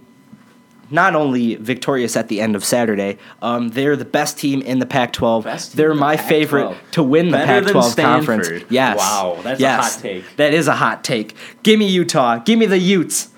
not 0.91 1.15
only 1.15 1.55
victorious 1.55 2.17
at 2.17 2.29
the 2.29 2.41
end 2.41 2.55
of 2.55 2.65
Saturday, 2.65 3.17
um, 3.41 3.71
they're 3.71 3.97
the 3.97 4.05
best 4.05 4.37
team 4.37 4.61
in 4.61 4.79
the 4.79 4.85
Pac-12. 4.85 5.73
They're 5.73 5.89
the 5.89 5.95
my 5.95 6.17
Pac-12. 6.17 6.29
favorite 6.29 6.77
to 6.93 7.03
win 7.03 7.31
the 7.31 7.39
Better 7.39 7.73
Pac-12 7.73 7.97
conference. 7.97 8.47
Stanford. 8.47 8.71
Yes. 8.71 8.99
Wow, 8.99 9.39
that's 9.43 9.61
a 9.63 9.77
hot 9.77 9.99
take. 10.03 10.37
That 10.37 10.53
is 10.53 10.69
a 10.69 10.75
hot 10.75 11.03
take. 11.03 11.35
Give 11.63 11.79
me 11.79 11.89
Utah. 11.89 12.39
Give 12.39 12.59
me 12.59 12.67
the 12.67 12.79
Utes. 12.79 13.29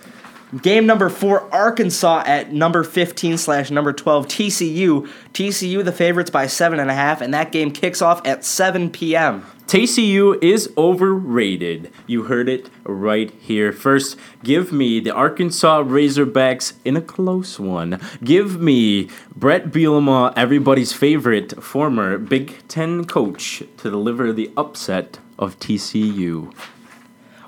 Game 0.62 0.86
number 0.86 1.08
four, 1.08 1.52
Arkansas 1.52 2.22
at 2.26 2.52
number 2.52 2.84
15 2.84 3.38
slash 3.38 3.70
number 3.70 3.92
12, 3.92 4.28
TCU. 4.28 5.10
TCU, 5.32 5.84
the 5.84 5.90
favorites 5.90 6.30
by 6.30 6.46
seven 6.46 6.78
and 6.78 6.90
a 6.90 6.94
half, 6.94 7.20
and 7.20 7.34
that 7.34 7.50
game 7.50 7.72
kicks 7.72 8.00
off 8.00 8.24
at 8.24 8.44
7 8.44 8.90
p.m. 8.90 9.44
TCU 9.66 10.40
is 10.42 10.70
overrated. 10.76 11.90
You 12.06 12.24
heard 12.24 12.48
it 12.48 12.70
right 12.84 13.32
here. 13.40 13.72
First, 13.72 14.16
give 14.44 14.70
me 14.70 15.00
the 15.00 15.10
Arkansas 15.10 15.82
Razorbacks 15.82 16.74
in 16.84 16.96
a 16.96 17.00
close 17.00 17.58
one. 17.58 18.00
Give 18.22 18.60
me 18.60 19.08
Bret 19.34 19.70
Bielema, 19.70 20.32
everybody's 20.36 20.92
favorite 20.92 21.62
former 21.62 22.18
Big 22.18 22.68
Ten 22.68 23.06
coach, 23.06 23.62
to 23.78 23.90
deliver 23.90 24.32
the 24.32 24.52
upset 24.56 25.18
of 25.38 25.58
TCU. 25.58 26.54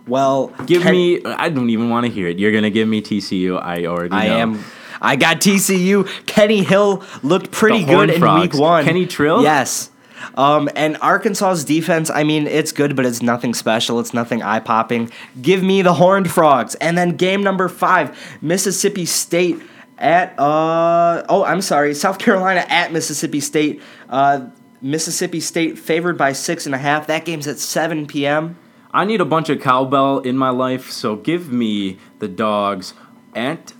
Well, 0.06 0.48
Give 0.66 0.82
Ken- 0.82 0.92
me, 0.92 1.24
I 1.24 1.48
don't 1.48 1.70
even 1.70 1.90
want 1.90 2.06
to 2.06 2.12
hear 2.12 2.28
it. 2.28 2.38
You're 2.38 2.52
going 2.52 2.64
to 2.64 2.70
give 2.70 2.88
me 2.88 3.02
TCU. 3.02 3.60
I 3.60 3.86
already 3.86 4.10
know. 4.10 4.16
I 4.16 4.24
am. 4.26 4.64
I 5.00 5.16
got 5.16 5.40
TCU. 5.40 6.08
Kenny 6.26 6.62
Hill 6.62 7.04
looked 7.22 7.50
pretty 7.50 7.84
good 7.84 8.10
in 8.10 8.20
Frogs. 8.20 8.54
week 8.54 8.60
one. 8.60 8.84
Kenny 8.84 9.06
Trill? 9.06 9.42
Yes. 9.42 9.90
Um, 10.36 10.68
and 10.74 10.96
Arkansas's 10.98 11.64
defense, 11.64 12.10
I 12.10 12.24
mean, 12.24 12.46
it's 12.46 12.72
good, 12.72 12.96
but 12.96 13.04
it's 13.04 13.22
nothing 13.22 13.54
special. 13.54 14.00
It's 14.00 14.14
nothing 14.14 14.42
eye 14.42 14.60
popping. 14.60 15.10
Give 15.40 15.62
me 15.62 15.82
the 15.82 15.94
Horned 15.94 16.30
Frogs. 16.30 16.74
And 16.76 16.96
then 16.96 17.16
game 17.16 17.42
number 17.42 17.68
five, 17.68 18.16
Mississippi 18.40 19.06
State 19.06 19.60
at, 19.98 20.38
uh, 20.38 21.24
oh, 21.28 21.44
I'm 21.44 21.60
sorry, 21.60 21.94
South 21.94 22.18
Carolina 22.18 22.64
at 22.68 22.92
Mississippi 22.92 23.40
State. 23.40 23.82
Uh, 24.08 24.48
Mississippi 24.82 25.40
State 25.40 25.78
favored 25.78 26.18
by 26.18 26.32
six 26.32 26.66
and 26.66 26.74
a 26.74 26.78
half. 26.78 27.06
That 27.06 27.24
game's 27.24 27.46
at 27.46 27.58
7 27.58 28.06
p.m. 28.06 28.56
I 28.96 29.04
need 29.04 29.20
a 29.20 29.26
bunch 29.26 29.50
of 29.50 29.60
cowbell 29.60 30.20
in 30.20 30.38
my 30.38 30.48
life, 30.48 30.90
so 30.90 31.16
give 31.16 31.52
me 31.52 31.98
the 32.18 32.28
dogs 32.28 32.94
at 33.34 33.74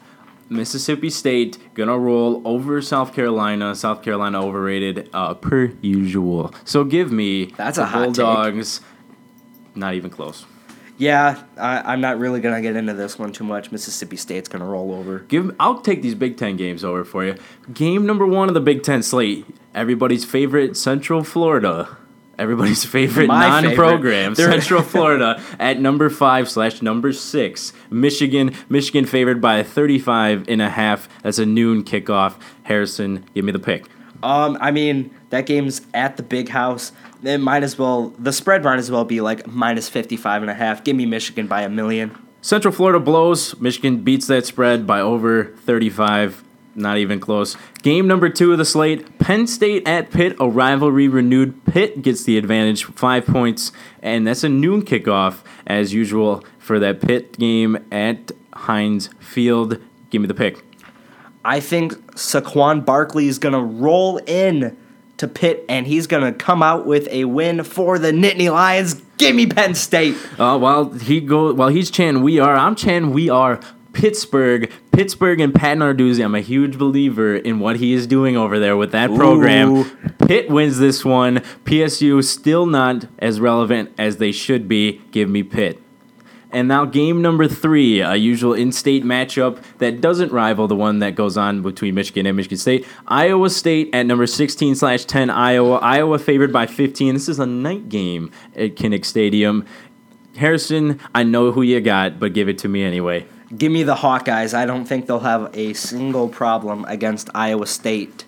Mississippi 0.51 1.09
State. 1.09 1.57
Gonna 1.73 1.99
roll 1.99 2.43
over 2.45 2.83
South 2.83 3.15
Carolina. 3.15 3.75
South 3.75 4.03
Carolina 4.03 4.45
overrated, 4.45 5.09
uh, 5.15 5.33
per 5.33 5.73
usual. 5.81 6.55
So 6.67 6.85
give 6.85 7.11
me 7.11 7.47
That's 7.57 7.79
the 7.79 7.85
a 7.85 7.87
hot 7.87 8.05
take. 8.09 8.17
Bulldogs. 8.17 8.83
Not 9.75 9.95
even 9.95 10.11
close. 10.11 10.45
Yeah, 10.99 11.43
I, 11.57 11.95
I'm 11.95 12.03
not 12.03 12.19
really 12.19 12.43
to 12.55 12.61
get 12.61 12.77
into 12.77 12.93
this 12.93 13.19
one 13.19 13.33
too 13.33 13.45
much. 13.45 13.73
Mississippi 13.73 14.19
State's 14.19 14.51
to 14.61 14.67
roll 14.67 14.93
over. 14.93 15.21
Give. 15.21 15.57
I'll 15.59 15.81
take 15.81 16.03
these 16.03 16.15
Big 16.15 16.37
Ten 16.37 16.59
games 16.59 16.85
over 16.85 17.07
for 17.07 17.25
you. 17.25 17.37
Game 17.73 18.05
number 18.05 18.27
one 18.27 18.49
of 18.49 18.55
the 18.55 18.61
Big 18.61 18.83
Ten 18.83 19.03
slate. 19.03 19.47
Everybody's 19.75 20.27
favorite 20.27 20.77
Central 20.77 21.25
Florida. 21.25 21.97
Everybody's 22.39 22.85
favorite 22.97 23.29
My 23.29 23.63
non-program 23.63 24.35
favorite. 24.35 24.53
Central 24.53 24.83
Florida 24.93 25.43
at 25.59 25.81
number 25.81 26.11
five 26.11 26.49
slash 26.51 26.83
number 26.83 27.13
six. 27.13 27.73
Michigan. 27.91 28.55
Michigan 28.69 29.07
favored 29.07 29.41
by 29.41 29.63
35 29.63 30.49
and 30.49 30.61
a 30.61 30.69
half. 30.69 31.09
That's 31.23 31.39
a 31.39 31.47
noon 31.47 31.83
kickoff. 31.85 32.35
Harrison, 32.65 33.25
give 33.35 33.45
me 33.45 33.53
the 33.53 33.59
pick. 33.59 33.87
Um, 34.23 34.57
I 34.61 34.71
mean, 34.71 35.15
that 35.31 35.47
game's 35.47 35.83
at 35.95 36.17
the 36.17 36.23
big 36.23 36.49
house. 36.49 36.93
It 37.23 37.39
might 37.39 37.63
as 37.63 37.79
well, 37.79 38.11
the 38.19 38.33
spread 38.33 38.65
might 38.65 38.79
as 38.79 38.91
well 38.91 39.05
be 39.05 39.21
like 39.21 39.47
minus 39.47 39.89
55 39.89 40.43
and 40.43 40.51
a 40.51 40.55
half. 40.55 40.85
Give 40.85 40.97
me 40.97 41.07
Michigan 41.07 41.47
by 41.47 41.63
a 41.63 41.69
million. 41.69 42.17
Central 42.41 42.73
Florida 42.73 43.01
blows. 43.01 43.59
Michigan 43.61 43.99
beats 43.99 44.27
that 44.29 44.47
spread 44.47 44.87
by 44.87 45.01
over 45.01 45.47
35. 45.65 46.45
Not 46.77 46.99
even 46.99 47.21
close. 47.21 47.57
Game 47.83 48.07
number 48.07 48.29
two 48.29 48.53
of 48.53 48.59
the 48.59 48.65
slate 48.67 49.19
Penn 49.19 49.47
State 49.47 49.89
at 49.89 50.11
Pitt, 50.11 50.37
a 50.39 50.47
rivalry 50.47 51.09
renewed. 51.09 51.65
Pitt 51.65 52.03
gets 52.03 52.25
the 52.25 52.37
advantage, 52.37 52.85
five 52.85 53.27
points, 53.27 53.73
and 54.03 54.27
that's 54.27 54.45
a 54.45 54.49
noon 54.51 54.83
kickoff, 54.83 55.39
as 55.67 55.95
usual, 55.95 56.45
for 56.59 56.79
that 56.79 57.01
Pitt 57.01 57.39
game 57.39 57.79
at 57.91 58.31
Heinz 58.53 59.09
Field. 59.19 59.79
Give 60.11 60.21
me 60.21 60.29
the 60.29 60.35
pick. 60.35 60.63
I 61.47 61.61
think 61.61 61.95
Saquon 62.13 62.85
Barkley 62.85 63.29
is 63.29 63.39
going 63.39 63.55
to 63.55 63.61
roll 63.61 64.19
in 64.19 64.77
to 65.17 65.29
Pitt 65.29 65.65
and 65.69 65.87
he's 65.87 66.07
going 66.07 66.25
to 66.25 66.33
come 66.33 66.63
out 66.63 66.87
with 66.87 67.09
a 67.09 67.25
win 67.25 67.65
for 67.65 67.99
the 67.99 68.13
Nittany 68.13 68.53
Lions. 68.53 68.95
Give 69.17 69.35
me 69.35 69.47
Penn 69.47 69.75
State. 69.75 70.15
Uh, 70.39 70.59
while 70.59 70.91
he 70.91 71.21
go, 71.21 71.55
while 71.55 71.69
he's 71.69 71.91
chanting 71.91 72.23
"We 72.23 72.39
are," 72.39 72.55
I'm 72.55 72.75
chanting 72.75 73.13
"We 73.13 73.31
are." 73.31 73.61
Pittsburgh, 73.97 74.71
Pittsburgh, 74.93 75.41
and 75.41 75.55
Pat 75.55 75.79
Narduzzi. 75.79 76.23
I'm 76.23 76.35
a 76.35 76.43
huge 76.43 76.77
believer 76.77 77.35
in 77.35 77.61
what 77.61 77.77
he 77.77 77.95
is 77.95 78.07
doing 78.07 78.37
over 78.37 78.59
there 78.59 78.77
with 78.77 78.93
that 78.93 79.09
program. 79.15 79.71
Ooh. 79.71 79.85
Pitt 80.27 80.51
wins 80.51 80.77
this 80.77 81.03
one. 81.03 81.39
PSU 81.65 82.23
still 82.23 82.67
not 82.67 83.07
as 83.19 83.41
relevant 83.41 83.91
as 83.97 84.19
they 84.19 84.33
should 84.33 84.69
be. 84.69 85.01
Give 85.13 85.31
me 85.31 85.43
Pitt. 85.43 85.81
And 86.53 86.69
now 86.69 86.85
game 86.85 87.23
number 87.23 87.49
three, 87.49 88.01
a 88.01 88.17
usual 88.17 88.53
in-state 88.53 89.03
matchup 89.03 89.63
that 89.79 90.03
doesn't 90.03 90.31
rival 90.31 90.69
the 90.69 90.77
one 90.77 90.99
that 90.99 91.15
goes 91.15 91.39
on 91.39 91.63
between 91.63 91.95
Michigan 91.95 92.27
and 92.27 92.37
Michigan 92.37 92.59
State. 92.59 92.87
Iowa 93.09 93.49
State 93.49 93.95
at 93.95 94.05
number 94.05 94.27
16 94.27 94.75
slash 94.75 95.07
10 95.07 95.31
Iowa. 95.31 95.77
Iowa 95.77 96.19
favored 96.19 96.53
by 96.53 96.67
15. 96.67 97.15
This 97.15 97.31
is 97.31 97.39
a 97.39 97.47
night 97.47 97.89
game 97.89 98.31
at 98.55 98.77
Kinnick 98.77 99.07
Stadium. 99.07 99.65
Harrison, 100.37 101.01
I 101.15 101.23
know 101.23 101.51
who 101.51 101.63
you 101.63 101.81
got, 101.81 102.21
but 102.21 102.35
give 102.35 102.51
it 102.51 102.59
to 102.59 102.69
me 102.69 102.85
anyway. 102.85 103.27
Give 103.55 103.71
me 103.71 103.83
the 103.83 103.95
Hawkeyes. 103.95 104.55
I 104.55 104.67
don't 104.67 104.87
think 104.87 105.07
they'll 105.07 105.21
have 105.21 105.51
a 105.57 105.73
single 105.75 106.29
problem 106.29 106.85
against 106.87 107.29
Iowa 107.35 107.67
State. 107.67 108.25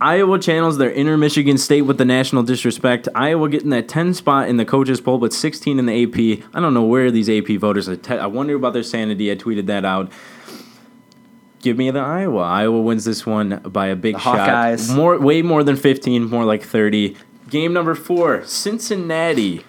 Iowa 0.00 0.38
channels 0.38 0.78
their 0.78 0.90
inner 0.90 1.16
Michigan 1.16 1.58
State 1.58 1.82
with 1.82 1.98
the 1.98 2.04
national 2.04 2.42
disrespect. 2.42 3.08
Iowa 3.14 3.48
getting 3.48 3.70
that 3.70 3.88
10 3.88 4.14
spot 4.14 4.48
in 4.48 4.56
the 4.56 4.64
coaches 4.64 5.00
poll, 5.00 5.18
but 5.18 5.32
16 5.32 5.78
in 5.78 5.86
the 5.86 6.02
AP. 6.04 6.46
I 6.54 6.60
don't 6.60 6.74
know 6.74 6.84
where 6.84 7.10
these 7.10 7.28
AP 7.28 7.58
voters 7.58 7.88
are. 7.88 7.96
Te- 7.96 8.14
I 8.14 8.26
wonder 8.26 8.54
about 8.54 8.72
their 8.72 8.82
sanity. 8.82 9.30
I 9.30 9.36
tweeted 9.36 9.66
that 9.66 9.84
out. 9.84 10.10
Give 11.60 11.78
me 11.78 11.90
the 11.90 12.00
Iowa. 12.00 12.42
Iowa 12.42 12.80
wins 12.80 13.04
this 13.04 13.24
one 13.24 13.60
by 13.64 13.86
a 13.86 13.96
big 13.96 14.14
The 14.16 14.20
shot. 14.20 14.48
Hawkeyes. 14.48 14.94
More, 14.94 15.18
way 15.18 15.42
more 15.42 15.62
than 15.62 15.76
15, 15.76 16.24
more 16.28 16.44
like 16.44 16.62
30. 16.62 17.16
Game 17.48 17.72
number 17.72 17.94
four, 17.94 18.44
Cincinnati. 18.44 19.64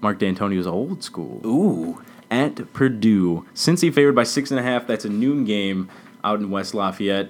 Mark 0.00 0.18
Dantonio's 0.18 0.66
old 0.66 1.04
school 1.04 1.40
Ooh. 1.46 2.02
At 2.32 2.72
Purdue. 2.72 3.44
Cincy 3.54 3.92
favored 3.92 4.14
by 4.14 4.24
six 4.24 4.50
and 4.50 4.58
a 4.58 4.62
half. 4.62 4.86
That's 4.86 5.04
a 5.04 5.10
noon 5.10 5.44
game 5.44 5.90
out 6.24 6.40
in 6.40 6.50
West 6.50 6.72
Lafayette. 6.72 7.28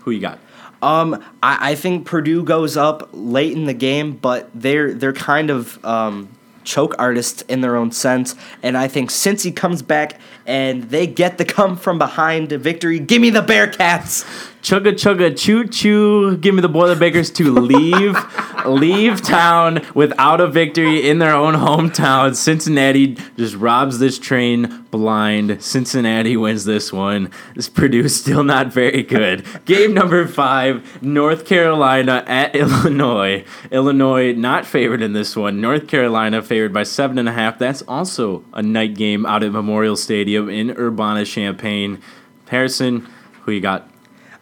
Who 0.00 0.10
you 0.10 0.20
got? 0.20 0.40
Um, 0.82 1.22
I, 1.44 1.70
I 1.70 1.74
think 1.76 2.06
Purdue 2.06 2.42
goes 2.42 2.76
up 2.76 3.08
late 3.12 3.52
in 3.52 3.66
the 3.66 3.72
game, 3.72 4.16
but 4.16 4.50
they're 4.52 4.94
they're 4.94 5.12
kind 5.12 5.48
of 5.48 5.82
um, 5.84 6.28
choke 6.64 6.96
artists 6.98 7.42
in 7.42 7.60
their 7.60 7.76
own 7.76 7.92
sense, 7.92 8.34
and 8.64 8.76
I 8.76 8.88
think 8.88 9.10
Cincy 9.10 9.54
comes 9.54 9.80
back 9.80 10.20
and 10.46 10.84
they 10.84 11.06
get 11.06 11.38
the 11.38 11.44
come 11.44 11.76
from 11.76 11.98
behind 11.98 12.50
victory, 12.50 12.98
give 12.98 13.20
me 13.20 13.30
the 13.30 13.42
Bearcats. 13.42 14.50
Chugga 14.62 14.92
chugga 14.92 15.36
choo 15.36 15.66
choo. 15.66 16.36
Give 16.36 16.54
me 16.54 16.60
the 16.60 16.68
Boilermakers 16.68 17.32
to 17.32 17.52
leave 17.60 18.16
leave 18.64 19.20
town 19.20 19.84
without 19.92 20.40
a 20.40 20.46
victory 20.46 21.08
in 21.08 21.18
their 21.18 21.34
own 21.34 21.54
hometown. 21.54 22.36
Cincinnati 22.36 23.16
just 23.36 23.56
robs 23.56 23.98
this 23.98 24.20
train 24.20 24.86
blind. 24.92 25.60
Cincinnati 25.60 26.36
wins 26.36 26.64
this 26.64 26.92
one. 26.92 27.32
This 27.56 27.68
Purdue's 27.68 28.14
still 28.14 28.44
not 28.44 28.72
very 28.72 29.02
good. 29.02 29.44
Game 29.64 29.94
number 29.94 30.28
five, 30.28 31.02
North 31.02 31.44
Carolina 31.44 32.22
at 32.28 32.54
Illinois. 32.62 33.44
Illinois 33.72 34.32
not 34.32 34.64
favored 34.64 35.02
in 35.02 35.12
this 35.12 35.34
one. 35.34 35.60
North 35.60 35.88
Carolina 35.88 36.40
favored 36.40 36.72
by 36.72 36.84
seven 36.84 37.18
and 37.18 37.28
a 37.28 37.32
half. 37.32 37.58
That's 37.58 37.82
also 37.82 38.44
a 38.52 38.62
night 38.62 38.94
game 38.94 39.26
out 39.26 39.42
at 39.42 39.50
Memorial 39.50 39.96
Stadium 39.96 40.31
in 40.36 40.70
Urbana, 40.72 41.24
Champaign. 41.24 42.00
Harrison, 42.48 43.08
who 43.42 43.52
you 43.52 43.60
got? 43.60 43.88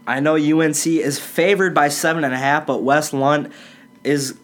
I 0.07 0.19
know 0.19 0.35
UNC 0.35 0.85
is 0.87 1.21
favored 1.21 1.75
by 1.75 1.89
seven 1.89 2.25
and 2.25 2.35
a 2.35 2.37
half, 2.37 2.67
but 2.67 2.83
Wes 2.83 3.13
Lunt 3.13 3.53
is 4.03 4.37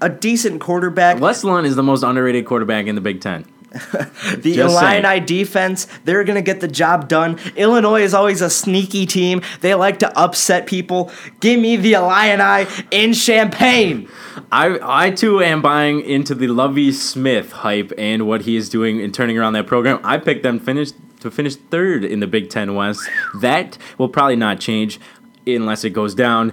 a 0.00 0.08
decent 0.08 0.60
quarterback. 0.60 1.20
Wes 1.20 1.42
Lunt 1.42 1.66
is 1.66 1.74
the 1.74 1.82
most 1.82 2.04
underrated 2.04 2.46
quarterback 2.46 2.86
in 2.86 2.94
the 2.94 3.00
Big 3.00 3.20
Ten. 3.20 3.44
The 4.36 4.54
Just 4.54 4.78
saying. 4.78 5.04
Illini 5.04 5.24
defense, 5.24 5.86
they're 6.04 6.24
going 6.24 6.36
to 6.36 6.42
get 6.42 6.60
the 6.60 6.68
job 6.68 7.08
done. 7.08 7.38
Illinois 7.56 8.02
is 8.02 8.14
always 8.14 8.40
a 8.40 8.50
sneaky 8.50 9.06
team. 9.06 9.42
They 9.60 9.74
like 9.74 9.98
to 10.00 10.18
upset 10.18 10.66
people. 10.66 11.10
Give 11.40 11.60
me 11.60 11.76
the 11.76 11.94
Illini 11.94 12.68
in 12.90 13.12
Champaign. 13.12 14.08
I 14.50 14.78
I 14.82 15.10
too 15.10 15.42
am 15.42 15.62
buying 15.62 16.00
into 16.00 16.34
the 16.34 16.48
Lovie 16.48 16.92
Smith 16.92 17.52
hype 17.52 17.92
and 17.98 18.26
what 18.26 18.42
he 18.42 18.56
is 18.56 18.68
doing 18.68 19.00
in 19.00 19.12
turning 19.12 19.38
around 19.38 19.54
that 19.54 19.66
program. 19.66 20.00
I 20.04 20.18
picked 20.18 20.42
them 20.42 20.58
finish 20.58 20.92
to 21.20 21.30
finish 21.30 21.56
third 21.56 22.04
in 22.04 22.20
the 22.20 22.26
Big 22.26 22.50
Ten 22.50 22.74
West. 22.74 23.08
That 23.40 23.78
will 23.98 24.08
probably 24.08 24.36
not 24.36 24.60
change 24.60 25.00
unless 25.46 25.84
it 25.84 25.90
goes 25.90 26.14
down. 26.14 26.52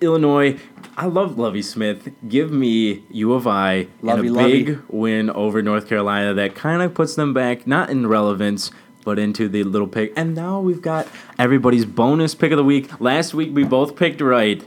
Illinois, 0.00 0.58
I 0.96 1.06
love 1.06 1.38
Lovie 1.38 1.62
Smith. 1.62 2.12
Give 2.28 2.52
me 2.52 3.04
U 3.10 3.32
of 3.32 3.46
I 3.46 3.88
Lovey, 4.02 4.28
in 4.28 4.34
a 4.34 4.36
lovey. 4.36 4.62
big 4.64 4.82
win 4.88 5.30
over 5.30 5.62
North 5.62 5.88
Carolina 5.88 6.34
that 6.34 6.54
kind 6.54 6.82
of 6.82 6.94
puts 6.94 7.14
them 7.14 7.32
back 7.32 7.66
not 7.66 7.90
in 7.90 8.06
relevance 8.06 8.70
but 9.04 9.18
into 9.18 9.48
the 9.48 9.64
little 9.64 9.88
pick. 9.88 10.12
And 10.16 10.34
now 10.34 10.60
we've 10.60 10.82
got 10.82 11.08
everybody's 11.38 11.84
bonus 11.84 12.34
pick 12.34 12.52
of 12.52 12.56
the 12.56 12.64
week. 12.64 13.00
Last 13.00 13.34
week 13.34 13.50
we 13.52 13.64
both 13.64 13.96
picked 13.96 14.20
right 14.20 14.62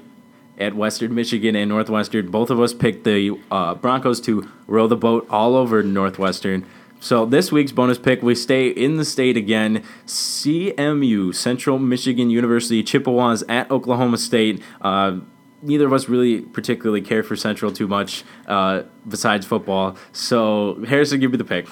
at 0.58 0.76
Western 0.76 1.14
Michigan 1.16 1.56
and 1.56 1.70
Northwestern. 1.70 2.30
Both 2.32 2.50
of 2.50 2.60
us 2.60 2.74
picked 2.74 3.04
the 3.04 3.40
uh, 3.52 3.76
Broncos 3.76 4.20
to 4.22 4.50
row 4.68 4.88
the 4.88 4.98
boat 4.98 5.28
all 5.30 5.56
over 5.56 5.84
Northwestern. 5.84 6.66
So 7.00 7.26
this 7.26 7.52
week's 7.52 7.72
bonus 7.72 7.98
pick, 7.98 8.24
we 8.24 8.36
stay 8.36 8.68
in 8.70 8.98
the 8.98 9.06
state 9.06 9.38
again. 9.38 9.84
CMU, 10.08 11.36
Central 11.36 11.78
Michigan 11.78 12.30
University, 12.30 12.84
Chippewas 12.84 13.44
at 13.48 13.70
Oklahoma 13.70 14.18
State. 14.18 14.62
Uh, 14.82 15.20
neither 15.62 15.86
of 15.86 15.94
us 15.94 16.08
really 16.10 16.42
particularly 16.42 17.02
care 17.02 17.24
for 17.24 17.36
Central 17.36 17.72
too 17.72 17.88
much, 17.88 18.24
uh, 18.48 18.84
besides 19.08 19.46
football. 19.46 19.98
So 20.12 20.84
Harrison, 20.86 21.20
give 21.20 21.32
me 21.32 21.38
the 21.38 21.46
pick. 21.46 21.68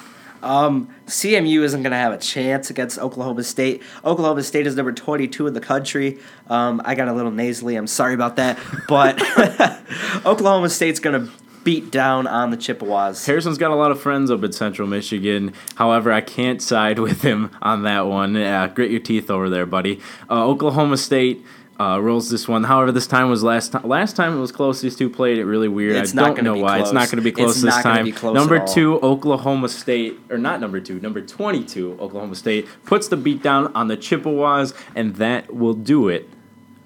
CMU 1.06 1.62
isn't 1.62 1.82
going 1.82 1.92
to 1.92 1.96
have 1.96 2.12
a 2.12 2.18
chance 2.18 2.70
against 2.70 2.98
Oklahoma 2.98 3.42
State. 3.42 3.82
Oklahoma 4.04 4.42
State 4.42 4.66
is 4.66 4.76
number 4.76 4.92
22 4.92 5.46
in 5.46 5.54
the 5.54 5.60
country. 5.60 6.18
Um, 6.48 6.82
I 6.84 6.94
got 6.94 7.08
a 7.08 7.12
little 7.12 7.30
nasally. 7.30 7.76
I'm 7.76 7.86
sorry 7.86 8.14
about 8.14 8.36
that. 8.36 8.58
But 8.88 9.22
Oklahoma 10.26 10.68
State's 10.68 11.00
going 11.00 11.26
to 11.26 11.32
beat 11.64 11.90
down 11.90 12.26
on 12.26 12.50
the 12.50 12.58
Chippewas. 12.58 13.24
Harrison's 13.24 13.56
got 13.56 13.70
a 13.70 13.74
lot 13.74 13.90
of 13.90 14.00
friends 14.00 14.30
up 14.30 14.44
at 14.44 14.54
Central 14.54 14.86
Michigan. 14.86 15.54
However, 15.76 16.12
I 16.12 16.20
can't 16.20 16.60
side 16.60 16.98
with 17.00 17.22
him 17.22 17.50
on 17.62 17.82
that 17.84 18.06
one. 18.06 18.34
Yeah, 18.34 18.68
grit 18.68 18.90
your 18.90 19.00
teeth 19.00 19.30
over 19.30 19.48
there, 19.48 19.66
buddy. 19.66 20.00
Uh, 20.28 20.46
Oklahoma 20.46 20.98
State 20.98 21.44
uh, 21.80 21.98
rolls 22.00 22.30
this 22.30 22.46
one. 22.46 22.64
However, 22.64 22.92
this 22.92 23.06
time 23.06 23.28
was 23.28 23.42
last 23.42 23.72
time. 23.72 23.86
Last 23.88 24.14
time 24.16 24.36
it 24.36 24.40
was 24.40 24.52
close. 24.52 24.80
These 24.80 24.96
two 24.96 25.10
played 25.10 25.38
it 25.38 25.44
really 25.44 25.68
weird. 25.68 25.96
It's 25.96 26.16
I 26.16 26.32
don't 26.32 26.42
know 26.44 26.56
why. 26.56 26.80
It's 26.80 26.92
not 26.92 27.08
going 27.08 27.16
to 27.16 27.22
be 27.22 27.32
close 27.32 27.56
It's 27.56 27.62
this 27.62 27.82
time. 27.82 28.04
be 28.04 28.12
close 28.12 28.34
number 28.34 28.64
two, 28.66 29.00
Oklahoma 29.00 29.68
State, 29.68 30.18
or 30.30 30.38
not 30.38 30.60
number 30.60 30.80
two, 30.80 31.00
number 31.00 31.20
twenty-two, 31.20 31.98
Oklahoma 32.00 32.36
State 32.36 32.68
puts 32.84 33.08
the 33.08 33.16
beat 33.16 33.42
down 33.42 33.72
on 33.74 33.88
the 33.88 33.96
Chippewas, 33.96 34.72
and 34.94 35.16
that 35.16 35.52
will 35.54 35.74
do 35.74 36.08
it 36.08 36.28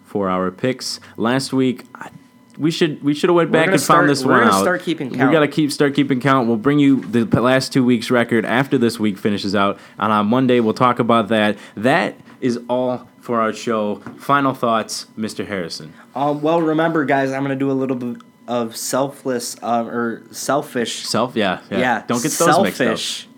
for 0.07 0.29
our 0.31 0.51
picks. 0.51 1.01
Last 1.17 1.53
week. 1.53 1.85
I, 1.95 2.11
we 2.57 2.73
should 2.73 3.05
we 3.05 3.15
should 3.15 3.31
have 3.31 3.37
went 3.37 3.53
back 3.53 3.69
and 3.69 3.75
found 3.75 3.81
start- 3.85 4.09
this 4.09 4.25
we're 4.25 4.33
one 4.41 4.49
out. 4.49 4.61
start 4.63 4.83
keeping 4.83 5.11
We 5.11 5.17
gotta 5.17 5.47
keep 5.47 5.71
start 5.71 5.95
keeping 5.95 6.19
count. 6.21 6.49
We'll 6.49 6.57
bring 6.57 6.81
you 6.81 7.03
the 7.03 7.25
last 7.41 7.73
two 7.73 7.85
weeks 7.85 8.11
record 8.11 8.45
after 8.45 8.77
this 8.77 8.99
week 8.99 9.17
finishes 9.17 9.55
out, 9.55 9.79
and 9.97 10.11
on 10.13 10.27
Monday 10.27 10.59
we'll 10.59 10.75
talk 10.75 10.99
about 10.99 11.29
that. 11.29 11.57
That 11.77 12.17
is 12.41 12.59
all 12.69 13.09
for 13.21 13.41
our 13.41 13.53
show. 13.53 13.97
Final 14.19 14.55
thoughts, 14.55 15.07
Mr. 15.19 15.47
Harrison. 15.47 15.93
Um, 16.15 16.41
well, 16.43 16.61
remember, 16.63 17.05
guys, 17.05 17.33
I'm 17.33 17.45
going 17.45 17.57
to 17.57 17.65
do 17.65 17.71
a 17.71 17.73
little 17.73 17.97
bit 17.97 18.23
of 18.47 18.77
selfless 18.77 19.57
um, 19.63 19.89
or 19.89 20.23
selfish 20.33 21.05
Self, 21.07 21.37
yeah, 21.37 21.61
yeah. 21.71 21.79
yeah, 21.79 22.05
Don't 22.07 22.23
get 22.23 22.33
those 22.33 22.63
mixed 22.63 22.81
up. 22.81 22.87
selfish, 22.87 23.29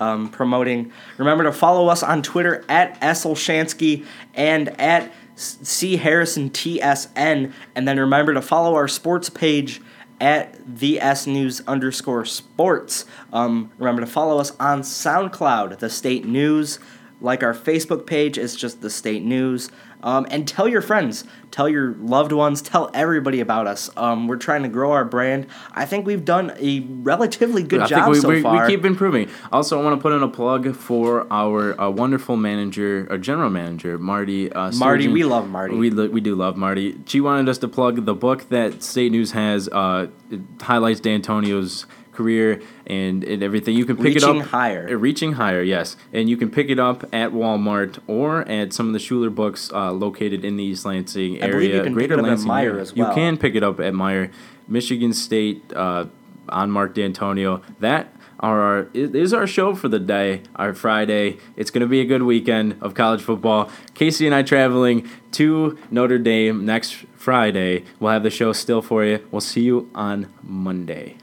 Um, 0.00 0.30
promoting. 0.30 0.90
Remember 1.18 1.44
to 1.44 1.52
follow 1.52 1.88
us 1.88 2.02
on 2.02 2.22
Twitter 2.22 2.64
at 2.68 2.98
Esselchansky 3.00 4.06
and 4.34 4.68
at 4.80 5.12
C 5.36 5.96
Harrison 5.98 6.50
TSN, 6.50 7.52
and 7.74 7.86
then 7.88 7.98
remember 8.00 8.34
to 8.34 8.42
follow 8.42 8.74
our 8.74 8.88
sports 8.88 9.28
page 9.28 9.80
at 10.20 10.56
the 10.78 11.00
S 11.00 11.26
News 11.26 11.62
underscore 11.68 12.24
Sports. 12.24 13.04
Um, 13.32 13.70
remember 13.78 14.00
to 14.00 14.06
follow 14.06 14.38
us 14.40 14.50
on 14.58 14.80
SoundCloud, 14.82 15.78
the 15.78 15.90
State 15.90 16.24
News. 16.24 16.78
Like 17.20 17.42
our 17.42 17.54
Facebook 17.54 18.06
page, 18.06 18.38
it's 18.38 18.54
just 18.54 18.80
the 18.80 18.90
State 18.90 19.24
News. 19.24 19.70
Um, 20.02 20.26
and 20.30 20.46
tell 20.46 20.68
your 20.68 20.80
friends, 20.80 21.24
tell 21.50 21.68
your 21.68 21.94
loved 21.94 22.30
ones, 22.30 22.62
tell 22.62 22.90
everybody 22.94 23.40
about 23.40 23.66
us. 23.66 23.90
Um, 23.96 24.28
we're 24.28 24.36
trying 24.36 24.62
to 24.62 24.68
grow 24.68 24.92
our 24.92 25.04
brand. 25.04 25.48
I 25.72 25.86
think 25.86 26.06
we've 26.06 26.24
done 26.24 26.52
a 26.56 26.80
relatively 26.80 27.64
good 27.64 27.82
I 27.82 27.86
job 27.86 28.10
we, 28.10 28.20
so 28.20 28.28
we, 28.28 28.40
far. 28.40 28.64
we 28.64 28.72
keep 28.72 28.84
improving. 28.84 29.28
Also, 29.50 29.80
I 29.80 29.82
want 29.82 29.98
to 29.98 30.02
put 30.02 30.12
in 30.12 30.22
a 30.22 30.28
plug 30.28 30.76
for 30.76 31.26
our 31.32 31.80
uh, 31.80 31.90
wonderful 31.90 32.36
manager, 32.36 33.08
our 33.10 33.18
general 33.18 33.50
manager, 33.50 33.98
Marty. 33.98 34.52
Uh, 34.52 34.70
Marty, 34.72 35.08
we 35.08 35.24
love 35.24 35.48
Marty. 35.48 35.74
We, 35.74 35.90
lo- 35.90 36.08
we 36.08 36.20
do 36.20 36.36
love 36.36 36.56
Marty. 36.56 36.96
She 37.06 37.20
wanted 37.20 37.48
us 37.48 37.58
to 37.58 37.68
plug 37.68 38.04
the 38.04 38.14
book 38.14 38.48
that 38.50 38.84
State 38.84 39.10
News 39.10 39.32
has. 39.32 39.68
Uh, 39.68 40.06
it 40.30 40.40
highlights 40.60 41.00
Dantonio's 41.00 41.86
career 42.18 42.60
and, 42.86 43.22
and 43.22 43.42
everything. 43.44 43.76
You 43.76 43.84
can 43.84 43.96
pick 43.96 44.14
Reaching 44.14 44.36
it 44.36 44.42
up. 44.42 44.46
Higher. 44.48 44.88
Uh, 44.90 44.94
Reaching 44.94 45.34
higher, 45.34 45.62
yes. 45.62 45.96
And 46.12 46.28
you 46.28 46.36
can 46.36 46.50
pick 46.50 46.68
it 46.68 46.80
up 46.80 47.04
at 47.14 47.30
Walmart 47.30 48.00
or 48.08 48.40
at 48.48 48.72
some 48.72 48.88
of 48.88 48.92
the 48.92 48.98
Schuler 48.98 49.30
books 49.30 49.70
uh, 49.72 49.92
located 49.92 50.44
in 50.44 50.56
the 50.56 50.64
East 50.64 50.84
Lansing 50.84 51.40
area. 51.40 51.76
you 51.76 51.82
can 51.82 51.94
pick 51.94 51.94
Greater 51.94 52.14
it 52.14 52.18
up 52.18 52.24
at 52.24 52.28
Lansing 52.28 52.50
Meijer 52.50 52.80
as 52.80 52.94
well. 52.94 53.08
You 53.08 53.14
can 53.14 53.38
pick 53.38 53.54
it 53.54 53.62
up 53.62 53.78
at 53.78 53.92
Meijer. 53.92 54.32
Michigan 54.66 55.12
State 55.12 55.72
uh, 55.74 56.06
on 56.48 56.70
Mark 56.70 56.94
Dantonio. 56.94 57.62
That 57.78 58.12
are 58.40 58.60
our 58.60 58.88
is 58.94 59.14
is 59.14 59.32
our 59.32 59.46
show 59.46 59.74
for 59.74 59.88
the 59.88 59.98
day, 59.98 60.42
our 60.56 60.74
Friday. 60.74 61.38
It's 61.56 61.70
going 61.70 61.80
to 61.80 61.86
be 61.88 62.00
a 62.00 62.04
good 62.04 62.22
weekend 62.22 62.76
of 62.80 62.94
college 62.94 63.22
football. 63.22 63.70
Casey 63.94 64.26
and 64.26 64.34
I 64.34 64.42
traveling 64.42 65.08
to 65.32 65.78
Notre 65.90 66.18
Dame 66.18 66.64
next 66.64 66.94
Friday. 67.16 67.84
We'll 67.98 68.12
have 68.12 68.22
the 68.22 68.30
show 68.30 68.52
still 68.52 68.82
for 68.82 69.04
you. 69.04 69.26
We'll 69.30 69.40
see 69.40 69.62
you 69.62 69.90
on 69.94 70.32
Monday. 70.42 71.16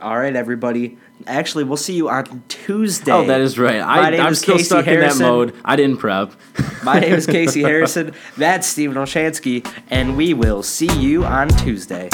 All 0.00 0.18
right, 0.18 0.36
everybody. 0.36 0.98
Actually, 1.26 1.64
we'll 1.64 1.78
see 1.78 1.94
you 1.94 2.10
on 2.10 2.42
Tuesday. 2.48 3.10
Oh, 3.12 3.24
that 3.26 3.40
is 3.40 3.58
right. 3.58 3.80
My 3.80 4.00
I, 4.00 4.10
name 4.10 4.20
I'm 4.20 4.32
is 4.32 4.40
still 4.40 4.56
Casey 4.56 4.66
stuck 4.66 4.84
Harrison. 4.84 5.12
in 5.12 5.18
that 5.18 5.32
mode. 5.32 5.54
I 5.64 5.76
didn't 5.76 5.96
prep. 5.96 6.32
My 6.84 7.00
name 7.00 7.14
is 7.14 7.26
Casey 7.26 7.62
Harrison. 7.62 8.12
That's 8.36 8.66
Stephen 8.66 8.96
Olschanski, 8.96 9.66
and 9.88 10.16
we 10.16 10.34
will 10.34 10.62
see 10.62 10.92
you 11.00 11.24
on 11.24 11.48
Tuesday. 11.48 12.10